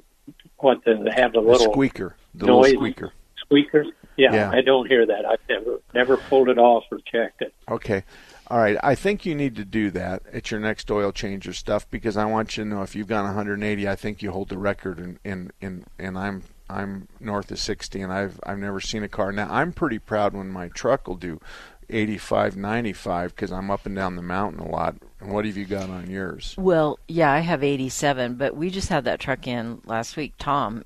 what 0.57 0.83
the 0.83 0.95
they 0.95 1.11
have 1.21 1.33
the 1.33 1.41
The 1.41 1.47
little 1.47 1.71
squeaker, 1.73 2.15
the 2.33 2.47
noise 2.47 2.67
little 2.73 2.81
squeaker. 2.81 3.13
squeaker. 3.37 3.85
Yeah, 4.17 4.33
Yeah. 4.33 4.51
I 4.51 4.61
don't 4.61 4.87
hear 4.87 5.05
that. 5.05 5.25
I've 5.25 5.39
never 5.47 5.79
never 5.93 6.17
pulled 6.17 6.49
it 6.49 6.57
off 6.57 6.85
or 6.91 6.97
checked 7.05 7.41
it. 7.43 7.53
Okay. 7.69 8.03
All 8.47 8.57
right. 8.57 8.77
I 8.83 8.95
think 8.95 9.25
you 9.25 9.35
need 9.35 9.55
to 9.57 9.63
do 9.63 9.91
that 9.91 10.23
at 10.33 10.49
your 10.51 10.59
next 10.59 10.89
oil 10.91 11.11
change 11.11 11.47
or 11.47 11.53
stuff 11.53 11.89
because 11.89 12.17
I 12.17 12.25
want 12.25 12.57
you 12.57 12.63
to 12.63 12.69
know 12.69 12.81
if 12.81 12.95
you've 12.95 13.07
gone 13.07 13.23
180, 13.25 13.87
I 13.87 13.95
think 13.95 14.21
you 14.23 14.31
hold 14.31 14.49
the 14.49 14.57
record 14.57 14.99
and 14.99 15.19
and 15.23 15.53
in, 15.61 15.85
and 15.99 16.17
I'm 16.17 16.43
I'm 16.71 17.07
north 17.19 17.51
of 17.51 17.59
60 17.59 18.01
and 18.01 18.11
I've 18.13 18.39
I've 18.45 18.57
never 18.59 18.79
seen 18.79 19.03
a 19.03 19.07
car. 19.09 19.31
Now, 19.31 19.47
I'm 19.51 19.73
pretty 19.73 19.99
proud 19.99 20.33
when 20.33 20.49
my 20.49 20.69
truck 20.69 21.07
will 21.07 21.15
do 21.17 21.39
85, 21.89 22.55
95 22.55 23.35
because 23.35 23.51
I'm 23.51 23.69
up 23.69 23.85
and 23.85 23.95
down 23.95 24.15
the 24.15 24.21
mountain 24.21 24.61
a 24.61 24.69
lot. 24.69 24.95
And 25.19 25.31
what 25.31 25.45
have 25.45 25.57
you 25.57 25.65
got 25.65 25.89
on 25.89 26.09
yours? 26.09 26.55
Well, 26.57 26.97
yeah, 27.07 27.31
I 27.31 27.39
have 27.39 27.63
87, 27.63 28.35
but 28.35 28.55
we 28.55 28.69
just 28.69 28.89
had 28.89 29.03
that 29.03 29.19
truck 29.19 29.45
in 29.47 29.81
last 29.85 30.15
week, 30.15 30.33
Tom, 30.39 30.83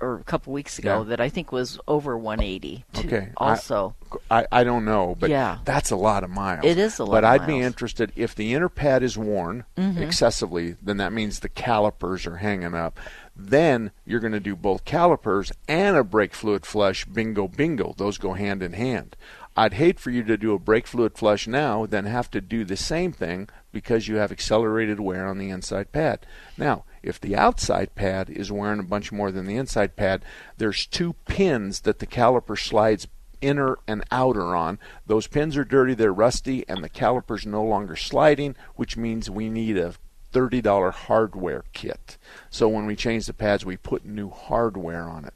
or, 0.00 0.16
a 0.16 0.24
couple 0.24 0.52
weeks 0.52 0.78
ago, 0.78 0.98
Yeah. 0.98 1.04
that 1.08 1.20
I 1.20 1.28
think 1.28 1.50
was 1.52 1.78
over 1.88 2.16
180. 2.16 2.84
too, 2.92 3.06
Okay. 3.08 3.28
Also, 3.36 3.94
I, 4.30 4.46
I 4.52 4.62
don't 4.64 4.84
know, 4.84 5.16
but 5.18 5.28
Yeah. 5.30 5.58
that's 5.64 5.90
a 5.90 5.96
lot 5.96 6.22
of 6.24 6.30
miles. 6.30 6.64
It 6.64 6.78
is 6.78 6.98
a 6.98 7.04
lot 7.04 7.12
But 7.12 7.24
I'd 7.24 7.46
be 7.46 7.58
interested 7.60 8.12
if 8.14 8.34
the 8.34 8.54
inner 8.54 8.68
pad 8.68 9.02
is 9.02 9.18
worn 9.18 9.64
Mhm. 9.76 10.00
excessively, 10.00 10.76
then 10.80 10.98
that 10.98 11.12
means 11.12 11.40
the 11.40 11.48
calipers 11.48 12.26
are 12.26 12.36
hanging 12.36 12.74
up. 12.74 12.98
Then 13.36 13.90
you're 14.04 14.20
going 14.20 14.32
to 14.32 14.40
do 14.40 14.54
both 14.54 14.84
calipers 14.84 15.52
and 15.66 15.96
a 15.96 16.04
brake 16.04 16.34
fluid 16.34 16.64
flush. 16.64 17.04
Bingo, 17.04 17.48
bingo. 17.48 17.94
Those 17.96 18.16
go 18.18 18.34
hand 18.34 18.62
in 18.62 18.74
hand. 18.74 19.16
I'd 19.56 19.74
hate 19.74 20.00
for 20.00 20.10
you 20.10 20.24
to 20.24 20.36
do 20.36 20.52
a 20.52 20.58
brake 20.58 20.86
fluid 20.86 21.16
flush 21.16 21.46
now, 21.46 21.86
then 21.86 22.06
have 22.06 22.30
to 22.32 22.40
do 22.40 22.64
the 22.64 22.76
same 22.76 23.12
thing 23.12 23.48
because 23.72 24.08
you 24.08 24.16
have 24.16 24.32
accelerated 24.32 24.98
wear 24.98 25.26
on 25.26 25.38
the 25.38 25.50
inside 25.50 25.92
pad. 25.92 26.26
Now, 26.58 26.84
if 27.02 27.20
the 27.20 27.36
outside 27.36 27.94
pad 27.94 28.30
is 28.30 28.50
wearing 28.50 28.80
a 28.80 28.84
bunch 28.84 29.12
more 29.12 29.30
than 29.30 29.46
the 29.46 29.56
inside 29.56 29.94
pad, 29.94 30.24
there's 30.58 30.86
two 30.86 31.14
pins 31.26 31.80
that 31.82 32.00
the 32.00 32.06
caliper 32.06 32.58
slides 32.58 33.06
inner 33.40 33.78
and 33.86 34.02
outer 34.10 34.56
on. 34.56 34.78
Those 35.06 35.26
pins 35.26 35.56
are 35.56 35.64
dirty, 35.64 35.94
they're 35.94 36.12
rusty, 36.12 36.64
and 36.68 36.82
the 36.82 36.88
caliper's 36.88 37.46
no 37.46 37.62
longer 37.62 37.94
sliding, 37.94 38.56
which 38.74 38.96
means 38.96 39.30
we 39.30 39.48
need 39.48 39.76
a 39.76 39.94
$30 40.34 40.92
hardware 40.92 41.64
kit. 41.72 42.18
So 42.50 42.68
when 42.68 42.86
we 42.86 42.96
change 42.96 43.26
the 43.26 43.32
pads, 43.32 43.64
we 43.64 43.76
put 43.76 44.04
new 44.04 44.28
hardware 44.28 45.04
on 45.04 45.24
it. 45.24 45.34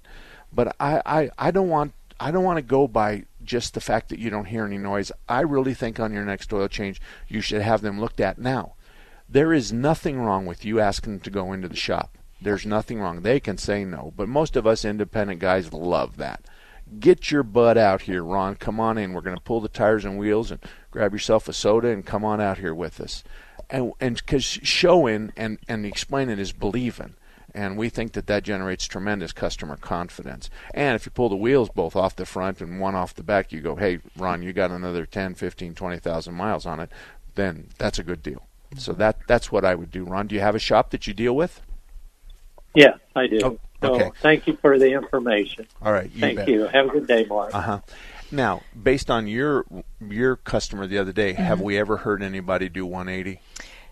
But 0.53 0.75
I, 0.81 1.01
I, 1.07 1.31
I 1.39 1.51
don't 1.51 1.69
want 1.69 1.93
I 2.21 2.33
don't 2.33 2.45
want 2.45 2.57
to 2.57 2.63
go 2.63 2.89
by 2.89 3.25
just 3.45 3.75
the 3.75 3.81
fact 3.81 4.09
that 4.09 4.19
you 4.19 4.29
don't 4.29 4.47
hear 4.47 4.65
any 4.65 4.77
noise. 4.77 5.13
I 5.29 5.41
really 5.41 5.73
think 5.73 6.01
on 6.01 6.13
your 6.13 6.25
next 6.25 6.53
oil 6.53 6.67
change 6.67 7.01
you 7.29 7.41
should 7.41 7.63
have 7.63 7.81
them 7.81 8.01
looked 8.01 8.21
at 8.21 8.39
now. 8.39 8.75
There 9.29 9.53
is 9.53 9.73
nothing 9.73 10.19
wrong 10.19 10.45
with 10.45 10.65
you 10.65 10.81
asking 10.81 11.13
them 11.13 11.21
to 11.21 11.31
go 11.31 11.53
into 11.53 11.69
the 11.69 11.77
shop. 11.77 12.19
There's 12.41 12.67
nothing 12.67 13.01
wrong. 13.01 13.23
They 13.23 13.41
can 13.41 13.59
say 13.59 13.85
no, 13.85 14.13
but 14.17 14.29
most 14.29 14.57
of 14.57 14.67
us 14.67 14.85
independent 14.85 15.41
guys 15.41 15.73
love 15.73 16.17
that. 16.17 16.43
Get 16.99 17.31
your 17.31 17.43
butt 17.43 17.77
out 17.77 18.03
here, 18.03 18.23
Ron. 18.23 18.57
Come 18.57 18.81
on 18.81 18.99
in. 18.99 19.13
We're 19.13 19.21
going 19.21 19.37
to 19.37 19.43
pull 19.43 19.61
the 19.61 19.69
tires 19.69 20.05
and 20.05 20.19
wheels 20.19 20.51
and 20.51 20.61
grab 20.91 21.13
yourself 21.13 21.49
a 21.49 21.53
soda 21.53 21.89
and 21.89 22.05
come 22.05 22.25
on 22.25 22.41
out 22.41 22.59
here 22.59 22.75
with 22.75 23.01
us. 23.01 23.23
And 23.71 23.93
and 24.01 24.17
because 24.17 24.45
showing 24.45 25.33
and 25.37 25.59
and 25.69 25.85
explaining 25.85 26.39
is 26.39 26.53
believing, 26.53 27.15
and 27.55 27.77
we 27.77 27.89
think 27.89 28.13
that 28.13 28.27
that 28.27 28.45
generates 28.45 28.87
tremendous 28.87 29.33
customer 29.33 29.77
confidence. 29.77 30.49
And 30.73 30.97
if 30.97 31.05
you 31.05 31.13
pull 31.13 31.29
the 31.29 31.37
wheels 31.37 31.69
both 31.69 31.95
off 31.95 32.17
the 32.17 32.25
front 32.25 32.61
and 32.61 32.81
one 32.81 32.95
off 32.95 33.15
the 33.15 33.23
back, 33.23 33.53
you 33.53 33.61
go, 33.61 33.77
hey, 33.77 33.99
Ron, 34.17 34.43
you 34.43 34.53
got 34.53 34.71
another 34.71 35.05
10, 35.05 35.35
15, 35.35 35.75
20,000 35.75 36.35
miles 36.35 36.67
on 36.67 36.81
it, 36.81 36.91
then 37.35 37.69
that's 37.79 37.99
a 37.99 38.03
good 38.03 38.23
deal. 38.23 38.47
So 38.77 38.93
that 38.95 39.19
that's 39.27 39.51
what 39.53 39.65
I 39.65 39.75
would 39.75 39.91
do. 39.91 40.05
Ron, 40.05 40.27
do 40.27 40.35
you 40.35 40.41
have 40.41 40.55
a 40.55 40.61
shop 40.61 40.91
that 40.91 41.07
you 41.07 41.15
deal 41.15 41.35
with? 41.35 41.61
Yeah, 42.75 42.95
I 43.17 43.27
do. 43.27 43.39
Oh, 43.43 43.59
So 43.81 43.95
okay. 43.95 44.11
thank 44.23 44.47
you 44.47 44.57
for 44.57 44.79
the 44.79 44.93
information. 44.93 45.67
All 45.83 45.93
right. 45.93 46.11
You 46.13 46.21
Thank 46.21 46.37
bet. 46.39 46.49
you. 46.49 46.67
Have 46.67 46.87
a 46.87 46.91
good 46.91 47.07
day, 47.07 47.25
Mark. 47.27 47.55
Uh 47.55 47.61
huh. 47.61 47.81
Now, 48.31 48.63
based 48.81 49.11
on 49.11 49.27
your 49.27 49.65
your 50.07 50.37
customer 50.37 50.87
the 50.87 50.99
other 50.99 51.13
day, 51.13 51.33
have 51.35 51.59
Mhm. 51.61 51.63
we 51.63 51.79
ever 51.79 51.99
heard 51.99 52.23
anybody 52.23 52.69
do 52.69 52.85
180? 52.85 53.41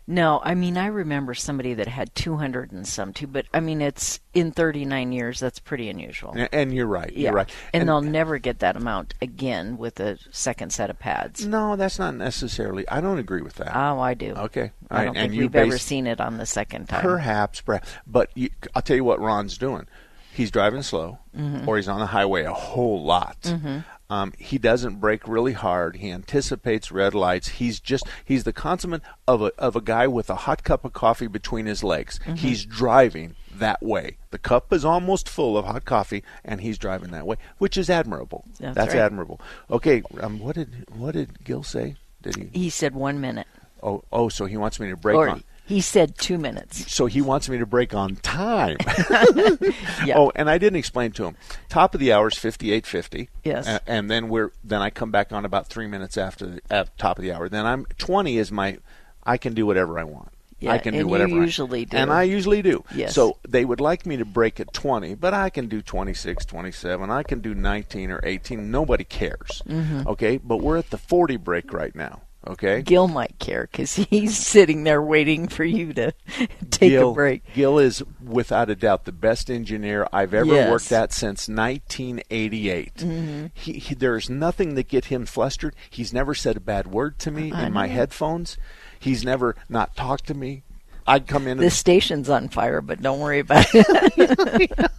No, 0.06 0.40
I 0.44 0.54
mean, 0.54 0.76
I 0.78 0.86
remember 0.86 1.34
somebody 1.34 1.74
that 1.74 1.88
had 1.88 2.14
200 2.14 2.70
and 2.72 2.86
some 2.86 3.12
too, 3.12 3.26
but 3.26 3.46
I 3.52 3.60
mean, 3.60 3.80
it's 3.82 4.20
in 4.34 4.52
39 4.52 5.12
years, 5.12 5.40
that's 5.40 5.58
pretty 5.58 5.88
unusual. 5.90 6.32
And- 6.36 6.48
And 6.52 6.74
you're 6.74 6.86
right. 6.86 7.12
Yeah. 7.12 7.28
You're 7.30 7.32
right. 7.34 7.50
And, 7.74 7.88
they'll 7.88 8.00
never 8.02 8.38
get 8.38 8.60
that 8.60 8.76
amount 8.76 9.14
again 9.20 9.76
with 9.78 9.98
a 10.00 10.18
second 10.30 10.72
set 10.72 10.90
of 10.90 10.98
pads. 10.98 11.44
No, 11.46 11.74
that's 11.76 11.98
not 11.98 12.14
necessarily. 12.14 12.88
I 12.88 13.00
don't 13.00 13.18
agree 13.18 13.42
with 13.42 13.54
that. 13.56 13.76
Oh, 13.76 13.98
I 13.98 14.14
do. 14.14 14.32
Okay. 14.34 14.70
All 14.90 14.98
I 14.98 15.04
don't 15.06 15.16
and 15.16 15.30
think 15.32 15.40
we've 15.40 15.56
ever 15.56 15.78
seen 15.78 16.06
it 16.06 16.20
on 16.20 16.38
the 16.38 16.46
second 16.46 16.88
time. 16.88 17.00
Perhaps, 17.02 17.60
perhaps. 17.62 17.88
But 18.06 18.30
you, 18.34 18.50
I'll 18.74 18.82
tell 18.82 18.96
you 18.96 19.04
what 19.04 19.20
Ron's 19.20 19.58
doing. 19.58 19.86
He's 20.32 20.50
driving 20.50 20.82
slow, 20.82 21.18
Mhm. 21.36 21.66
or 21.66 21.76
he's 21.76 21.88
on 21.88 21.98
the 21.98 22.06
highway 22.06 22.44
a 22.44 22.52
whole 22.52 23.02
lot. 23.02 23.40
Mhm. 23.42 23.84
Um, 24.08 24.32
he 24.38 24.58
doesn't 24.58 25.00
brake 25.00 25.26
really 25.26 25.52
hard. 25.52 25.96
He 25.96 26.10
anticipates 26.10 26.92
red 26.92 27.14
lights. 27.14 27.48
He's 27.48 27.80
just 27.80 28.06
he's 28.24 28.44
the 28.44 28.52
consummate 28.52 29.02
of 29.26 29.42
a 29.42 29.52
of 29.58 29.74
a 29.74 29.80
guy 29.80 30.06
with 30.06 30.30
a 30.30 30.36
hot 30.36 30.62
cup 30.62 30.84
of 30.84 30.92
coffee 30.92 31.26
between 31.26 31.66
his 31.66 31.82
legs. 31.82 32.20
Mm-hmm. 32.20 32.34
He's 32.34 32.64
driving 32.64 33.34
that 33.58 33.82
way. 33.82 34.18
The 34.30 34.38
cup 34.38 34.72
is 34.72 34.84
almost 34.84 35.28
full 35.28 35.58
of 35.58 35.64
hot 35.64 35.84
coffee, 35.84 36.22
and 36.44 36.60
he's 36.60 36.78
driving 36.78 37.10
that 37.10 37.26
way, 37.26 37.36
which 37.58 37.76
is 37.76 37.90
admirable. 37.90 38.44
That's 38.60 38.76
right. 38.76 38.96
admirable. 38.96 39.40
Okay, 39.70 40.02
um, 40.20 40.38
what 40.38 40.54
did 40.54 40.86
what 40.94 41.12
did 41.12 41.42
Gil 41.44 41.62
say? 41.62 41.96
Did 42.22 42.36
he? 42.36 42.60
He 42.60 42.70
said 42.70 42.94
one 42.94 43.20
minute. 43.20 43.46
Oh, 43.82 44.04
oh, 44.12 44.28
so 44.28 44.46
he 44.46 44.56
wants 44.56 44.80
me 44.80 44.88
to 44.90 44.96
break 44.96 45.16
or 45.16 45.28
on. 45.28 45.44
He 45.66 45.80
said 45.80 46.16
two 46.16 46.38
minutes. 46.38 46.90
So 46.92 47.06
he 47.06 47.20
wants 47.20 47.48
me 47.48 47.58
to 47.58 47.66
break 47.66 47.94
on 47.94 48.16
time. 48.16 48.76
Yeah. 50.04 50.18
Oh, 50.18 50.30
and 50.36 50.48
I 50.48 50.58
didn't 50.58 50.78
explain 50.78 51.10
to 51.12 51.24
him. 51.24 51.36
Top 51.68 51.94
of 51.94 52.00
the 52.00 52.12
hour 52.12 52.28
is 52.28 52.38
fifty-eight 52.38 52.86
fifty. 52.86 53.28
Yes. 53.44 53.66
A- 53.66 53.80
and 53.86 54.10
then 54.10 54.28
we're 54.28 54.52
then 54.62 54.80
I 54.82 54.90
come 54.90 55.10
back 55.10 55.32
on 55.32 55.44
about 55.44 55.66
three 55.66 55.86
minutes 55.86 56.16
after 56.16 56.46
the 56.46 56.60
at 56.70 56.96
top 56.98 57.18
of 57.18 57.22
the 57.22 57.32
hour. 57.32 57.48
Then 57.48 57.66
I'm 57.66 57.86
twenty 57.98 58.38
is 58.38 58.52
my. 58.52 58.78
I 59.24 59.36
can 59.38 59.54
do 59.54 59.66
whatever 59.66 59.98
I 59.98 60.04
want. 60.04 60.28
Yeah, 60.60 60.72
I 60.72 60.78
can 60.78 60.92
do 60.94 61.00
you 61.00 61.06
whatever. 61.08 61.34
I- 61.34 61.40
usually 61.44 61.84
do. 61.84 61.96
And 61.96 62.12
I 62.12 62.22
usually 62.22 62.62
do. 62.62 62.84
Yes. 62.94 63.14
So 63.14 63.36
they 63.46 63.64
would 63.64 63.80
like 63.80 64.06
me 64.06 64.16
to 64.18 64.24
break 64.24 64.58
at 64.60 64.72
20, 64.72 65.14
but 65.16 65.34
I 65.34 65.50
can 65.50 65.68
do 65.68 65.82
26, 65.82 66.46
27. 66.46 67.10
I 67.10 67.22
can 67.24 67.40
do 67.40 67.54
19 67.54 68.10
or 68.10 68.20
18. 68.22 68.70
Nobody 68.70 69.04
cares. 69.04 69.62
Mhm. 69.68 70.06
Okay? 70.06 70.38
But 70.38 70.58
we're 70.58 70.78
at 70.78 70.88
the 70.90 70.96
40 70.96 71.36
break 71.36 71.74
right 71.74 71.94
now. 71.94 72.22
Okay? 72.46 72.82
Gil 72.82 73.08
might 73.08 73.38
care 73.38 73.68
because 73.70 73.94
he's 73.96 74.36
sitting 74.38 74.84
there 74.84 75.02
waiting 75.02 75.48
for 75.48 75.64
you 75.64 75.92
to 75.94 76.12
take 76.70 76.90
Gil, 76.90 77.10
a 77.10 77.14
break. 77.14 77.42
Gil 77.54 77.78
is 77.78 78.02
without 78.24 78.70
a 78.70 78.76
doubt 78.76 79.04
the 79.04 79.12
best 79.12 79.50
engineer 79.50 80.06
I've 80.12 80.32
ever 80.32 80.46
Yes. 80.54 80.70
worked 80.70 80.92
at 80.92 81.12
since 81.12 81.48
1988. 81.48 82.94
Mhm. 82.98 83.50
He, 83.54 83.72
he, 83.74 83.94
there's 83.94 84.30
nothing 84.30 84.74
that 84.76 84.88
get 84.88 85.06
him 85.06 85.26
flustered. 85.26 85.74
He's 85.90 86.12
never 86.14 86.34
said 86.34 86.56
a 86.56 86.60
bad 86.60 86.86
word 86.86 87.18
to 87.20 87.30
me 87.30 87.50
I 87.52 87.66
in 87.66 87.72
my 87.72 87.86
know. 87.86 87.92
headphones. 87.94 88.56
He's 88.98 89.24
never 89.24 89.56
not 89.68 89.96
talked 89.96 90.26
to 90.28 90.34
me. 90.34 90.62
I'd 91.08 91.26
come 91.28 91.46
in. 91.46 91.58
The 91.58 91.70
station's 91.70 92.28
on 92.28 92.48
fire, 92.48 92.80
but 92.80 93.00
don't 93.00 93.20
worry 93.20 93.38
about 93.40 93.66
it. 93.72 94.70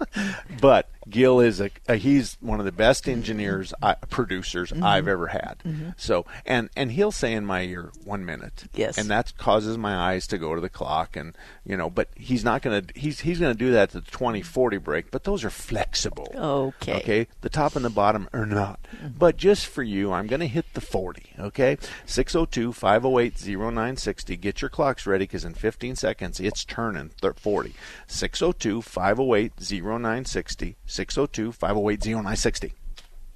but 0.60 0.88
Gil 1.08 1.40
is 1.40 1.60
a, 1.60 1.70
a 1.88 1.96
he's 1.96 2.36
one 2.40 2.58
of 2.60 2.64
the 2.64 2.72
best 2.72 3.08
engineers 3.08 3.72
I, 3.82 3.94
producers 3.94 4.70
Mhm. 4.70 4.82
I've 4.82 5.08
ever 5.08 5.28
had. 5.28 5.56
Mhm. 5.64 5.94
So 5.96 6.24
and 6.46 6.68
and 6.76 6.92
he'll 6.92 7.12
say 7.12 7.32
in 7.32 7.44
my 7.46 7.62
ear 7.62 7.90
one 8.04 8.24
minute. 8.24 8.64
Yes. 8.74 8.98
And 8.98 9.08
that 9.10 9.36
causes 9.38 9.76
my 9.78 9.96
eyes 9.96 10.26
to 10.28 10.38
go 10.38 10.54
to 10.54 10.60
the 10.60 10.68
clock 10.68 11.16
and 11.16 11.36
you 11.64 11.76
know, 11.76 11.90
but 11.90 12.08
he's 12.14 12.44
not 12.44 12.62
going 12.62 12.86
to 12.86 12.98
he's 12.98 13.20
he's 13.20 13.38
going 13.38 13.52
to 13.52 13.58
do 13.58 13.72
that 13.72 13.90
to 13.90 14.00
the 14.00 14.10
2040 14.10 14.78
break, 14.78 15.10
but 15.10 15.24
those 15.24 15.44
are 15.44 15.50
flexible. 15.50 16.28
Okay. 16.34 16.94
Okay. 16.94 17.26
The 17.40 17.48
top 17.48 17.76
and 17.76 17.84
the 17.84 17.90
bottom 17.90 18.28
are 18.32 18.46
not. 18.46 18.80
But 19.18 19.36
just 19.36 19.66
for 19.66 19.82
you, 19.82 20.12
I'm 20.12 20.26
going 20.26 20.40
to 20.40 20.46
hit 20.46 20.66
the 20.74 20.80
40, 20.80 21.32
okay? 21.38 21.76
602-508-0960. 22.06 24.40
Get 24.40 24.60
your 24.62 24.68
clocks 24.68 25.06
ready 25.06 25.26
cuz 25.26 25.44
in 25.44 25.54
15 25.54 25.96
seconds 25.96 26.40
it's 26.40 26.64
turning 26.64 27.10
thir- 27.20 27.34
40. 27.34 27.74
602-508-0960. 28.08 30.74
602-508-0960. 30.92 32.72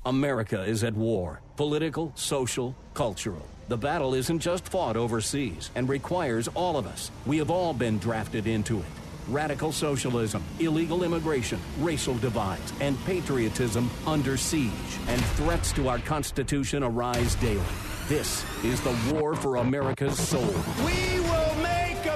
America 0.04 0.62
is 0.62 0.84
at 0.84 0.94
war 0.94 1.40
political, 1.56 2.12
social, 2.14 2.76
cultural. 2.94 3.44
The 3.68 3.76
battle 3.76 4.14
isn't 4.14 4.38
just 4.38 4.68
fought 4.68 4.96
overseas 4.96 5.70
and 5.74 5.88
requires 5.88 6.48
all 6.48 6.76
of 6.76 6.86
us. 6.86 7.10
We 7.24 7.38
have 7.38 7.50
all 7.50 7.72
been 7.72 7.98
drafted 7.98 8.46
into 8.46 8.78
it. 8.78 8.84
Radical 9.28 9.72
socialism, 9.72 10.44
illegal 10.60 11.02
immigration, 11.02 11.58
racial 11.80 12.14
divides, 12.18 12.72
and 12.80 12.96
patriotism 13.06 13.90
under 14.06 14.36
siege, 14.36 14.70
and 15.08 15.20
threats 15.34 15.72
to 15.72 15.88
our 15.88 15.98
Constitution 15.98 16.84
arise 16.84 17.34
daily. 17.36 17.64
This 18.06 18.44
is 18.62 18.80
the 18.82 18.96
war 19.12 19.34
for 19.34 19.56
America's 19.56 20.16
soul. 20.16 20.54
We 20.84 20.84
will 20.84 20.84
make 20.84 21.15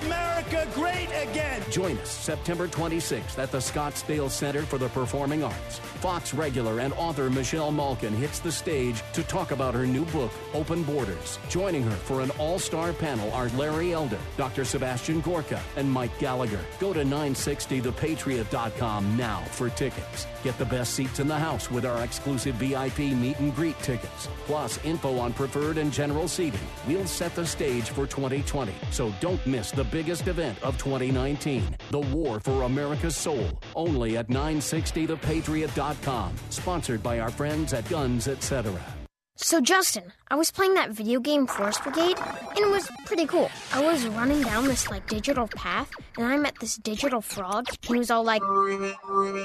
America 0.03 0.67
great 0.75 1.09
again. 1.23 1.63
Join 1.71 1.97
us 1.99 2.11
September 2.11 2.67
26th 2.67 3.39
at 3.39 3.53
the 3.53 3.59
Scottsdale 3.59 4.31
Center 4.31 4.63
for 4.63 4.79
the 4.79 4.89
Performing 4.89 5.45
Arts. 5.45 5.79
Fox 5.79 6.35
regular 6.35 6.81
and 6.81 6.93
author 6.95 7.31
Michelle 7.31 7.71
Malkin 7.71 8.15
hits 8.15 8.39
the 8.39 8.51
stage 8.51 9.03
to 9.13 9.23
talk 9.23 9.51
about 9.51 9.75
her 9.75 9.87
new 9.87 10.07
book, 10.07 10.33
Open 10.55 10.83
Borders. 10.83 11.39
Joining 11.49 11.83
her 11.83 11.91
for 11.91 12.23
an 12.23 12.31
all 12.39 12.59
star 12.59 12.93
panel 12.93 13.33
are 13.33 13.49
Larry 13.51 13.93
Elder, 13.93 14.19
Dr. 14.37 14.65
Sebastian 14.65 15.21
Gorka, 15.21 15.61
and 15.77 15.91
Mike 15.91 16.17
Gallagher. 16.19 16.65
Go 16.79 16.93
to 16.93 17.05
960thepatriot.com 17.05 19.17
now 19.17 19.41
for 19.51 19.71
tickets. 19.71 20.27
Get 20.43 20.59
the 20.59 20.65
best 20.65 20.95
seats 20.95 21.21
in 21.21 21.29
the 21.29 21.39
house 21.39 21.71
with 21.71 21.85
our 21.85 22.03
exclusive 22.03 22.55
VIP 22.57 22.99
meet 22.99 23.39
and 23.39 23.55
greet 23.55 23.79
tickets, 23.81 24.29
plus 24.47 24.83
info 24.85 25.19
on 25.19 25.35
preferred 25.35 25.79
and 25.79 25.93
general 25.93 26.29
seating. 26.29 26.61
We'll 26.87 27.07
set 27.07 27.35
the 27.35 27.47
stage 27.47 27.91
for 27.91 28.07
2020, 28.07 28.73
so 28.91 29.13
don't 29.21 29.45
miss 29.47 29.71
the 29.71 29.85
biggest 29.91 30.29
event 30.29 30.63
of 30.63 30.79
2019 30.79 31.77
The 31.91 32.01
War 32.01 32.41
for 32.41 32.63
America's 32.63 33.17
Soul, 33.17 33.59
only 33.75 34.17
at 34.17 34.29
960thepatriot.com. 34.29 36.35
Sponsored 36.51 37.03
by 37.03 37.21
our 37.21 37.31
friends 37.31 37.73
at 37.73 37.89
Guns 37.89 38.29
Etc. 38.29 39.00
So, 39.43 39.59
Justin, 39.59 40.13
I 40.29 40.35
was 40.35 40.51
playing 40.51 40.75
that 40.75 40.91
video 40.91 41.19
game 41.19 41.47
Forest 41.47 41.83
Brigade, 41.83 42.19
and 42.19 42.59
it 42.59 42.69
was 42.69 42.91
pretty 43.07 43.25
cool. 43.25 43.51
I 43.73 43.83
was 43.83 44.07
running 44.09 44.43
down 44.43 44.67
this 44.69 44.91
like 44.91 45.09
digital 45.09 45.49
path, 45.49 45.91
and 46.19 46.27
I 46.27 46.37
met 46.37 46.57
this 46.61 46.77
digital 46.77 47.23
frog, 47.23 47.67
and 47.69 47.95
he 47.95 47.99
was 47.99 48.11
all 48.11 48.23
like. 48.23 48.43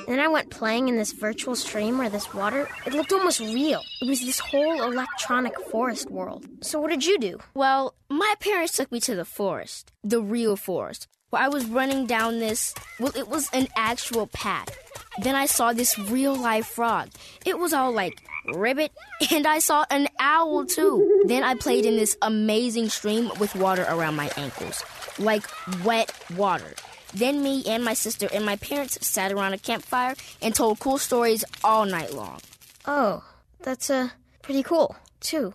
Then 0.05 0.19
I 0.19 0.27
went 0.27 0.49
playing 0.51 0.89
in 0.89 0.97
this 0.97 1.13
virtual 1.13 1.55
stream 1.55 1.97
where 1.97 2.09
this 2.09 2.33
water, 2.33 2.67
it 2.85 2.93
looked 2.93 3.13
almost 3.13 3.39
real. 3.39 3.81
It 4.01 4.09
was 4.09 4.19
this 4.19 4.39
whole 4.39 4.83
electronic 4.83 5.57
forest 5.71 6.11
world. 6.11 6.45
So, 6.59 6.81
what 6.81 6.89
did 6.89 7.05
you 7.05 7.17
do? 7.17 7.39
Well, 7.53 7.95
my 8.09 8.35
parents 8.41 8.73
took 8.73 8.91
me 8.91 8.99
to 8.99 9.15
the 9.15 9.25
forest, 9.25 9.93
the 10.03 10.21
real 10.21 10.57
forest, 10.57 11.07
where 11.29 11.41
I 11.41 11.47
was 11.47 11.65
running 11.65 12.05
down 12.05 12.39
this. 12.39 12.75
Well, 12.99 13.13
it 13.15 13.29
was 13.29 13.49
an 13.53 13.69
actual 13.77 14.27
path. 14.27 14.77
Then 15.21 15.35
I 15.35 15.45
saw 15.45 15.71
this 15.71 15.97
real 15.97 16.35
life 16.35 16.67
frog. 16.67 17.11
It 17.45 17.57
was 17.57 17.71
all 17.71 17.93
like 17.93 18.21
ribbit, 18.47 18.91
and 19.31 19.47
I 19.47 19.59
saw 19.59 19.85
an 19.89 20.07
owl 20.19 20.65
too. 20.65 21.23
Then 21.27 21.43
I 21.43 21.55
played 21.55 21.85
in 21.85 21.95
this 21.95 22.17
amazing 22.21 22.89
stream 22.89 23.31
with 23.39 23.55
water 23.55 23.85
around 23.87 24.15
my 24.15 24.29
ankles, 24.37 24.83
like 25.19 25.45
wet 25.83 26.11
water. 26.35 26.73
Then 27.13 27.41
me 27.41 27.63
and 27.67 27.83
my 27.83 27.93
sister 27.93 28.27
and 28.33 28.45
my 28.45 28.57
parents 28.57 29.05
sat 29.05 29.31
around 29.31 29.53
a 29.53 29.57
campfire 29.57 30.15
and 30.41 30.53
told 30.53 30.79
cool 30.79 30.97
stories 30.97 31.45
all 31.63 31.85
night 31.85 32.13
long. 32.13 32.39
Oh, 32.85 33.23
that's 33.63 33.89
uh, 33.89 34.09
pretty 34.41 34.63
cool, 34.63 34.95
too. 35.21 35.53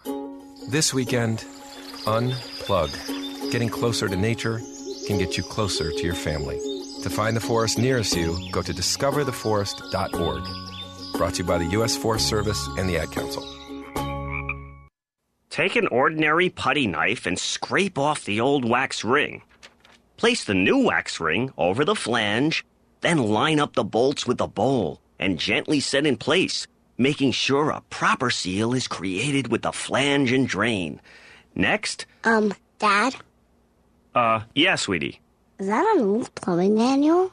This 0.68 0.94
weekend, 0.94 1.44
unplug. 2.06 2.90
Getting 3.52 3.68
closer 3.68 4.08
to 4.08 4.16
nature 4.16 4.60
can 5.06 5.18
get 5.18 5.36
you 5.36 5.42
closer 5.42 5.90
to 5.90 6.02
your 6.02 6.14
family. 6.14 6.58
To 7.02 7.10
find 7.10 7.36
the 7.36 7.40
forest 7.40 7.78
nearest 7.78 8.14
you, 8.14 8.38
go 8.52 8.62
to 8.62 8.72
discovertheforest.org. 8.72 10.59
Brought 11.14 11.34
to 11.34 11.42
you 11.42 11.48
by 11.48 11.58
the 11.58 11.66
U.S. 11.66 11.96
Forest 11.96 12.28
Service 12.28 12.66
and 12.78 12.88
the 12.88 12.98
Ad 12.98 13.10
Council. 13.12 13.44
Take 15.50 15.76
an 15.76 15.88
ordinary 15.88 16.48
putty 16.48 16.86
knife 16.86 17.26
and 17.26 17.38
scrape 17.38 17.98
off 17.98 18.24
the 18.24 18.40
old 18.40 18.64
wax 18.68 19.04
ring. 19.04 19.42
Place 20.16 20.44
the 20.44 20.54
new 20.54 20.78
wax 20.84 21.18
ring 21.20 21.52
over 21.58 21.84
the 21.84 21.94
flange, 21.96 22.64
then 23.00 23.18
line 23.18 23.58
up 23.58 23.74
the 23.74 23.84
bolts 23.84 24.26
with 24.26 24.38
the 24.38 24.46
bowl 24.46 25.00
and 25.18 25.38
gently 25.38 25.80
set 25.80 26.06
in 26.06 26.16
place, 26.16 26.66
making 26.98 27.32
sure 27.32 27.70
a 27.70 27.82
proper 27.90 28.30
seal 28.30 28.72
is 28.74 28.86
created 28.88 29.50
with 29.50 29.62
the 29.62 29.72
flange 29.72 30.32
and 30.32 30.46
drain. 30.48 31.00
Next, 31.54 32.06
Um, 32.24 32.54
Dad, 32.78 33.16
uh, 34.14 34.42
yeah, 34.54 34.76
sweetie. 34.76 35.20
is 35.58 35.66
that 35.66 35.84
an 35.96 36.02
old 36.02 36.34
plumbing 36.34 36.74
manual? 36.76 37.32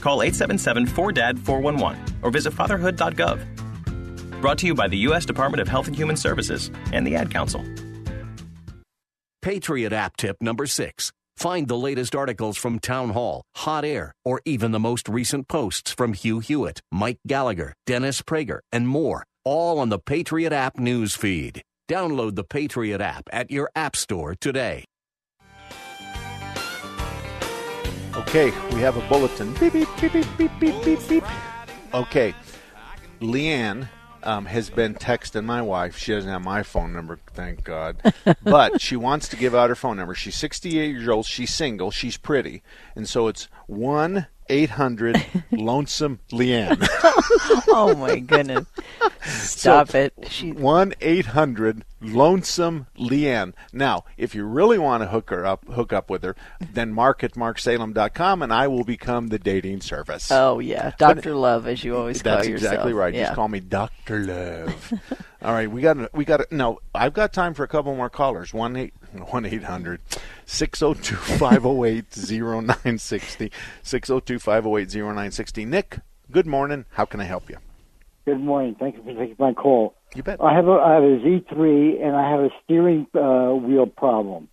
Call 0.00 0.22
877 0.22 0.86
4DAD 0.86 1.38
411 1.38 2.20
or 2.22 2.30
visit 2.30 2.52
fatherhood.gov. 2.52 4.40
Brought 4.40 4.58
to 4.58 4.66
you 4.66 4.74
by 4.74 4.88
the 4.88 4.98
U.S. 4.98 5.24
Department 5.24 5.60
of 5.60 5.68
Health 5.68 5.86
and 5.86 5.96
Human 5.96 6.16
Services 6.16 6.70
and 6.92 7.06
the 7.06 7.16
Ad 7.16 7.30
Council. 7.30 7.64
Patriot 9.42 9.92
app 9.92 10.16
tip 10.16 10.36
number 10.40 10.66
six. 10.66 11.12
Find 11.36 11.68
the 11.68 11.76
latest 11.76 12.16
articles 12.16 12.56
from 12.56 12.78
Town 12.78 13.10
Hall, 13.10 13.42
Hot 13.56 13.84
Air, 13.84 14.12
or 14.24 14.40
even 14.44 14.72
the 14.72 14.80
most 14.80 15.08
recent 15.08 15.48
posts 15.48 15.92
from 15.92 16.14
Hugh 16.14 16.40
Hewitt, 16.40 16.80
Mike 16.90 17.18
Gallagher, 17.26 17.74
Dennis 17.86 18.22
Prager, 18.22 18.60
and 18.72 18.88
more 18.88 19.24
all 19.44 19.78
on 19.78 19.90
the 19.90 20.00
Patriot 20.00 20.52
app 20.52 20.76
news 20.78 21.14
feed. 21.14 21.62
Download 21.88 22.34
the 22.34 22.42
Patriot 22.42 23.00
app 23.00 23.22
at 23.32 23.50
your 23.50 23.70
app 23.76 23.94
store 23.94 24.34
today. 24.34 24.84
Okay, 28.16 28.50
we 28.74 28.80
have 28.80 28.96
a 28.96 29.08
bulletin. 29.08 29.52
Beep, 29.54 29.74
beep, 29.74 29.88
beep, 30.00 30.12
beep, 30.12 30.38
beep, 30.38 30.60
beep, 30.60 30.84
beep, 30.84 31.08
beep. 31.08 31.24
Okay, 31.92 32.34
Leanne 33.20 33.88
um, 34.22 34.46
has 34.46 34.70
been 34.70 34.94
texting 34.94 35.44
my 35.44 35.60
wife. 35.60 35.98
She 35.98 36.12
doesn't 36.12 36.30
have 36.30 36.42
my 36.42 36.62
phone 36.62 36.92
number, 36.92 37.18
thank 37.34 37.62
God. 37.62 37.98
but 38.42 38.80
she 38.80 38.96
wants 38.96 39.28
to 39.28 39.36
give 39.36 39.54
out 39.54 39.68
her 39.68 39.76
phone 39.76 39.96
number. 39.98 40.14
She's 40.14 40.34
68 40.36 40.90
years 40.90 41.08
old. 41.08 41.26
She's 41.26 41.52
single. 41.52 41.90
She's 41.90 42.16
pretty. 42.16 42.62
And 42.94 43.08
so 43.08 43.28
it's 43.28 43.48
1 43.66 44.26
800 44.48 45.24
Lonesome 45.50 46.20
Leanne. 46.30 46.76
oh, 47.68 47.94
my 47.96 48.18
goodness. 48.18 48.66
Stop 49.24 49.88
So, 49.90 49.98
it. 49.98 50.14
She, 50.28 50.52
1 50.52 50.94
800 51.00 51.84
Lonesome 52.00 52.86
Leanne. 52.98 53.52
Now, 53.72 54.04
if 54.16 54.34
you 54.34 54.44
really 54.44 54.78
want 54.78 55.02
to 55.02 55.08
hook 55.08 55.30
her 55.30 55.44
up, 55.44 55.66
hook 55.68 55.92
up 55.92 56.08
with 56.10 56.22
her, 56.22 56.36
then 56.72 56.92
mark 56.92 57.24
at 57.24 57.32
marksalem.com 57.32 58.42
and 58.42 58.52
I 58.52 58.68
will 58.68 58.84
become 58.84 59.28
the 59.28 59.38
dating 59.38 59.80
service. 59.80 60.30
oh, 60.30 60.58
yeah. 60.60 60.92
Dr. 60.98 61.34
Love, 61.34 61.66
as 61.66 61.82
you 61.82 61.96
always 61.96 62.22
call 62.22 62.34
yourself. 62.34 62.46
That's 62.52 62.62
exactly 62.62 62.92
right. 62.92 63.14
Yeah. 63.14 63.24
Just 63.24 63.34
call 63.34 63.48
me 63.48 63.60
Doctor 63.60 64.24
Love. 64.24 64.92
All 65.42 65.52
right, 65.52 65.70
we 65.70 65.80
got 65.82 66.12
we 66.14 66.24
got 66.24 66.50
no. 66.50 66.80
I've 66.94 67.12
got 67.12 67.32
time 67.32 67.54
for 67.54 67.62
a 67.62 67.68
couple 67.68 67.94
more 67.94 68.10
callers. 68.10 68.52
One 68.54 68.74
eight 68.74 68.94
one 69.20 69.44
eight 69.46 69.64
hundred 69.64 70.00
six 70.44 70.78
zero 70.80 70.94
two 70.94 71.16
five 71.16 71.62
zero 71.62 71.84
eight 71.84 72.12
zero 72.14 72.60
nine 72.60 72.98
sixty 72.98 73.50
six 73.82 74.08
zero 74.08 74.20
two 74.20 74.38
five 74.38 74.64
zero 74.64 74.76
eight 74.76 74.90
zero 74.90 75.12
nine 75.12 75.30
sixty. 75.30 75.64
Nick, 75.64 75.98
good 76.30 76.46
morning. 76.46 76.84
How 76.92 77.04
can 77.04 77.20
I 77.20 77.24
help 77.24 77.50
you? 77.50 77.58
Good 78.24 78.40
morning. 78.40 78.74
Thank 78.74 78.96
you 78.96 79.02
for 79.02 79.12
taking 79.12 79.36
my 79.38 79.52
call. 79.52 79.94
You 80.14 80.22
bet. 80.22 80.40
I 80.40 80.52
have 80.54 80.66
a 80.66 80.72
I 80.72 80.94
have 80.94 81.02
a 81.02 81.18
Z3 81.18 82.02
and 82.02 82.16
I 82.16 82.28
have 82.30 82.40
a 82.40 82.50
steering 82.64 83.06
uh, 83.14 83.52
wheel 83.54 83.86
problem. 83.86 84.48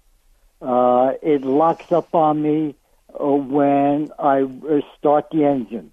Uh, 0.61 1.13
it 1.21 1.41
locks 1.43 1.91
up 1.91 2.13
on 2.15 2.41
me 2.41 2.75
uh, 3.19 3.25
when 3.25 4.11
I 4.19 4.43
uh, 4.43 4.81
start 4.97 5.25
the 5.31 5.43
engine, 5.45 5.91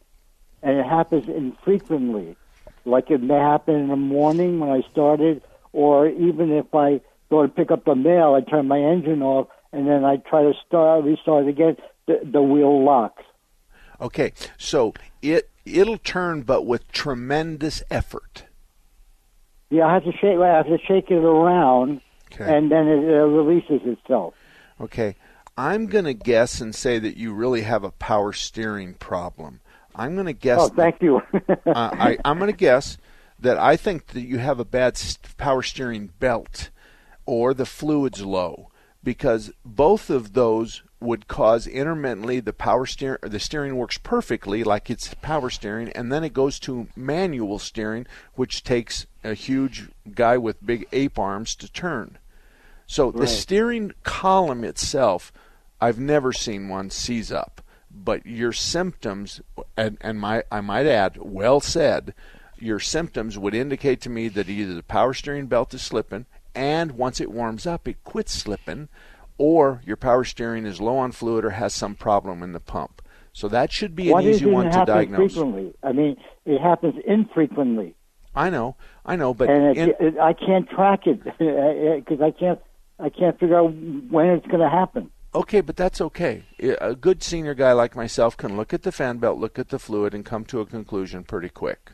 and 0.62 0.78
it 0.78 0.86
happens 0.86 1.28
infrequently. 1.28 2.36
Like 2.84 3.10
it 3.10 3.22
may 3.22 3.34
happen 3.34 3.74
in 3.74 3.88
the 3.88 3.96
morning 3.96 4.60
when 4.60 4.70
I 4.70 4.82
started, 4.90 5.42
or 5.72 6.08
even 6.08 6.52
if 6.52 6.74
I 6.74 7.00
go 7.30 7.42
to 7.42 7.48
pick 7.48 7.70
up 7.70 7.84
the 7.84 7.94
mail, 7.94 8.34
I 8.34 8.48
turn 8.48 8.68
my 8.68 8.78
engine 8.78 9.22
off, 9.22 9.48
and 9.72 9.86
then 9.86 10.04
I 10.04 10.16
try 10.16 10.42
to 10.42 10.52
start 10.66 11.04
restart 11.04 11.46
again. 11.48 11.76
The, 12.06 12.20
the 12.24 12.42
wheel 12.42 12.84
locks. 12.84 13.22
Okay, 14.00 14.32
so 14.58 14.94
it 15.22 15.48
it'll 15.64 15.98
turn, 15.98 16.42
but 16.42 16.66
with 16.66 16.90
tremendous 16.90 17.82
effort. 17.90 18.44
Yeah, 19.70 19.86
I 19.86 19.94
have 19.94 20.04
to 20.04 20.12
shake. 20.12 20.38
I 20.38 20.56
have 20.56 20.66
to 20.66 20.78
shake 20.78 21.10
it 21.10 21.22
around, 21.22 22.00
Okay. 22.32 22.56
and 22.56 22.70
then 22.70 22.88
it 22.88 23.04
uh, 23.04 23.26
releases 23.26 23.80
itself. 23.84 24.34
Okay, 24.80 25.14
I'm 25.56 25.86
going 25.86 26.06
to 26.06 26.14
guess 26.14 26.60
and 26.60 26.74
say 26.74 26.98
that 26.98 27.16
you 27.16 27.32
really 27.32 27.62
have 27.62 27.84
a 27.84 27.90
power 27.92 28.32
steering 28.32 28.94
problem. 28.94 29.60
I'm 29.94 30.14
going 30.14 30.26
to 30.26 30.32
guess. 30.32 30.60
Oh, 30.60 30.68
thank 30.68 31.02
you. 31.02 31.20
uh, 31.48 31.50
I, 31.74 32.16
I'm 32.24 32.38
going 32.38 32.50
to 32.50 32.56
guess 32.56 32.96
that 33.38 33.58
I 33.58 33.76
think 33.76 34.08
that 34.08 34.22
you 34.22 34.38
have 34.38 34.58
a 34.58 34.64
bad 34.64 35.00
power 35.36 35.62
steering 35.62 36.10
belt 36.18 36.70
or 37.30 37.54
the 37.54 37.64
fluid's 37.64 38.22
low 38.22 38.68
because 39.02 39.50
both 39.64 40.10
of 40.10 40.34
those 40.34 40.82
would 41.00 41.28
cause 41.28 41.66
intermittently 41.66 42.40
the 42.40 42.52
power 42.52 42.84
steer 42.84 43.18
the 43.22 43.40
steering 43.40 43.76
works 43.76 43.96
perfectly 43.96 44.62
like 44.62 44.90
it's 44.90 45.14
power 45.14 45.48
steering 45.48 45.90
and 45.92 46.12
then 46.12 46.24
it 46.24 46.34
goes 46.34 46.58
to 46.58 46.88
manual 46.94 47.58
steering 47.58 48.06
which 48.34 48.62
takes 48.62 49.06
a 49.24 49.32
huge 49.32 49.88
guy 50.14 50.36
with 50.36 50.64
big 50.64 50.86
ape 50.92 51.18
arms 51.18 51.54
to 51.54 51.70
turn 51.72 52.18
so 52.90 53.12
the 53.12 53.28
steering 53.28 53.92
column 54.02 54.64
itself, 54.64 55.32
I've 55.80 56.00
never 56.00 56.32
seen 56.32 56.68
one 56.68 56.90
seize 56.90 57.30
up. 57.30 57.62
But 57.88 58.26
your 58.26 58.52
symptoms, 58.52 59.40
and, 59.76 59.96
and 60.00 60.18
my, 60.18 60.42
I 60.50 60.60
might 60.60 60.86
add, 60.86 61.16
well 61.20 61.60
said, 61.60 62.14
your 62.58 62.80
symptoms 62.80 63.38
would 63.38 63.54
indicate 63.54 64.00
to 64.00 64.10
me 64.10 64.26
that 64.30 64.48
either 64.48 64.74
the 64.74 64.82
power 64.82 65.14
steering 65.14 65.46
belt 65.46 65.72
is 65.72 65.82
slipping, 65.82 66.26
and 66.54 66.92
once 66.92 67.20
it 67.20 67.30
warms 67.30 67.66
up, 67.66 67.86
it 67.88 68.02
quits 68.04 68.32
slipping, 68.32 68.88
or 69.38 69.82
your 69.84 69.96
power 69.96 70.24
steering 70.24 70.66
is 70.66 70.80
low 70.80 70.98
on 70.98 71.12
fluid 71.12 71.44
or 71.44 71.50
has 71.50 71.72
some 71.74 71.94
problem 71.94 72.42
in 72.42 72.52
the 72.52 72.60
pump. 72.60 73.02
So 73.32 73.48
that 73.48 73.70
should 73.72 73.94
be 73.94 74.10
Why 74.10 74.20
an 74.20 74.26
does 74.26 74.36
easy 74.36 74.46
one 74.46 74.70
to 74.70 74.84
diagnose. 74.84 75.32
frequently? 75.34 75.74
I 75.82 75.92
mean, 75.92 76.16
it 76.44 76.60
happens 76.60 76.94
infrequently, 77.06 77.94
I 78.34 78.50
know, 78.50 78.76
I 79.04 79.16
know, 79.16 79.34
but 79.34 79.50
and 79.50 79.76
it, 79.76 79.76
in- 79.76 80.06
it, 80.06 80.18
I 80.18 80.32
can't 80.32 80.68
track 80.68 81.06
it 81.06 81.22
because 81.24 82.20
I 82.20 82.30
can't. 82.30 82.60
I 82.98 83.08
can't 83.08 83.38
figure 83.40 83.58
out 83.58 83.72
when 84.10 84.26
it's 84.26 84.46
going 84.46 84.60
to 84.60 84.68
happen. 84.68 85.10
Okay, 85.34 85.62
but 85.62 85.74
that's 85.74 86.02
okay. 86.02 86.44
A 86.82 86.94
good 86.94 87.22
senior 87.22 87.54
guy 87.54 87.72
like 87.72 87.96
myself 87.96 88.36
can 88.36 88.58
look 88.58 88.74
at 88.74 88.82
the 88.82 88.92
fan 88.92 89.16
belt, 89.16 89.38
look 89.38 89.58
at 89.58 89.70
the 89.70 89.78
fluid, 89.78 90.12
and 90.12 90.22
come 90.22 90.44
to 90.44 90.60
a 90.60 90.66
conclusion 90.66 91.24
pretty 91.24 91.48
quick. 91.48 91.92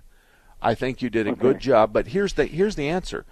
I 0.60 0.74
think 0.74 1.02
you 1.02 1.08
did 1.08 1.28
a 1.28 1.32
good 1.36 1.60
job, 1.60 1.92
but 1.92 2.08
here's 2.08 2.32
the 2.32 2.46
here's 2.46 2.74
the 2.74 2.88
answer. 2.88 3.24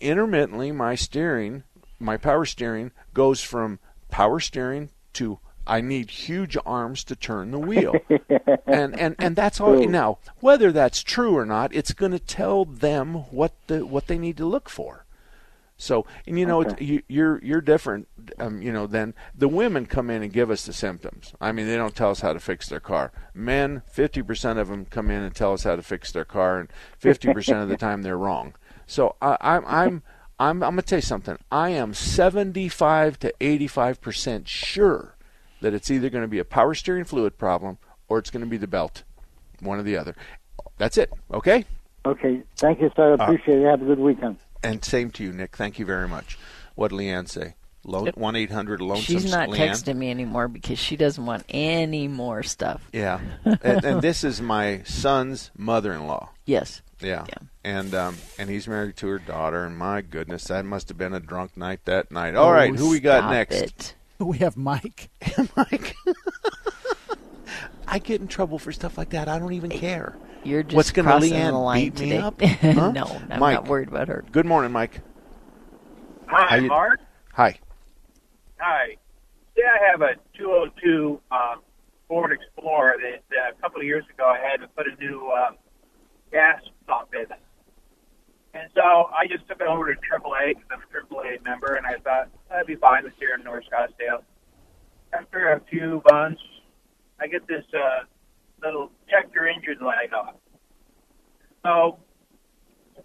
Intermittently, 0.00 0.72
my 0.72 0.94
steering, 0.94 1.64
my 1.98 2.16
power 2.16 2.44
steering, 2.44 2.90
goes 3.14 3.42
from 3.42 3.78
power 4.10 4.40
steering 4.40 4.90
to 5.14 5.38
I 5.66 5.80
need 5.80 6.10
huge 6.10 6.56
arms 6.66 7.04
to 7.04 7.14
turn 7.14 7.50
the 7.52 7.58
wheel, 7.58 7.94
and 8.66 8.98
and 8.98 9.14
and 9.18 9.36
that's 9.36 9.60
all. 9.60 9.84
Now, 9.86 10.18
whether 10.40 10.72
that's 10.72 11.02
true 11.02 11.36
or 11.36 11.44
not, 11.44 11.74
it's 11.74 11.92
going 11.92 12.12
to 12.12 12.18
tell 12.18 12.64
them 12.64 13.14
what 13.30 13.52
the 13.68 13.86
what 13.86 14.06
they 14.08 14.18
need 14.18 14.36
to 14.38 14.46
look 14.46 14.68
for. 14.68 15.04
So, 15.76 16.04
and 16.26 16.38
you 16.38 16.44
know, 16.44 16.60
Okay. 16.62 16.84
you, 16.84 17.02
you're 17.08 17.42
you're 17.44 17.60
different, 17.60 18.08
um, 18.38 18.60
you 18.60 18.72
know, 18.72 18.86
than 18.86 19.14
the 19.34 19.48
women 19.48 19.86
come 19.86 20.10
in 20.10 20.22
and 20.22 20.32
give 20.32 20.50
us 20.50 20.66
the 20.66 20.72
symptoms. 20.72 21.32
I 21.40 21.52
mean, 21.52 21.66
they 21.66 21.76
don't 21.76 21.94
tell 21.94 22.10
us 22.10 22.20
how 22.20 22.32
to 22.32 22.40
fix 22.40 22.68
their 22.68 22.80
car. 22.80 23.12
Men, 23.32 23.82
fifty 23.86 24.22
percent 24.22 24.58
of 24.58 24.68
them 24.68 24.86
come 24.86 25.10
in 25.10 25.22
and 25.22 25.34
tell 25.34 25.52
us 25.52 25.62
how 25.64 25.76
to 25.76 25.82
fix 25.82 26.10
their 26.10 26.24
car, 26.24 26.58
and 26.58 26.68
fifty 26.98 27.32
percent 27.32 27.62
of 27.62 27.68
the 27.68 27.76
time 27.86 28.02
they're 28.02 28.18
wrong. 28.18 28.54
So, 28.90 29.14
I, 29.22 29.36
I'm 29.40 29.64
I'm 29.66 30.02
I'm 30.40 30.62
I'm 30.64 30.70
gonna 30.72 30.82
tell 30.82 30.98
you 30.98 31.02
something. 31.02 31.38
I 31.52 31.70
am 31.70 31.94
seventy-five 31.94 33.18
to 33.20 33.32
eighty-five 33.40 34.00
percent 34.00 34.48
sure 34.48 35.14
that 35.60 35.74
it's 35.74 35.90
either 35.90 36.10
going 36.10 36.22
to 36.24 36.28
be 36.28 36.38
a 36.40 36.44
power 36.44 36.74
steering 36.74 37.04
fluid 37.04 37.38
problem 37.38 37.78
or 38.08 38.18
it's 38.18 38.30
going 38.30 38.44
to 38.44 38.48
be 38.50 38.56
the 38.56 38.66
belt, 38.66 39.04
one 39.60 39.78
or 39.78 39.82
the 39.82 39.96
other. 39.96 40.16
That's 40.78 40.96
it. 40.98 41.12
Okay. 41.32 41.64
Okay, 42.06 42.42
thank 42.56 42.80
you, 42.80 42.90
sir. 42.96 43.10
I 43.10 43.22
Uh, 43.22 43.24
appreciate 43.26 43.60
it. 43.60 43.66
Have 43.66 43.82
a 43.82 43.84
good 43.84 43.98
weekend. 43.98 44.38
And 44.62 44.82
same 44.84 45.10
to 45.12 45.22
you, 45.22 45.32
Nick. 45.32 45.54
Thank 45.56 45.78
you 45.78 45.84
very 45.84 46.08
much. 46.08 46.38
What 46.74 46.90
did 46.90 46.96
Leanne 46.98 47.28
say? 47.28 47.54
One 47.82 48.34
eight 48.36 48.50
hundred 48.50 48.80
lonesome. 48.80 49.04
She's 49.20 49.30
not 49.30 49.50
Leanne? 49.50 49.70
texting 49.70 49.96
me 49.96 50.10
anymore 50.10 50.48
because 50.48 50.78
she 50.78 50.96
doesn't 50.96 51.24
want 51.24 51.44
any 51.48 52.08
more 52.08 52.42
stuff. 52.42 52.88
Yeah, 52.92 53.20
and, 53.44 53.84
and 53.84 54.02
this 54.02 54.24
is 54.24 54.40
my 54.40 54.82
son's 54.84 55.50
mother-in-law. 55.56 56.30
Yes. 56.44 56.82
Yeah. 57.00 57.24
And 57.64 57.94
um, 57.94 58.16
and 58.38 58.48
he's 58.50 58.66
married 58.68 58.96
to 58.98 59.06
her 59.08 59.18
daughter. 59.18 59.64
And 59.64 59.76
my 59.76 60.00
goodness, 60.02 60.44
that 60.44 60.64
must 60.64 60.88
have 60.88 60.98
been 60.98 61.12
a 61.14 61.20
drunk 61.20 61.56
night 61.56 61.84
that 61.84 62.10
night. 62.10 62.34
All 62.34 62.48
Oh, 62.48 62.52
right, 62.52 62.74
who 62.74 62.90
we 62.90 63.00
got 63.00 63.30
next? 63.30 63.56
it. 63.56 63.94
We 64.18 64.36
have 64.38 64.54
Mike. 64.54 65.08
Mike. 65.56 65.96
I 67.88 67.98
get 67.98 68.20
in 68.20 68.28
trouble 68.28 68.58
for 68.58 68.70
stuff 68.70 68.96
like 68.98 69.10
that. 69.10 69.28
I 69.28 69.38
don't 69.38 69.54
even 69.54 69.70
care. 69.70 70.14
You're 70.44 70.62
just 70.62 70.76
What's 70.76 70.90
going 70.90 71.06
to 71.06 71.12
crossing 71.12 71.32
Leanne 71.32 71.50
the 71.52 71.58
line 71.58 71.84
beat 71.90 72.00
me 72.00 72.10
today. 72.10 72.18
up? 72.18 72.40
Huh? 72.40 72.92
no, 72.92 73.04
I'm 73.30 73.40
Mike. 73.40 73.54
not 73.54 73.66
worried 73.68 73.88
about 73.88 74.08
her. 74.08 74.24
Good 74.30 74.44
morning, 74.46 74.72
Mike. 74.72 75.00
Hi, 76.28 76.56
you- 76.58 76.68
Mark. 76.68 77.00
Hi. 77.32 77.58
Hi. 78.58 78.96
Yeah, 79.56 79.64
I 79.74 79.90
have 79.90 80.02
a 80.02 80.14
202 80.38 81.20
um, 81.32 81.60
Ford 82.06 82.32
Explorer 82.32 82.96
that 83.00 83.36
uh, 83.36 83.52
a 83.56 83.60
couple 83.60 83.80
of 83.80 83.86
years 83.86 84.04
ago 84.14 84.26
I 84.26 84.38
had 84.38 84.60
to 84.60 84.68
put 84.68 84.86
a 84.86 84.94
new 85.02 85.30
um, 85.32 85.56
gas 86.30 86.60
pump 86.90 87.10
in. 87.14 87.26
And 88.52 88.68
so 88.74 88.82
I 88.82 89.26
just 89.28 89.46
took 89.48 89.60
it 89.60 89.66
over 89.68 89.94
to 89.94 90.00
AAA 90.00 90.56
because 90.56 90.68
I'm 90.72 90.80
a 90.82 91.14
AAA 91.14 91.44
member, 91.44 91.76
and 91.76 91.86
I 91.86 91.94
thought 92.02 92.28
that'd 92.48 92.66
be 92.66 92.74
fine 92.74 93.04
with 93.04 93.12
here 93.18 93.36
in 93.38 93.44
North 93.44 93.64
Scottsdale. 93.70 94.22
After 95.12 95.52
a 95.52 95.60
few 95.70 96.02
months, 96.10 96.42
I 97.20 97.28
get 97.28 97.46
this 97.46 97.64
uh, 97.72 98.04
little 98.62 98.90
check 99.08 99.30
your 99.34 99.46
engine 99.46 99.78
light 99.80 100.12
off. 100.12 100.34
So 101.64 101.98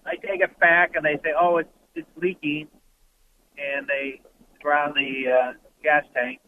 I 0.05 0.15
take 0.15 0.41
it 0.41 0.57
back, 0.59 0.95
and 0.95 1.05
they 1.05 1.17
say, 1.23 1.33
"Oh, 1.39 1.57
it's 1.57 1.69
it's 1.93 2.09
leaking," 2.15 2.67
and 3.57 3.87
they 3.87 4.21
around 4.65 4.95
the 4.95 5.31
uh, 5.31 5.53
gas 5.83 6.05
tank. 6.15 6.39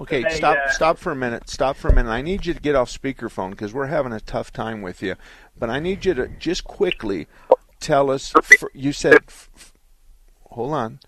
Okay, 0.00 0.22
They, 0.22 0.30
stop 0.30 0.56
uh, 0.56 0.70
stop 0.70 0.98
for 0.98 1.12
a 1.12 1.16
minute. 1.16 1.48
Stop 1.48 1.76
for 1.76 1.88
a 1.88 1.94
minute. 1.94 2.10
I 2.10 2.22
need 2.22 2.46
you 2.46 2.54
to 2.54 2.60
get 2.60 2.74
off 2.74 2.90
speakerphone 2.90 3.50
because 3.50 3.72
we're 3.72 3.86
having 3.86 4.12
a 4.12 4.20
tough 4.20 4.52
time 4.52 4.82
with 4.82 5.02
you. 5.02 5.16
But 5.56 5.70
I 5.70 5.78
need 5.78 6.04
you 6.04 6.14
to 6.14 6.28
just 6.28 6.64
quickly 6.64 7.28
tell 7.78 8.10
us. 8.10 8.32
f 8.36 8.64
you 8.74 8.92
said, 8.92 9.18
f- 9.28 9.50
f- 9.54 9.72
hold 10.50 10.72
on. 10.72 11.00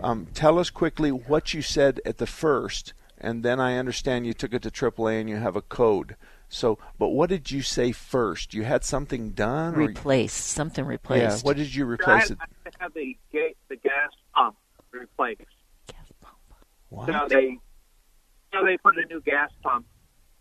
Um, 0.00 0.28
tell 0.32 0.58
us 0.58 0.70
quickly 0.70 1.10
what 1.10 1.52
you 1.52 1.60
said 1.60 2.00
at 2.06 2.18
the 2.18 2.26
first 2.26 2.94
and 3.20 3.42
then 3.42 3.60
I 3.60 3.76
understand 3.76 4.26
you 4.26 4.32
took 4.32 4.54
it 4.54 4.62
to 4.62 4.70
AAA 4.70 5.20
and 5.20 5.28
you 5.28 5.36
have 5.36 5.56
a 5.56 5.62
code. 5.62 6.16
So, 6.48 6.78
but 6.98 7.08
what 7.08 7.28
did 7.28 7.50
you 7.50 7.62
say 7.62 7.92
first? 7.92 8.54
You 8.54 8.64
had 8.64 8.84
something 8.84 9.30
done? 9.30 9.74
Or 9.74 9.78
Replaced. 9.78 10.36
Something 10.36 10.86
replaced. 10.86 11.38
Yeah. 11.38 11.46
What 11.46 11.56
did 11.56 11.74
you 11.74 11.84
So 11.84 11.88
I 11.88 11.92
replace 11.92 12.30
it? 12.30 12.38
I 12.40 12.46
had 12.64 12.72
to 12.72 12.78
have 12.80 12.94
the 12.94 13.16
ga- 13.32 13.56
the 13.68 13.76
gas 13.76 14.10
pump 14.34 14.56
replaced. 14.92 15.42
What? 16.88 17.08
So 17.08 17.26
they, 17.28 17.58
so 18.52 18.64
they 18.64 18.76
put 18.78 18.96
a 18.98 19.06
new 19.06 19.20
gas 19.20 19.50
pump 19.62 19.86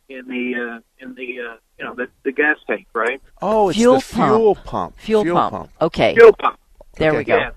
in 0.10 0.28
the 0.28 0.56
uh, 0.56 0.80
in 1.06 1.16
the 1.16 1.40
uh, 1.42 1.58
you 1.78 1.86
know 1.86 1.94
the, 1.96 2.08
the 2.24 2.32
gas 2.32 2.58
tank, 2.68 2.88
right? 2.94 3.22
Oh, 3.42 3.70
it's 3.70 3.78
Fuel 3.78 3.96
the 3.96 4.02
fuel 4.02 4.56
pump. 4.56 4.98
Fuel, 5.00 5.24
pump. 5.26 5.52
pump. 5.52 5.70
Okay. 5.82 6.14
Fuel 6.16 6.34
pump. 6.34 6.60
There 6.96 7.10
Okay. 7.12 7.18
we 7.20 7.24
go. 7.26 7.38
Yeah. 7.38 7.52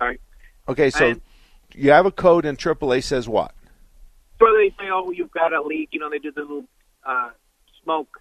All 0.00 0.08
right. 0.08 0.20
Okay, 0.68 0.90
so 0.90 1.06
And- 1.10 1.20
you 1.74 1.90
have 1.90 2.06
a 2.06 2.10
code 2.12 2.44
and 2.44 2.56
AAA 2.58 3.02
says 3.02 3.28
what? 3.28 3.52
So 4.38 4.46
they 4.56 4.70
say, 4.70 4.88
oh, 4.92 5.10
you've 5.10 5.30
got 5.30 5.52
a 5.52 5.62
leak. 5.62 5.88
You 5.92 6.00
know, 6.00 6.10
they 6.10 6.18
do 6.18 6.30
the 6.32 6.42
little 6.42 6.64
uh, 7.04 7.30
smoke 7.82 8.20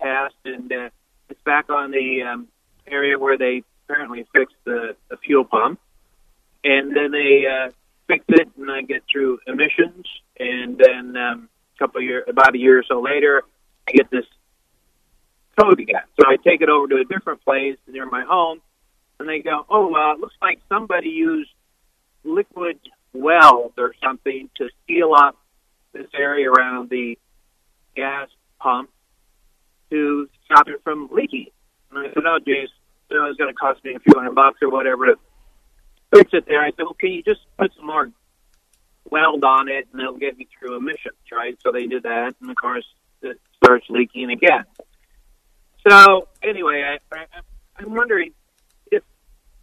test, 0.00 0.34
and 0.44 0.72
uh, 0.72 0.88
it's 1.28 1.40
back 1.42 1.68
on 1.70 1.90
the 1.90 2.22
um, 2.22 2.48
area 2.86 3.18
where 3.18 3.36
they 3.36 3.62
apparently 3.84 4.26
fixed 4.32 4.56
the, 4.64 4.94
the 5.10 5.16
fuel 5.18 5.44
pump. 5.44 5.80
And 6.64 6.94
then 6.96 7.10
they 7.12 7.44
uh, 7.46 7.70
fix 8.08 8.24
it, 8.28 8.48
and 8.56 8.70
I 8.70 8.82
get 8.82 9.02
through 9.10 9.38
emissions. 9.46 10.04
And 10.38 10.78
then 10.78 11.16
um, 11.16 11.48
a 11.76 11.78
couple 11.78 11.98
of 11.98 12.04
years, 12.04 12.24
about 12.28 12.54
a 12.54 12.58
year 12.58 12.80
or 12.80 12.84
so 12.88 13.00
later, 13.00 13.42
I 13.86 13.92
get 13.92 14.10
this 14.10 14.24
code 15.58 15.78
again. 15.78 16.02
So 16.18 16.26
I 16.26 16.36
take 16.36 16.60
it 16.60 16.68
over 16.68 16.88
to 16.88 16.96
a 16.96 17.04
different 17.04 17.44
place 17.44 17.76
near 17.86 18.06
my 18.06 18.24
home, 18.24 18.60
and 19.20 19.28
they 19.28 19.40
go, 19.40 19.64
oh, 19.68 19.94
uh, 19.94 20.14
it 20.14 20.20
looks 20.20 20.34
like 20.42 20.60
somebody 20.68 21.10
used 21.10 21.50
liquid 22.24 22.78
weld 23.12 23.72
or 23.78 23.94
something 24.02 24.50
to 24.56 24.68
seal 24.86 25.12
up 25.14 25.36
this 25.92 26.06
area 26.14 26.50
around 26.50 26.90
the 26.90 27.18
gas 27.96 28.28
pump 28.60 28.90
to 29.90 30.28
stop 30.44 30.68
it 30.68 30.80
from 30.84 31.08
leaking. 31.12 31.48
And 31.90 32.00
I 32.00 32.12
said, 32.12 32.22
oh, 32.26 32.38
geez, 32.44 32.68
you 33.10 33.24
it's 33.26 33.38
going 33.38 33.52
to 33.52 33.58
cost 33.58 33.82
me 33.84 33.94
a 33.94 34.00
few 34.00 34.12
hundred 34.14 34.34
bucks 34.34 34.58
or 34.62 34.70
whatever 34.70 35.06
to 35.06 35.14
fix 36.14 36.30
it 36.32 36.46
there. 36.46 36.62
I 36.62 36.70
said, 36.70 36.84
well, 36.84 36.94
can 36.94 37.10
you 37.10 37.22
just 37.22 37.40
put 37.58 37.72
some 37.76 37.86
more 37.86 38.10
weld 39.10 39.44
on 39.44 39.68
it 39.68 39.88
and 39.92 40.00
it'll 40.00 40.16
get 40.16 40.36
me 40.36 40.46
through 40.58 40.76
emissions, 40.76 41.16
right? 41.32 41.58
So 41.62 41.72
they 41.72 41.86
did 41.86 42.02
that, 42.02 42.34
and 42.40 42.50
of 42.50 42.56
course, 42.56 42.84
it 43.22 43.40
starts 43.56 43.86
leaking 43.88 44.30
again. 44.30 44.64
So 45.88 46.28
anyway, 46.42 46.98
I, 47.12 47.16
I, 47.16 47.24
I'm 47.76 47.94
wondering 47.94 48.32
if 48.90 49.02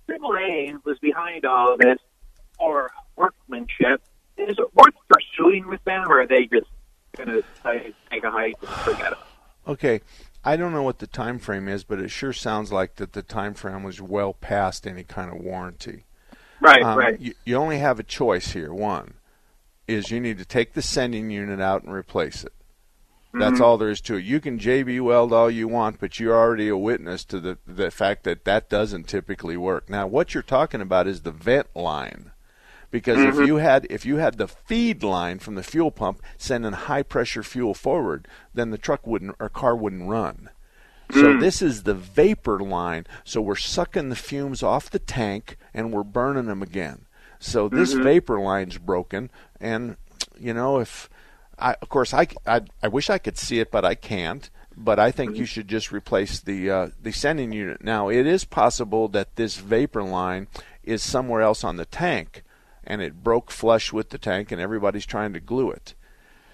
AAA 0.10 0.84
was 0.84 0.98
behind 1.00 1.46
all 1.46 1.74
of 1.74 1.80
this 1.80 2.00
or 2.60 2.92
workmanship. 3.16 4.02
Is 4.38 4.58
it 4.58 4.76
worth 4.76 4.96
pursuing 5.10 5.68
with 5.68 5.84
them, 5.86 6.06
or 6.10 6.22
are 6.22 6.28
they 6.28 6.46
just 6.46 6.68
going 7.16 7.30
to 7.30 7.44
take 8.10 8.24
a 8.24 8.32
hike 8.32 8.56
and 8.62 8.70
forget 8.70 9.12
it? 9.14 9.18
Okay, 9.68 10.02
I 10.44 10.58
don't 10.58 10.74
know 10.74 10.84
what 10.84 11.00
the 11.00 11.08
time 11.08 11.40
frame 11.40 11.68
is, 11.68 11.84
but 11.84 12.00
it 12.00 12.10
sure 12.10 12.34
sounds 12.34 12.72
like 12.72 12.96
that 12.96 13.14
the 13.14 13.24
time 13.24 13.54
frame 13.54 13.84
was 13.84 14.02
well 14.02 14.34
past 14.34 14.86
any 14.86 15.04
kind 15.04 15.32
of 15.32 15.40
warranty. 15.40 16.06
Right, 16.62 16.84
Um, 16.84 16.98
right. 16.98 17.20
You, 17.20 17.34
you 17.46 17.56
only 17.58 17.80
have 17.80 18.00
a 18.00 18.04
choice 18.04 18.52
here. 18.54 18.74
One 18.74 19.16
is 19.88 20.10
you 20.12 20.20
need 20.20 20.38
to 20.40 20.46
take 20.46 20.74
the 20.74 20.82
sending 20.82 21.30
unit 21.30 21.60
out 21.62 21.84
and 21.84 21.94
replace 21.94 22.44
it. 22.44 22.54
That's 23.34 23.60
Mhm. 23.60 23.62
all 23.62 23.78
there 23.78 23.90
is 23.90 24.00
to 24.02 24.16
it. 24.16 24.24
You 24.24 24.40
can 24.40 24.58
JB 24.58 25.02
weld 25.02 25.34
all 25.34 25.52
you 25.52 25.68
want, 25.68 26.00
but 26.00 26.20
you're 26.20 26.36
already 26.36 26.70
a 26.70 26.78
witness 26.78 27.26
to 27.26 27.40
the 27.42 27.58
the 27.68 27.92
fact 27.92 28.24
that 28.24 28.46
that 28.46 28.70
doesn't 28.70 29.08
typically 29.10 29.58
work. 29.58 29.90
Now, 29.90 30.08
what 30.08 30.34
you're 30.34 30.42
talking 30.42 30.80
about 30.80 31.06
is 31.06 31.22
the 31.22 31.32
vent 31.32 31.68
line, 31.76 32.32
because 32.92 33.18
Mhm. 33.18 33.42
if 33.42 33.48
you 33.48 33.58
had 33.58 33.86
if 33.90 34.06
you 34.06 34.16
had 34.18 34.38
the 34.38 34.48
feed 34.48 35.04
line 35.04 35.40
from 35.40 35.56
the 35.56 35.64
fuel 35.64 35.92
pump 35.92 36.22
sending 36.38 36.72
high 36.72 37.04
pressure 37.04 37.44
fuel 37.44 37.74
forward, 37.74 38.26
then 38.54 38.70
the 38.72 38.78
truck 38.78 39.06
wouldn't 39.06 39.36
or 39.38 39.50
car 39.50 39.76
wouldn't 39.76 40.08
run. 40.10 40.50
So 41.12 41.34
Mm. 41.34 41.40
this 41.40 41.62
is 41.62 41.84
the 41.84 41.94
vapor 41.94 42.60
line. 42.60 43.06
So 43.24 43.42
we're 43.42 43.56
sucking 43.56 44.10
the 44.10 44.16
fumes 44.16 44.64
off 44.64 44.90
the 44.90 45.00
tank 45.00 45.58
and 45.74 45.92
we're 45.94 46.04
burning 46.04 46.46
them 46.48 46.62
again. 46.62 47.06
So 47.40 47.70
this 47.70 47.94
Mhm. 47.94 48.04
vapor 48.04 48.40
line's 48.40 48.78
broken, 48.78 49.30
and 49.60 49.98
you 50.40 50.54
know 50.54 50.80
if 50.80 51.10
I, 51.60 51.76
of 51.82 51.90
course 51.90 52.14
I, 52.14 52.28
I 52.46 52.62
I 52.84 52.88
wish 52.88 53.10
I 53.10 53.18
could 53.18 53.38
see 53.38 53.60
it, 53.60 53.72
but 53.72 53.86
I 53.86 53.96
can't. 53.96 54.50
But 54.78 55.00
I 55.00 55.10
think 55.12 55.38
you 55.38 55.46
should 55.46 55.70
just 55.70 55.92
replace 55.92 56.40
the 56.42 56.70
uh, 56.70 56.88
the 57.02 57.12
sending 57.12 57.54
unit. 57.54 57.82
Now 57.84 58.10
it 58.10 58.28
is 58.28 58.44
possible 58.46 59.08
that 59.10 59.36
this 59.38 59.56
vapor 59.58 60.04
line 60.04 60.48
is 60.84 61.02
somewhere 61.02 61.42
else 61.42 61.64
on 61.64 61.78
the 61.78 61.86
tank, 61.86 62.44
and 62.84 63.02
it 63.02 63.24
broke 63.24 63.52
flush 63.52 63.94
with 63.94 64.10
the 64.10 64.18
tank, 64.18 64.52
and 64.52 64.60
everybody's 64.62 65.06
trying 65.06 65.32
to 65.34 65.40
glue 65.40 65.72
it 65.72 65.94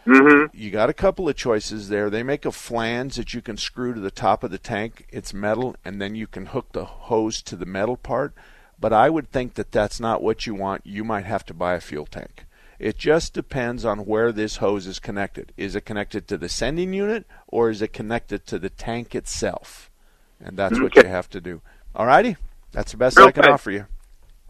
Mm-hmm. 0.05 0.55
you 0.57 0.71
got 0.71 0.89
a 0.89 0.93
couple 0.93 1.29
of 1.29 1.35
choices 1.35 1.89
there. 1.89 2.09
They 2.09 2.23
make 2.23 2.45
a 2.45 2.51
flange 2.51 3.15
that 3.17 3.33
you 3.33 3.41
can 3.41 3.57
screw 3.57 3.93
to 3.93 3.99
the 3.99 4.09
top 4.11 4.43
of 4.43 4.49
the 4.51 4.57
tank. 4.57 5.05
It's 5.09 5.33
metal, 5.33 5.75
and 5.85 6.01
then 6.01 6.15
you 6.15 6.25
can 6.27 6.47
hook 6.47 6.69
the 6.71 6.85
hose 6.85 7.41
to 7.43 7.55
the 7.55 7.65
metal 7.67 7.97
part. 7.97 8.33
But 8.79 8.93
I 8.93 9.09
would 9.11 9.29
think 9.31 9.53
that 9.55 9.71
that's 9.71 9.99
not 9.99 10.23
what 10.23 10.47
you 10.47 10.55
want. 10.55 10.85
You 10.85 11.03
might 11.03 11.25
have 11.25 11.45
to 11.45 11.53
buy 11.53 11.75
a 11.75 11.79
fuel 11.81 12.07
tank. 12.07 12.45
It 12.79 12.97
just 12.97 13.33
depends 13.33 13.85
on 13.85 14.07
where 14.07 14.31
this 14.31 14.57
hose 14.57 14.87
is 14.87 14.97
connected. 14.97 15.53
Is 15.55 15.75
it 15.75 15.85
connected 15.85 16.27
to 16.27 16.37
the 16.37 16.49
sending 16.49 16.93
unit, 16.93 17.27
or 17.47 17.69
is 17.69 17.83
it 17.83 17.93
connected 17.93 18.47
to 18.47 18.57
the 18.57 18.71
tank 18.71 19.13
itself? 19.13 19.91
And 20.43 20.57
that's 20.57 20.79
what 20.79 20.95
you 20.95 21.03
have 21.05 21.29
to 21.29 21.39
do. 21.39 21.61
All 21.95 22.07
righty, 22.07 22.37
that's 22.71 22.91
the 22.91 22.97
best 22.97 23.19
I 23.19 23.29
can 23.29 23.45
offer 23.45 23.69
you. 23.69 23.85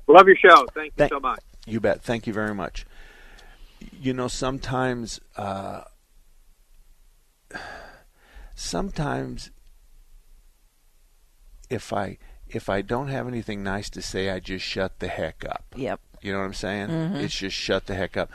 Love 0.07 0.27
your 0.27 0.37
show. 0.37 0.65
Thank 0.73 0.85
you 0.85 0.91
Thank- 0.95 1.11
so 1.11 1.19
much. 1.19 1.41
You 1.67 1.79
bet. 1.81 2.01
Thank 2.01 2.25
you 2.25 2.33
very 2.33 2.55
much. 2.55 2.85
You 3.99 4.13
know, 4.13 4.27
sometimes, 4.27 5.19
uh, 5.37 5.81
sometimes, 8.55 9.51
if 11.69 11.93
I 11.93 12.17
if 12.49 12.67
I 12.69 12.81
don't 12.81 13.07
have 13.07 13.27
anything 13.27 13.63
nice 13.63 13.89
to 13.91 14.01
say, 14.01 14.29
I 14.29 14.39
just 14.39 14.65
shut 14.65 14.99
the 14.99 15.07
heck 15.07 15.45
up. 15.47 15.63
Yep. 15.75 16.01
You 16.21 16.33
know 16.33 16.39
what 16.39 16.45
I'm 16.45 16.53
saying? 16.53 16.89
Mhm. 16.89 17.15
It's 17.21 17.33
just 17.35 17.55
shut 17.55 17.85
the 17.85 17.95
heck 17.95 18.17
up. 18.17 18.29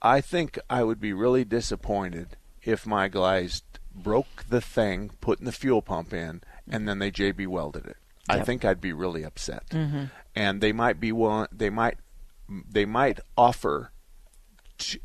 I 0.00 0.20
think 0.22 0.58
I 0.70 0.82
would 0.82 1.00
be 1.00 1.12
really 1.12 1.44
disappointed 1.44 2.36
if 2.62 2.86
my 2.86 3.08
guys 3.08 3.62
broke 3.94 4.44
the 4.48 4.60
thing, 4.62 5.10
putting 5.20 5.44
the 5.44 5.52
fuel 5.52 5.82
pump 5.82 6.14
in, 6.14 6.40
and 6.68 6.88
then 6.88 6.98
they 6.98 7.10
JB 7.10 7.46
welded 7.46 7.84
it. 7.86 7.98
I 8.28 8.40
think 8.40 8.64
I'd 8.64 8.80
be 8.80 8.92
really 8.94 9.22
upset. 9.22 9.68
Mhm. 9.68 10.10
And 10.34 10.60
they 10.62 10.72
might 10.72 10.98
be 10.98 11.12
willing. 11.12 11.48
They 11.52 11.68
might. 11.70 11.98
They 12.48 12.84
might 12.86 13.20
offer, 13.36 13.92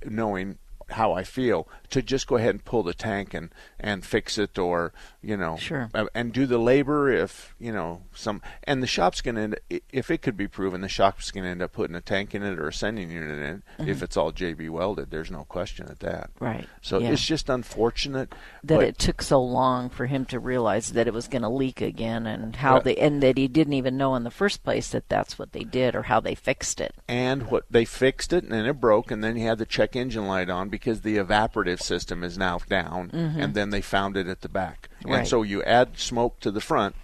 knowing 0.05 0.57
how 0.89 1.11
I 1.13 1.23
feel, 1.23 1.67
to 1.89 2.01
just 2.01 2.27
go 2.27 2.37
ahead 2.37 2.51
and 2.55 2.63
pull 2.65 2.83
the 2.83 2.93
tank 2.93 3.33
and 3.33 3.49
and 3.79 4.05
fix 4.05 4.37
it, 4.37 4.57
or 4.57 4.93
you 5.21 5.35
know, 5.37 5.57
Sure. 5.57 5.89
uh, 5.93 6.05
and 6.15 6.31
do 6.33 6.45
the 6.45 6.57
labor 6.57 7.09
if 7.11 7.55
you 7.59 7.71
know 7.71 8.01
some. 8.13 8.41
And 8.63 8.81
the 8.81 8.87
shop's 8.87 9.21
gonna 9.21 9.41
end. 9.41 9.59
If 9.91 10.09
it 10.11 10.21
could 10.21 10.37
be 10.37 10.47
proven, 10.47 10.81
the 10.81 10.87
shop's 10.89 11.31
gonna 11.31 11.47
end 11.49 11.61
up 11.61 11.73
putting 11.73 11.95
a 11.95 12.01
tank 12.01 12.33
in 12.35 12.43
it 12.43 12.57
or 12.59 12.67
a 12.69 12.73
sending 12.73 13.09
unit 13.11 13.37
in. 13.39 13.63
it 13.79 13.89
If 13.89 14.01
it's 14.01 14.17
all 14.17 14.31
JB 14.31 14.69
welded, 14.69 15.11
there's 15.11 15.31
no 15.31 15.43
question 15.45 15.87
at 15.89 15.99
that. 15.99 16.29
Right. 16.39 16.67
So 16.81 16.99
Yeah. 16.99 17.11
it's 17.11 17.25
just 17.25 17.49
unfortunate 17.49 18.33
that 18.63 18.81
it 18.81 18.97
took 18.97 19.21
so 19.21 19.41
long 19.41 19.89
for 19.89 20.05
him 20.07 20.25
to 20.25 20.39
realize 20.39 20.91
that 20.93 21.07
it 21.07 21.13
was 21.13 21.27
going 21.27 21.41
to 21.41 21.49
leak 21.49 21.81
again 21.81 22.25
and 22.25 22.55
how 22.57 22.75
Right. 22.75 22.83
they 22.83 22.95
and 22.97 23.21
that 23.23 23.37
he 23.37 23.47
didn't 23.47 23.73
even 23.73 23.97
know 23.97 24.15
in 24.15 24.23
the 24.23 24.31
first 24.31 24.63
place 24.63 24.89
that 24.91 25.09
that's 25.09 25.37
what 25.37 25.51
they 25.51 25.63
did 25.63 25.95
or 25.95 26.03
how 26.03 26.19
they 26.19 26.35
fixed 26.35 26.81
it. 26.81 26.93
and 27.07 27.49
what 27.49 27.63
they 27.69 27.85
fixed 27.85 28.33
it 28.33 28.43
and 28.43 28.51
then 28.51 28.65
it 28.65 28.73
broke 28.81 29.11
and 29.11 29.23
then 29.23 29.35
he 29.35 29.43
had 29.43 29.57
the 29.57 29.65
check 29.65 29.95
engine 29.95 30.27
light 30.27 30.49
on 30.49 30.69
because 30.77 31.01
the 31.01 31.17
evaporative 31.17 31.81
system 31.81 32.23
is 32.23 32.37
now 32.37 32.59
down 32.69 33.09
Mhm. 33.09 33.43
and 33.43 33.53
then 33.55 33.71
they 33.71 33.81
found 33.81 34.15
it 34.15 34.27
at 34.27 34.41
the 34.41 34.49
back. 34.49 34.89
And 35.03 35.27
so 35.27 35.41
you 35.43 35.63
add 35.63 35.97
smoke 35.97 36.39
to 36.41 36.51
the 36.51 36.61
front. 36.61 36.95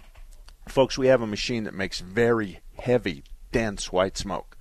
Folks 0.68 0.96
we 0.96 1.08
have 1.08 1.20
a 1.22 1.26
machine 1.26 1.64
that 1.64 1.74
makes 1.74 2.00
very 2.00 2.60
heavy 2.78 3.24
dense 3.52 3.92
white 3.92 4.16
smoke 4.16 4.53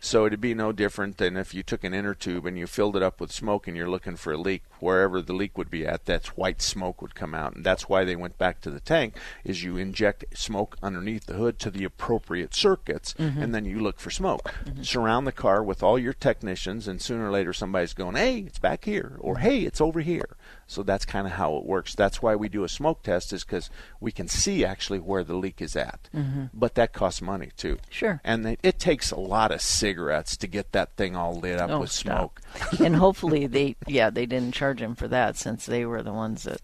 so 0.00 0.26
it'd 0.26 0.40
be 0.40 0.54
no 0.54 0.70
different 0.72 1.16
than 1.18 1.36
if 1.36 1.52
you 1.54 1.62
took 1.62 1.82
an 1.84 1.92
inner 1.92 2.14
tube 2.14 2.46
and 2.46 2.56
you 2.58 2.66
filled 2.66 2.96
it 2.96 3.02
up 3.02 3.20
with 3.20 3.32
smoke 3.32 3.66
and 3.66 3.76
you're 3.76 3.90
looking 3.90 4.16
for 4.16 4.32
a 4.32 4.38
leak. 4.38 4.62
Wherever 4.80 5.20
the 5.20 5.32
leak 5.32 5.58
would 5.58 5.70
be 5.70 5.84
at 5.86 6.04
that's 6.04 6.36
white 6.36 6.62
smoke 6.62 7.02
would 7.02 7.16
come 7.16 7.34
out. 7.34 7.56
And 7.56 7.64
that's 7.66 7.88
why 7.88 8.04
they 8.04 8.14
went 8.14 8.38
back 8.38 8.60
to 8.60 8.70
the 8.70 8.78
tank 8.80 9.16
is 9.44 9.64
you 9.64 9.76
inject 9.76 10.24
smoke 10.38 10.76
underneath 10.82 11.26
the 11.26 11.34
hood 11.34 11.58
to 11.60 11.70
the 11.70 11.82
appropriate 11.84 12.54
circuits 12.54 13.14
Mhm. 13.14 13.42
and 13.42 13.54
then 13.54 13.64
you 13.64 13.80
look 13.80 13.98
for 13.98 14.10
smoke. 14.10 14.52
Surround 14.82 15.26
the 15.26 15.32
car 15.32 15.62
with 15.64 15.82
all 15.82 15.98
your 15.98 16.12
technicians 16.12 16.86
and 16.86 17.02
sooner 17.02 17.26
or 17.28 17.30
later 17.32 17.52
somebody's 17.52 17.94
going 17.94 18.14
hey 18.14 18.38
it's 18.40 18.58
back 18.60 18.84
here 18.84 19.16
or 19.18 19.38
hey 19.38 19.62
it's 19.62 19.80
over 19.80 20.00
here 20.00 20.36
so 20.66 20.82
that's 20.82 21.04
kind 21.04 21.26
of 21.26 21.32
how 21.34 21.56
it 21.56 21.64
works 21.64 21.94
that's 21.94 22.20
why 22.22 22.34
we 22.36 22.48
do 22.48 22.64
a 22.64 22.68
smoke 22.68 23.02
test 23.02 23.32
is 23.32 23.44
because 23.44 23.70
we 24.00 24.10
can 24.12 24.28
see 24.28 24.64
actually 24.64 24.98
where 24.98 25.24
the 25.24 25.34
leak 25.34 25.60
is 25.62 25.74
at 25.76 26.08
Mhm. 26.14 26.50
but 26.52 26.74
that 26.74 26.92
costs 26.92 27.22
money 27.22 27.50
too 27.56 27.78
Sure. 27.90 28.20
and 28.24 28.46
it, 28.46 28.60
it 28.62 28.78
takes 28.78 29.10
a 29.10 29.18
lot 29.18 29.50
of 29.50 29.60
cigarettes 29.62 30.36
to 30.36 30.46
get 30.46 30.72
that 30.72 30.96
thing 30.96 31.16
all 31.16 31.34
lit 31.38 31.58
up 31.58 31.70
Oh, 31.70 31.80
with 31.80 31.92
smoke 31.92 32.40
and 32.80 32.96
hopefully 32.96 33.46
they 33.56 33.76
yeah 33.86 34.10
they 34.10 34.26
didn't 34.26 34.54
charge 34.54 34.80
him 34.80 34.94
for 34.94 35.08
that 35.08 35.36
since 35.36 35.66
they 35.66 35.84
were 35.84 36.02
the 36.02 36.12
ones 36.12 36.42
that 36.44 36.60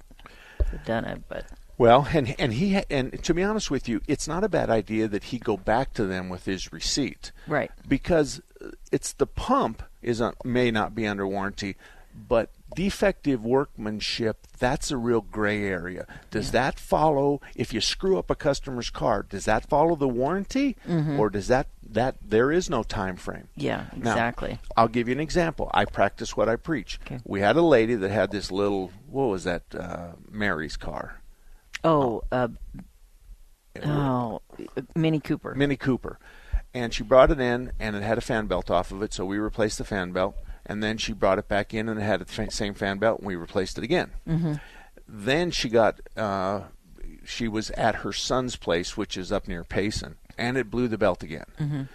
had 0.71 0.85
done 0.85 1.05
it. 1.05 1.23
But 1.29 1.47
Well, 1.77 2.07
and 2.13 2.35
and 2.39 2.53
he 2.55 2.81
and 2.91 3.23
to 3.25 3.35
be 3.35 3.43
honest 3.43 3.71
with 3.71 3.89
you, 3.89 4.01
it's 4.07 4.29
not 4.29 4.45
a 4.45 4.49
bad 4.49 4.71
idea 4.71 5.09
that 5.09 5.25
he 5.25 5.39
go 5.39 5.57
back 5.57 5.93
to 5.95 6.05
them 6.07 6.29
with 6.29 6.45
his 6.47 6.73
receipt, 6.73 7.33
Right. 7.47 7.71
Because 7.87 8.41
uh, 8.65 8.71
it's 8.93 9.13
the 9.13 9.27
pump 9.27 9.83
is 10.01 10.21
un- 10.21 10.35
may 10.45 10.71
not 10.71 10.95
be 10.95 11.07
under 11.07 11.27
warranty. 11.27 11.77
But 12.17 12.51
defective 12.75 13.45
workmanship, 13.45 14.47
that's 14.59 14.91
a 14.91 14.97
real 14.97 15.21
gray 15.21 15.65
area. 15.65 16.07
Does 16.31 16.51
that 16.53 16.79
follow 16.79 17.41
if 17.55 17.73
you 17.73 17.81
screw 17.81 18.19
up 18.19 18.31
a 18.31 18.35
customer's 18.35 18.91
car, 18.91 19.23
does 19.23 19.45
that 19.45 19.69
follow 19.69 19.95
the 19.97 20.09
warranty 20.09 20.77
Mhm. 20.89 21.19
or 21.19 21.31
does 21.31 21.49
that 21.49 21.69
that 21.89 22.17
there 22.23 22.51
is 22.51 22.69
no 22.71 22.83
time 22.83 23.17
frame? 23.17 23.47
Yeah, 23.55 23.85
Now, 23.95 24.11
exactly. 24.11 24.59
I'll 24.77 24.89
give 24.89 25.07
you 25.09 25.13
an 25.15 25.21
example. 25.21 25.71
I 25.73 25.85
practice 25.85 26.37
what 26.37 26.49
I 26.49 26.57
preach. 26.57 26.99
We 27.25 27.41
had 27.41 27.57
a 27.57 27.63
lady 27.63 27.95
that 27.95 28.11
had 28.11 28.31
this 28.33 28.51
little 28.51 28.91
what 29.09 29.27
was 29.27 29.45
that 29.45 29.63
uh, 29.75 30.13
Mary's 30.31 30.77
car? 30.77 31.21
Oh, 31.85 32.23
uh, 32.33 32.49
oh, 33.85 34.41
Mini 34.95 35.21
Cooper. 35.21 35.55
Mini 35.55 35.77
Cooper. 35.77 36.19
And 36.73 36.93
she 36.93 37.05
brought 37.05 37.31
it 37.31 37.39
in, 37.41 37.73
and 37.79 37.95
it 37.95 38.03
had 38.03 38.19
a 38.19 38.23
fan 38.23 38.47
belt 38.47 38.71
off 38.71 38.91
of 38.91 39.03
it, 39.03 39.13
so 39.13 39.25
we 39.25 39.39
replaced 39.39 39.79
the 39.79 39.85
fan 39.85 40.11
belt. 40.13 40.35
And 40.67 40.83
then 40.83 40.97
she 40.99 41.13
brought 41.13 41.39
it 41.39 41.49
back 41.49 41.75
in, 41.75 41.89
and 41.89 42.01
it 42.01 42.05
had 42.05 42.21
the 42.21 42.25
fa- 42.25 42.51
same 42.51 42.75
fan 42.75 42.99
belt, 42.99 43.19
and 43.19 43.27
we 43.27 43.37
replaced 43.37 43.77
it 43.79 43.85
again. 43.85 44.13
Mhm. 44.27 44.61
Then 45.07 45.51
she 45.51 45.69
got, 45.69 46.01
uh, 46.17 46.63
she 47.25 47.49
was 47.49 47.71
at 47.73 47.97
her 47.97 48.13
son's 48.13 48.57
place, 48.57 48.97
which 48.97 49.17
is 49.17 49.31
up 49.31 49.47
near 49.47 49.63
Payson, 49.65 50.17
and 50.39 50.57
it 50.57 50.71
blew 50.71 50.89
the 50.89 50.99
belt 50.99 51.23
again. 51.23 51.47
Mhm. 51.61 51.89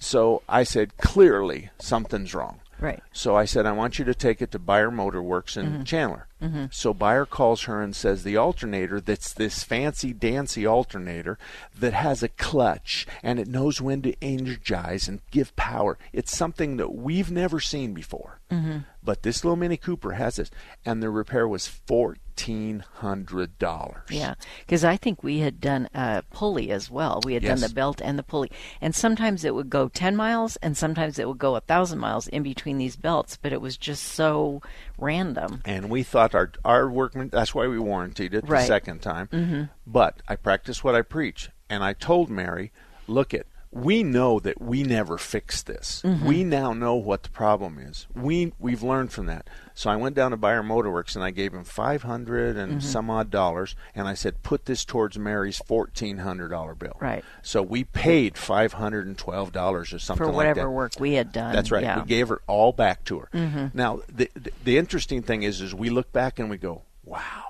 So 0.00 0.42
I 0.48 0.64
said, 0.64 0.96
clearly 0.98 1.70
something's 1.78 2.34
wrong. 2.34 2.60
Right. 2.78 3.02
So 3.12 3.34
I 3.36 3.46
said, 3.46 3.64
I 3.64 3.72
want 3.72 3.98
you 3.98 4.04
to 4.04 4.14
take 4.14 4.42
it 4.42 4.50
to 4.50 4.58
Buyer 4.58 4.90
Motor 4.90 5.22
Works 5.22 5.56
in 5.56 5.78
Mhm. 5.80 5.86
Chandler. 5.86 6.26
Mhm. 6.42 6.72
So 6.72 6.92
Buyer 6.92 7.24
calls 7.24 7.62
her 7.62 7.80
and 7.82 7.96
says 7.96 8.22
the 8.22 8.36
alternator 8.36 9.00
that's 9.00 9.32
this 9.32 9.62
fancy 9.62 10.12
dancy 10.12 10.66
alternator 10.66 11.38
that 11.78 11.94
has 11.94 12.22
a 12.22 12.28
clutch 12.28 13.06
and 13.22 13.38
it 13.40 13.48
knows 13.48 13.80
when 13.80 14.02
to 14.02 14.14
energize 14.22 15.08
and 15.08 15.20
give 15.30 15.56
power. 15.56 15.98
It's 16.12 16.36
something 16.36 16.76
that 16.76 16.94
we've 16.94 17.30
never 17.30 17.58
seen 17.58 17.94
before. 17.94 18.40
Mhm. 18.50 18.84
But 19.02 19.22
this 19.22 19.44
little 19.44 19.56
Mini 19.56 19.76
Cooper 19.76 20.12
has 20.12 20.36
this, 20.36 20.50
and 20.84 21.02
the 21.02 21.10
repair 21.10 21.46
was 21.48 21.66
fourteen 21.68 22.84
hundred 22.96 23.58
dollars. 23.58 24.02
Yeah, 24.10 24.34
because 24.60 24.84
I 24.84 24.96
think 24.96 25.22
we 25.22 25.38
had 25.38 25.60
done 25.60 25.88
a 25.94 26.22
pulley 26.30 26.70
as 26.70 26.90
well. 26.90 27.20
We 27.24 27.34
had 27.34 27.44
done 27.44 27.60
the 27.60 27.68
belt 27.68 28.00
and 28.04 28.18
the 28.18 28.22
pulley, 28.24 28.50
and 28.80 28.94
sometimes 28.94 29.44
it 29.44 29.54
would 29.54 29.70
go 29.70 29.88
ten 29.88 30.16
miles, 30.16 30.56
and 30.56 30.76
sometimes 30.76 31.18
it 31.18 31.28
would 31.28 31.38
go 31.38 31.56
a 31.56 31.60
thousand 31.60 31.98
miles 31.98 32.26
in 32.28 32.42
between 32.42 32.78
these 32.78 32.96
belts. 32.96 33.36
But 33.40 33.52
it 33.52 33.60
was 33.60 33.76
just 33.76 34.02
so 34.02 34.60
random. 34.98 35.62
And 35.64 35.90
we 35.90 36.02
thought 36.02 36.34
our 36.34 36.50
our 36.64 36.88
workman. 36.90 37.28
That's 37.30 37.54
why 37.54 37.66
we 37.66 37.78
warranted 37.78 38.34
it 38.34 38.46
the 38.46 38.66
second 38.66 39.02
time. 39.02 39.28
Mhm. 39.28 39.70
But 39.86 40.22
I 40.28 40.36
practice 40.36 40.82
what 40.84 40.94
I 40.94 41.02
preach, 41.02 41.50
and 41.68 41.82
I 41.84 41.92
told 41.92 42.30
Mary, 42.30 42.72
"Look 43.06 43.32
it, 43.34 43.46
we 43.72 44.02
know 44.02 44.40
that 44.40 44.60
we 44.60 44.82
never 44.82 45.18
fixed 45.18 45.66
this. 45.66 46.00
Mhm. 46.04 46.22
We 46.22 46.44
now 46.44 46.72
know 46.72 46.94
what 46.94 47.22
the 47.24 47.28
problem 47.30 47.78
is. 47.78 48.06
We 48.14 48.52
we've 48.58 48.82
learned 48.82 49.12
from 49.12 49.26
that." 49.26 49.48
So 49.74 49.90
I 49.90 49.96
went 49.96 50.16
down 50.16 50.30
to 50.30 50.36
Buyer 50.38 50.62
Motorworks 50.62 51.14
and 51.14 51.22
I 51.24 51.30
gave 51.30 51.52
him 51.52 51.64
five 51.64 52.02
hundred 52.02 52.56
and 52.56 52.80
Mhm. 52.80 52.82
some 52.82 53.10
odd 53.10 53.30
dollars, 53.30 53.76
and 53.94 54.08
I 54.08 54.14
said, 54.14 54.42
"Put 54.42 54.64
this 54.64 54.84
towards 54.84 55.18
Mary's 55.18 55.58
fourteen 55.58 56.18
hundred 56.18 56.48
dollar 56.48 56.74
bill." 56.74 56.96
Right. 57.00 57.24
So 57.42 57.60
we 57.62 57.84
paid 57.84 58.38
five 58.38 58.74
hundred 58.74 59.06
and 59.06 59.18
twelve 59.18 59.52
dollars 59.52 59.92
or 59.92 59.98
something 59.98 60.26
For 60.26 60.32
whatever 60.32 60.70
work 60.70 60.92
we 60.98 61.14
had 61.14 61.32
done, 61.32 61.52
That's 61.54 61.70
right. 61.70 61.82
yeah. 61.82 62.00
We 62.00 62.06
gave 62.06 62.28
her 62.28 62.40
all 62.46 62.72
back 62.72 63.04
to 63.04 63.18
her. 63.18 63.28
Mhm. 63.34 63.74
Now, 63.74 64.00
the, 64.08 64.30
the 64.34 64.52
the 64.64 64.78
interesting 64.78 65.22
thing 65.22 65.42
is, 65.42 65.60
is 65.60 65.74
we 65.74 65.90
look 65.90 66.12
back 66.12 66.38
and 66.38 66.48
we 66.48 66.56
go, 66.56 66.82
"Wow." 67.04 67.45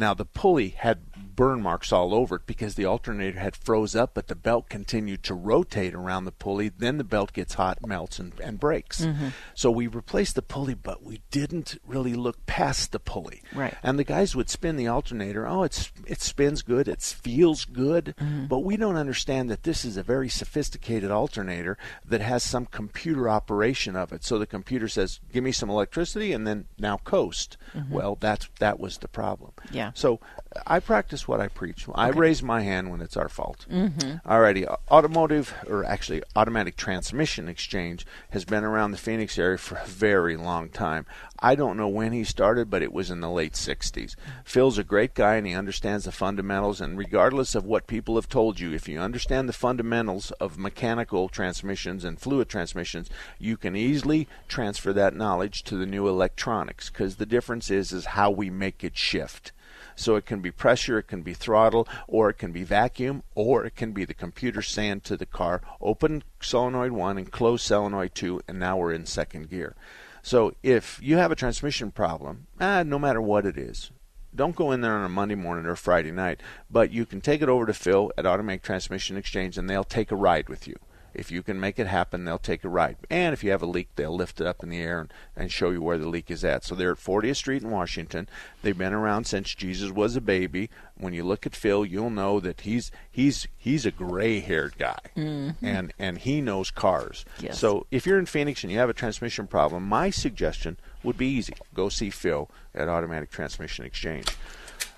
Now 0.00 0.14
the 0.14 0.24
pulley 0.24 0.70
had 0.70 1.00
burn 1.36 1.62
marks 1.62 1.92
all 1.92 2.12
over 2.14 2.36
it 2.36 2.46
because 2.46 2.74
the 2.74 2.84
alternator 2.86 3.38
had 3.38 3.54
froze 3.56 3.94
up, 3.94 4.12
but 4.14 4.28
the 4.28 4.34
belt 4.34 4.68
continued 4.68 5.22
to 5.24 5.34
rotate 5.34 5.94
around 5.94 6.24
the 6.24 6.32
pulley. 6.32 6.68
Then 6.70 6.98
the 6.98 7.04
belt 7.04 7.32
gets 7.32 7.54
hot, 7.54 7.86
melts, 7.86 8.18
and, 8.18 8.32
and 8.40 8.58
breaks. 8.60 9.02
Mhm. 9.02 9.32
So 9.54 9.70
we 9.70 9.86
replaced 9.86 10.34
the 10.34 10.42
pulley, 10.42 10.74
but 10.74 11.02
we 11.02 11.20
didn't 11.30 11.78
really 11.86 12.14
look 12.14 12.44
past 12.46 12.92
the 12.92 12.98
pulley. 12.98 13.42
Right. 13.54 13.74
And 13.82 13.98
the 13.98 14.04
guys 14.04 14.34
would 14.34 14.48
spin 14.50 14.76
the 14.76 14.88
alternator. 14.88 15.46
Oh, 15.46 15.62
it's 15.64 15.90
it 16.06 16.20
spins 16.22 16.62
good. 16.62 16.88
It 16.88 17.00
feels 17.02 17.64
good. 17.66 18.14
Mhm. 18.20 18.48
But 18.48 18.60
we 18.60 18.76
don't 18.78 18.96
understand 18.96 19.50
that 19.50 19.62
this 19.64 19.84
is 19.84 19.96
a 19.98 20.02
very 20.02 20.28
sophisticated 20.30 21.10
alternator 21.10 21.76
that 22.06 22.20
has 22.22 22.42
some 22.42 22.64
computer 22.66 23.28
operation 23.28 23.96
of 23.96 24.12
it. 24.12 24.24
So 24.24 24.38
the 24.38 24.46
computer 24.46 24.88
says, 24.88 25.20
"Give 25.32 25.44
me 25.44 25.52
some 25.52 25.68
electricity," 25.70 26.32
and 26.32 26.46
then 26.46 26.66
now 26.78 26.96
coast. 26.98 27.56
Mhm. 27.74 27.90
Well, 27.90 28.16
that's 28.18 28.48
that 28.60 28.78
was 28.80 28.98
the 28.98 29.08
problem. 29.08 29.52
Yeah. 29.70 29.89
So 29.94 30.20
I 30.66 30.80
practice 30.80 31.28
what 31.28 31.40
I 31.40 31.48
preach. 31.48 31.86
I 31.94 32.08
Okay. 32.10 32.18
raise 32.18 32.42
my 32.42 32.62
hand 32.62 32.90
when 32.90 33.00
it's 33.00 33.16
our 33.16 33.28
fault. 33.28 33.66
Mhm. 33.70 34.22
Alrighty, 34.24 34.66
automotive 34.90 35.54
or 35.68 35.84
actually 35.84 36.22
automatic 36.34 36.76
transmission 36.76 37.48
exchange 37.48 38.04
has 38.30 38.44
been 38.44 38.64
around 38.64 38.90
the 38.90 38.96
Phoenix 38.98 39.38
area 39.38 39.58
for 39.58 39.76
a 39.76 39.86
very 39.86 40.36
long 40.36 40.68
time. 40.68 41.06
I 41.38 41.54
don't 41.54 41.76
know 41.76 41.88
when 41.88 42.12
he 42.12 42.24
started, 42.24 42.68
but 42.68 42.82
it 42.82 42.92
was 42.92 43.10
in 43.10 43.20
the 43.20 43.30
late 43.30 43.54
60s. 43.56 44.14
Phil's 44.44 44.76
a 44.76 44.84
great 44.84 45.14
guy 45.14 45.36
and 45.36 45.46
he 45.46 45.54
understands 45.54 46.04
the 46.04 46.12
fundamentals 46.12 46.80
and 46.80 46.98
regardless 46.98 47.54
of 47.54 47.64
what 47.64 47.86
people 47.86 48.16
have 48.16 48.28
told 48.28 48.60
you, 48.60 48.72
if 48.74 48.88
you 48.88 48.98
understand 49.00 49.48
the 49.48 49.52
fundamentals 49.54 50.32
of 50.32 50.58
mechanical 50.58 51.28
transmissions 51.28 52.04
and 52.04 52.20
fluid 52.20 52.48
transmissions, 52.48 53.08
you 53.38 53.56
can 53.56 53.76
easily 53.76 54.28
transfer 54.48 54.92
that 54.92 55.14
knowledge 55.14 55.62
to 55.62 55.76
the 55.76 55.86
new 55.86 56.08
electronics 56.08 56.90
because 56.90 57.16
the 57.16 57.26
difference 57.26 57.70
is 57.70 57.92
is 57.92 58.06
how 58.06 58.30
we 58.30 58.50
make 58.50 58.84
it 58.84 58.96
shift. 58.98 59.52
So 60.00 60.16
it 60.16 60.24
can 60.24 60.40
be 60.40 60.50
pressure, 60.50 60.98
it 60.98 61.08
can 61.08 61.20
be 61.20 61.34
throttle, 61.34 61.86
or 62.08 62.30
it 62.30 62.38
can 62.38 62.52
be 62.52 62.64
vacuum, 62.64 63.22
or 63.34 63.66
it 63.66 63.76
can 63.76 63.92
be 63.92 64.06
the 64.06 64.14
computer 64.14 64.62
saying 64.62 65.02
to 65.02 65.16
the 65.18 65.26
car, 65.26 65.60
open 65.78 66.24
solenoid 66.40 66.92
1 66.92 67.18
and 67.18 67.30
close 67.30 67.62
solenoid 67.62 68.14
2, 68.14 68.40
and 68.48 68.58
now 68.58 68.78
we're 68.78 68.94
in 68.94 69.04
second 69.04 69.50
gear. 69.50 69.76
So 70.22 70.54
if 70.62 70.98
you 71.02 71.18
have 71.18 71.30
a 71.30 71.36
transmission 71.36 71.90
problem, 71.90 72.46
ah, 72.58 72.82
no 72.82 72.98
matter 72.98 73.20
what 73.20 73.44
it 73.44 73.58
is, 73.58 73.90
don't 74.34 74.56
go 74.56 74.72
in 74.72 74.80
there 74.80 74.94
on 74.94 75.04
a 75.04 75.08
Monday 75.10 75.34
morning 75.34 75.66
or 75.66 75.76
Friday 75.76 76.12
night, 76.12 76.40
but 76.70 76.90
you 76.90 77.04
can 77.04 77.20
take 77.20 77.42
it 77.42 77.50
over 77.50 77.66
to 77.66 77.74
Phil 77.74 78.10
at 78.16 78.24
Automatic 78.24 78.62
Transmission 78.62 79.18
Exchange 79.18 79.58
and 79.58 79.68
they'll 79.68 79.84
take 79.84 80.10
a 80.10 80.16
ride 80.16 80.48
with 80.48 80.66
you. 80.66 80.76
If 81.14 81.30
you 81.30 81.42
can 81.42 81.58
make 81.60 81.78
it 81.78 81.86
happen, 81.86 82.24
they'll 82.24 82.38
take 82.38 82.64
a 82.64 82.68
ride. 82.68 82.96
And 83.10 83.32
if 83.32 83.42
you 83.44 83.50
have 83.50 83.62
a 83.62 83.66
leak, 83.66 83.88
they'll 83.96 84.14
lift 84.14 84.40
it 84.40 84.46
up 84.46 84.62
in 84.62 84.68
the 84.70 84.80
air 84.80 85.00
and, 85.00 85.12
and 85.36 85.50
show 85.52 85.70
you 85.70 85.82
where 85.82 85.98
the 85.98 86.08
leak 86.08 86.30
is 86.30 86.44
at. 86.44 86.64
So 86.64 86.74
they're 86.74 86.92
at 86.92 86.98
40th 86.98 87.36
Street 87.36 87.62
in 87.62 87.70
Washington. 87.70 88.28
They've 88.62 88.76
been 88.76 88.92
around 88.92 89.24
since 89.26 89.54
Jesus 89.54 89.90
was 89.90 90.16
a 90.16 90.20
baby. 90.20 90.70
When 90.96 91.12
you 91.14 91.24
look 91.24 91.46
at 91.46 91.56
Phil, 91.56 91.84
you'll 91.86 92.10
know 92.10 92.40
that 92.40 92.60
he's 92.62 92.90
he's 93.10 93.48
he's 93.56 93.86
a 93.86 93.90
gray-haired 93.90 94.76
guy, 94.78 94.98
Mhm. 95.16 95.54
and 95.62 95.94
and 95.98 96.18
he 96.18 96.40
knows 96.42 96.70
cars. 96.70 97.24
Yes. 97.40 97.58
So 97.58 97.86
if 97.90 98.06
you're 98.06 98.18
in 98.18 98.26
Phoenix 98.26 98.62
and 98.62 98.70
you 98.70 98.78
have 98.78 98.90
a 98.90 98.94
transmission 98.94 99.46
problem, 99.46 99.84
my 99.88 100.10
suggestion 100.10 100.76
would 101.02 101.16
be 101.16 101.26
easy: 101.26 101.54
go 101.72 101.88
see 101.88 102.10
Phil 102.10 102.50
at 102.74 102.88
Automatic 102.88 103.30
Transmission 103.30 103.86
Exchange. 103.86 104.26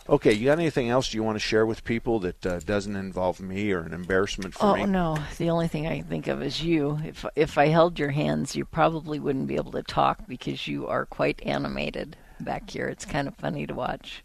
Okay, 0.09 0.33
you 0.33 0.47
got 0.47 0.59
anything 0.59 0.89
else 0.89 1.15
you 1.15 1.23
want 1.23 1.37
to 1.37 1.41
share 1.41 1.65
with 1.65 1.85
people 1.85 2.19
that 2.21 2.45
uh, 2.45 2.59
doesn't 2.61 2.97
involve 2.97 3.41
me 3.41 3.71
or 3.71 3.81
an 3.81 3.93
embarrassment 3.93 4.55
for 4.55 4.67
Oh 4.67 4.75
me? 4.75 4.83
Oh 4.83 4.87
no, 4.87 5.19
the 5.39 5.51
only 5.51 5.69
thing 5.69 5.87
I 5.87 5.99
can 5.99 6.09
think 6.09 6.27
of 6.27 6.43
is 6.43 6.63
you. 6.63 6.99
If 7.05 7.25
if 7.37 7.57
I 7.57 7.69
held 7.69 7.99
your 7.99 8.11
hands, 8.11 8.57
you 8.57 8.65
probably 8.65 9.21
wouldn't 9.21 9.47
be 9.47 9.55
able 9.55 9.73
to 9.73 9.83
talk 9.83 10.27
because 10.27 10.67
you 10.67 10.89
are 10.89 11.07
quite 11.07 11.41
animated 11.45 12.17
back 12.41 12.69
here. 12.69 12.89
It's 12.89 13.05
kind 13.05 13.29
of 13.29 13.37
funny 13.37 13.67
to 13.67 13.75
watch. 13.75 14.25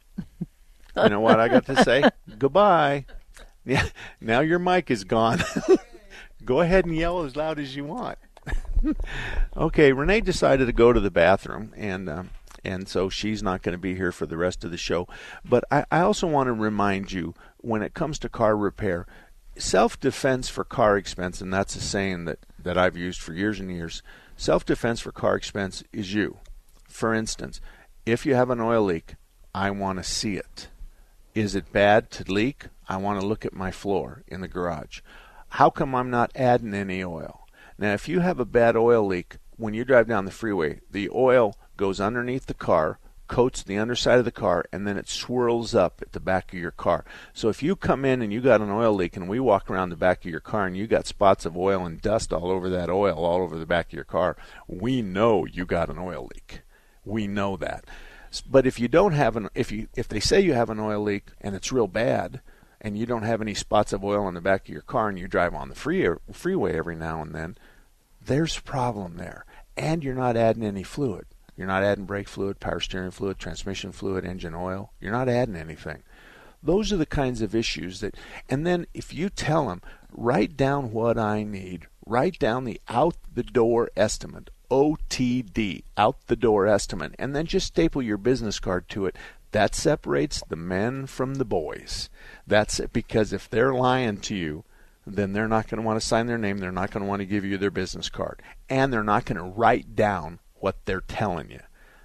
You 0.95 1.09
know 1.09 1.19
what 1.19 1.39
I 1.39 1.47
got 1.47 1.65
to 1.67 1.83
say? 1.83 2.09
Goodbye. 2.39 3.05
Yeah, 3.63 3.87
now 4.19 4.39
your 4.39 4.59
mic 4.59 4.89
is 4.89 5.03
gone. 5.03 5.43
go 6.45 6.61
ahead 6.61 6.85
and 6.85 6.95
yell 6.95 7.23
as 7.23 7.35
loud 7.35 7.59
as 7.59 7.75
you 7.75 7.85
want. 7.85 8.17
okay, 9.57 9.91
Renee 9.91 10.21
decided 10.21 10.65
to 10.65 10.73
go 10.73 10.91
to 10.91 10.99
the 10.99 11.11
bathroom, 11.11 11.73
and 11.75 12.09
um, 12.09 12.29
and 12.67 12.89
so 12.89 13.07
she's 13.07 13.41
not 13.41 13.61
going 13.61 13.73
to 13.73 13.79
be 13.79 13.95
here 13.95 14.11
for 14.11 14.25
the 14.25 14.35
rest 14.35 14.65
of 14.65 14.71
the 14.71 14.77
show. 14.77 15.07
But 15.45 15.63
I, 15.71 15.85
I 15.89 16.01
also 16.01 16.27
want 16.27 16.47
to 16.47 16.53
remind 16.53 17.13
you 17.13 17.33
when 17.59 17.81
it 17.81 17.93
comes 17.93 18.19
to 18.19 18.29
car 18.29 18.57
repair, 18.57 19.07
self 19.57 19.97
defense 19.97 20.49
for 20.49 20.65
car 20.65 20.97
expense, 20.97 21.39
and 21.39 21.51
that's 21.51 21.77
a 21.77 21.81
saying 21.81 22.25
that, 22.25 22.39
that 22.61 22.77
I've 22.77 22.97
used 22.97 23.21
for 23.21 23.33
years 23.33 23.61
and 23.61 23.71
years. 23.71 24.03
Self 24.35 24.65
defense 24.65 24.99
for 24.99 25.13
car 25.13 25.35
expense 25.35 25.81
is 25.93 26.13
you. 26.13 26.39
For 26.89 27.13
instance, 27.13 27.61
if 28.05 28.25
you 28.25 28.35
have 28.35 28.49
an 28.49 28.59
oil 28.59 28.83
leak, 28.83 29.15
I 29.55 29.71
want 29.71 29.97
to 29.99 30.03
see 30.03 30.35
it. 30.35 30.67
Is 31.33 31.55
it 31.55 31.71
bad 31.71 32.11
to 32.11 32.31
leak? 32.31 32.65
I 32.89 32.97
want 32.97 33.21
to 33.21 33.25
look 33.25 33.45
at 33.45 33.53
my 33.53 33.71
floor 33.71 34.23
in 34.27 34.41
the 34.41 34.47
garage. 34.49 34.99
How 35.51 35.69
come 35.69 35.95
I'm 35.95 36.09
not 36.09 36.31
adding 36.35 36.73
any 36.73 37.01
oil? 37.01 37.47
Now, 37.77 37.93
if 37.93 38.09
you 38.09 38.19
have 38.19 38.39
a 38.41 38.45
bad 38.45 38.75
oil 38.75 39.05
leak, 39.05 39.37
when 39.55 39.73
you 39.73 39.85
drive 39.85 40.07
down 40.07 40.25
the 40.25 40.31
freeway, 40.31 40.81
the 40.91 41.09
oil 41.13 41.55
goes 41.77 42.01
underneath 42.01 42.47
the 42.47 42.53
car, 42.53 42.99
coats 43.27 43.61
the 43.61 43.77
underside 43.77 44.19
of 44.19 44.25
the 44.25 44.31
car, 44.31 44.65
and 44.71 44.87
then 44.87 44.97
it 44.97 45.07
swirls 45.07 45.75
up 45.75 46.01
at 46.01 46.13
the 46.13 46.19
back 46.19 46.53
of 46.53 46.59
your 46.59 46.71
car. 46.71 47.05
So 47.33 47.49
if 47.49 47.61
you 47.61 47.75
come 47.75 48.05
in 48.05 48.21
and 48.21 48.33
you 48.33 48.41
got 48.41 48.61
an 48.61 48.69
oil 48.69 48.93
leak, 48.93 49.15
and 49.15 49.29
we 49.29 49.39
walk 49.39 49.69
around 49.69 49.89
the 49.89 49.95
back 49.95 50.25
of 50.25 50.31
your 50.31 50.39
car 50.39 50.65
and 50.65 50.75
you 50.75 50.87
got 50.87 51.07
spots 51.07 51.45
of 51.45 51.55
oil 51.55 51.85
and 51.85 52.01
dust 52.01 52.33
all 52.33 52.49
over 52.49 52.69
that 52.69 52.89
oil, 52.89 53.23
all 53.23 53.41
over 53.41 53.57
the 53.57 53.65
back 53.65 53.87
of 53.87 53.93
your 53.93 54.03
car, 54.03 54.37
we 54.67 55.01
know 55.01 55.45
you 55.45 55.65
got 55.65 55.89
an 55.89 55.99
oil 55.99 56.29
leak. 56.33 56.61
We 57.05 57.27
know 57.27 57.57
that. 57.57 57.85
But 58.49 58.67
if 58.67 58.79
you 58.79 58.87
don't 58.87 59.13
have 59.13 59.35
an 59.35 59.49
if 59.55 59.71
you 59.71 59.87
if 59.95 60.07
they 60.07 60.19
say 60.19 60.41
you 60.41 60.53
have 60.53 60.69
an 60.69 60.79
oil 60.79 61.01
leak 61.01 61.27
and 61.39 61.55
it's 61.55 61.71
real 61.71 61.87
bad 61.87 62.41
and 62.81 62.97
you 62.97 63.05
don't 63.05 63.23
have 63.23 63.41
any 63.41 63.53
spots 63.53 63.93
of 63.93 64.03
oil 64.03 64.25
on 64.25 64.33
the 64.33 64.41
back 64.41 64.67
of 64.67 64.73
your 64.73 64.81
car 64.81 65.09
and 65.09 65.17
you 65.17 65.27
drive 65.27 65.55
on 65.55 65.69
the 65.69 65.75
free 65.75 66.07
freeway 66.31 66.77
every 66.77 66.95
now 66.95 67.21
and 67.21 67.33
then, 67.33 67.57
there's 68.23 68.57
a 68.57 68.61
problem 68.61 69.15
there. 69.15 69.45
And 69.75 70.03
you're 70.03 70.13
not 70.13 70.35
adding 70.35 70.63
any 70.63 70.83
fluid. 70.83 71.25
You're 71.57 71.67
not 71.67 71.83
adding 71.83 72.05
brake 72.05 72.29
fluid, 72.29 72.59
power 72.59 72.79
steering 72.79 73.11
fluid, 73.11 73.39
transmission 73.39 73.91
fluid, 73.91 74.23
engine 74.23 74.53
oil. 74.53 74.93
You're 75.01 75.11
not 75.11 75.27
adding 75.27 75.55
anything. 75.55 76.03
Those 76.61 76.93
are 76.93 76.97
the 76.97 77.05
kinds 77.05 77.41
of 77.41 77.55
issues 77.55 77.99
that, 77.99 78.15
and 78.47 78.65
then 78.65 78.85
if 78.93 79.13
you 79.13 79.29
tell 79.29 79.67
them, 79.67 79.81
write 80.11 80.55
down 80.55 80.91
what 80.91 81.17
I 81.17 81.43
need, 81.43 81.87
write 82.05 82.39
down 82.39 82.63
the 82.63 82.79
out 82.87 83.15
the 83.33 83.43
door 83.43 83.89
estimate, 83.95 84.49
OTD, 84.69 85.83
out 85.97 86.27
the 86.27 86.35
door 86.35 86.67
estimate, 86.67 87.15
and 87.17 87.35
then 87.35 87.45
just 87.45 87.67
staple 87.67 88.01
your 88.01 88.17
business 88.17 88.59
card 88.59 88.87
to 88.89 89.05
it. 89.05 89.15
That 89.51 89.75
separates 89.75 90.43
the 90.47 90.55
men 90.55 91.07
from 91.07 91.35
the 91.35 91.45
boys. 91.45 92.09
That's 92.45 92.79
it, 92.79 92.91
because 92.91 93.33
if 93.33 93.49
they're 93.49 93.73
lying 93.73 94.17
to 94.17 94.35
you, 94.35 94.63
then 95.05 95.31
they're 95.31 95.47
not 95.47 95.69
going 95.69 95.81
to 95.81 95.85
want 95.85 95.99
to 95.99 96.05
sign 96.05 96.27
their 96.27 96.37
name. 96.37 96.57
They're 96.57 96.71
not 96.71 96.91
going 96.91 97.01
to 97.03 97.09
want 97.09 97.21
to 97.21 97.25
give 97.25 97.45
you 97.45 97.57
their 97.57 97.71
business 97.71 98.09
card. 98.09 98.41
And 98.69 98.91
they're 98.91 99.03
not 99.03 99.25
going 99.25 99.37
to 99.37 99.43
write 99.43 99.95
down 99.95 100.39
what 100.59 100.77
they're 100.85 101.01
telling 101.01 101.49
you. 101.51 101.59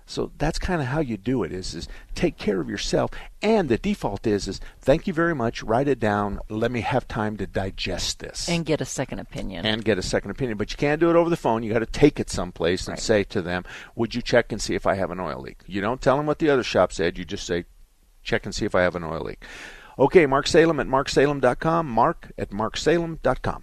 So 0.05 0.33
that's 0.37 0.59
kind 0.59 0.83
of 0.83 0.89
how 0.89 0.99
you 1.01 1.17
do 1.17 1.43
it 1.45 1.53
is 1.53 1.75
is 1.75 1.89
take 2.15 2.37
care 2.37 2.61
of 2.61 2.69
yourself. 2.69 3.13
And 3.41 3.69
the 3.69 3.79
default 3.79 4.27
is 4.27 4.49
is 4.49 4.61
thank 4.81 5.07
you 5.07 5.13
very 5.15 5.35
much 5.35 5.63
write 5.63 5.87
it 5.89 6.01
down 6.01 6.41
let 6.51 6.71
me 6.73 6.81
have 6.81 7.07
time 7.09 7.37
to 7.39 7.47
digest 7.47 8.19
this. 8.19 8.49
And 8.49 8.67
get 8.67 8.81
a 8.81 8.85
second 8.85 9.21
opinion. 9.21 9.65
And 9.65 9.85
get 9.85 9.99
a 9.99 10.03
second 10.03 10.33
opinion. 10.33 10.59
But 10.59 10.71
you 10.73 10.77
can't 10.77 11.01
do 11.01 11.09
it 11.09 11.17
over 11.17 11.31
the 11.31 11.37
phone. 11.37 11.63
You 11.63 11.73
got 11.73 11.79
to 11.79 11.87
take 11.87 12.19
it 12.21 12.29
someplace 12.31 12.89
and 12.89 12.95
Right. 12.95 13.01
say 13.03 13.25
to 13.25 13.41
them 13.41 13.65
would 13.95 14.15
you 14.15 14.21
check 14.23 14.51
and 14.53 14.61
see 14.61 14.75
if 14.75 14.87
I 14.87 14.95
have 14.97 15.11
an 15.13 15.21
oil 15.21 15.41
leak? 15.41 15.61
You 15.67 15.81
don't 15.81 16.03
tell 16.03 16.17
them 16.17 16.27
what 16.27 16.41
the 16.41 16.51
other 16.51 16.65
shop 16.65 16.93
said. 16.93 17.17
You 17.17 17.25
just 17.25 17.47
say 17.47 17.65
check 18.23 18.45
and 18.45 18.55
see 18.55 18.67
if 18.67 18.75
I 18.75 18.83
have 18.83 18.97
an 18.97 19.05
oil 19.05 19.23
leak. 19.23 19.45
Okay 19.99 20.27
Mark 20.27 20.47
Salem 20.49 20.81
at 20.81 20.89
marksalem.com 20.89 21.87
mark 21.89 22.33
at 22.37 22.51
marksalem.com 22.51 23.63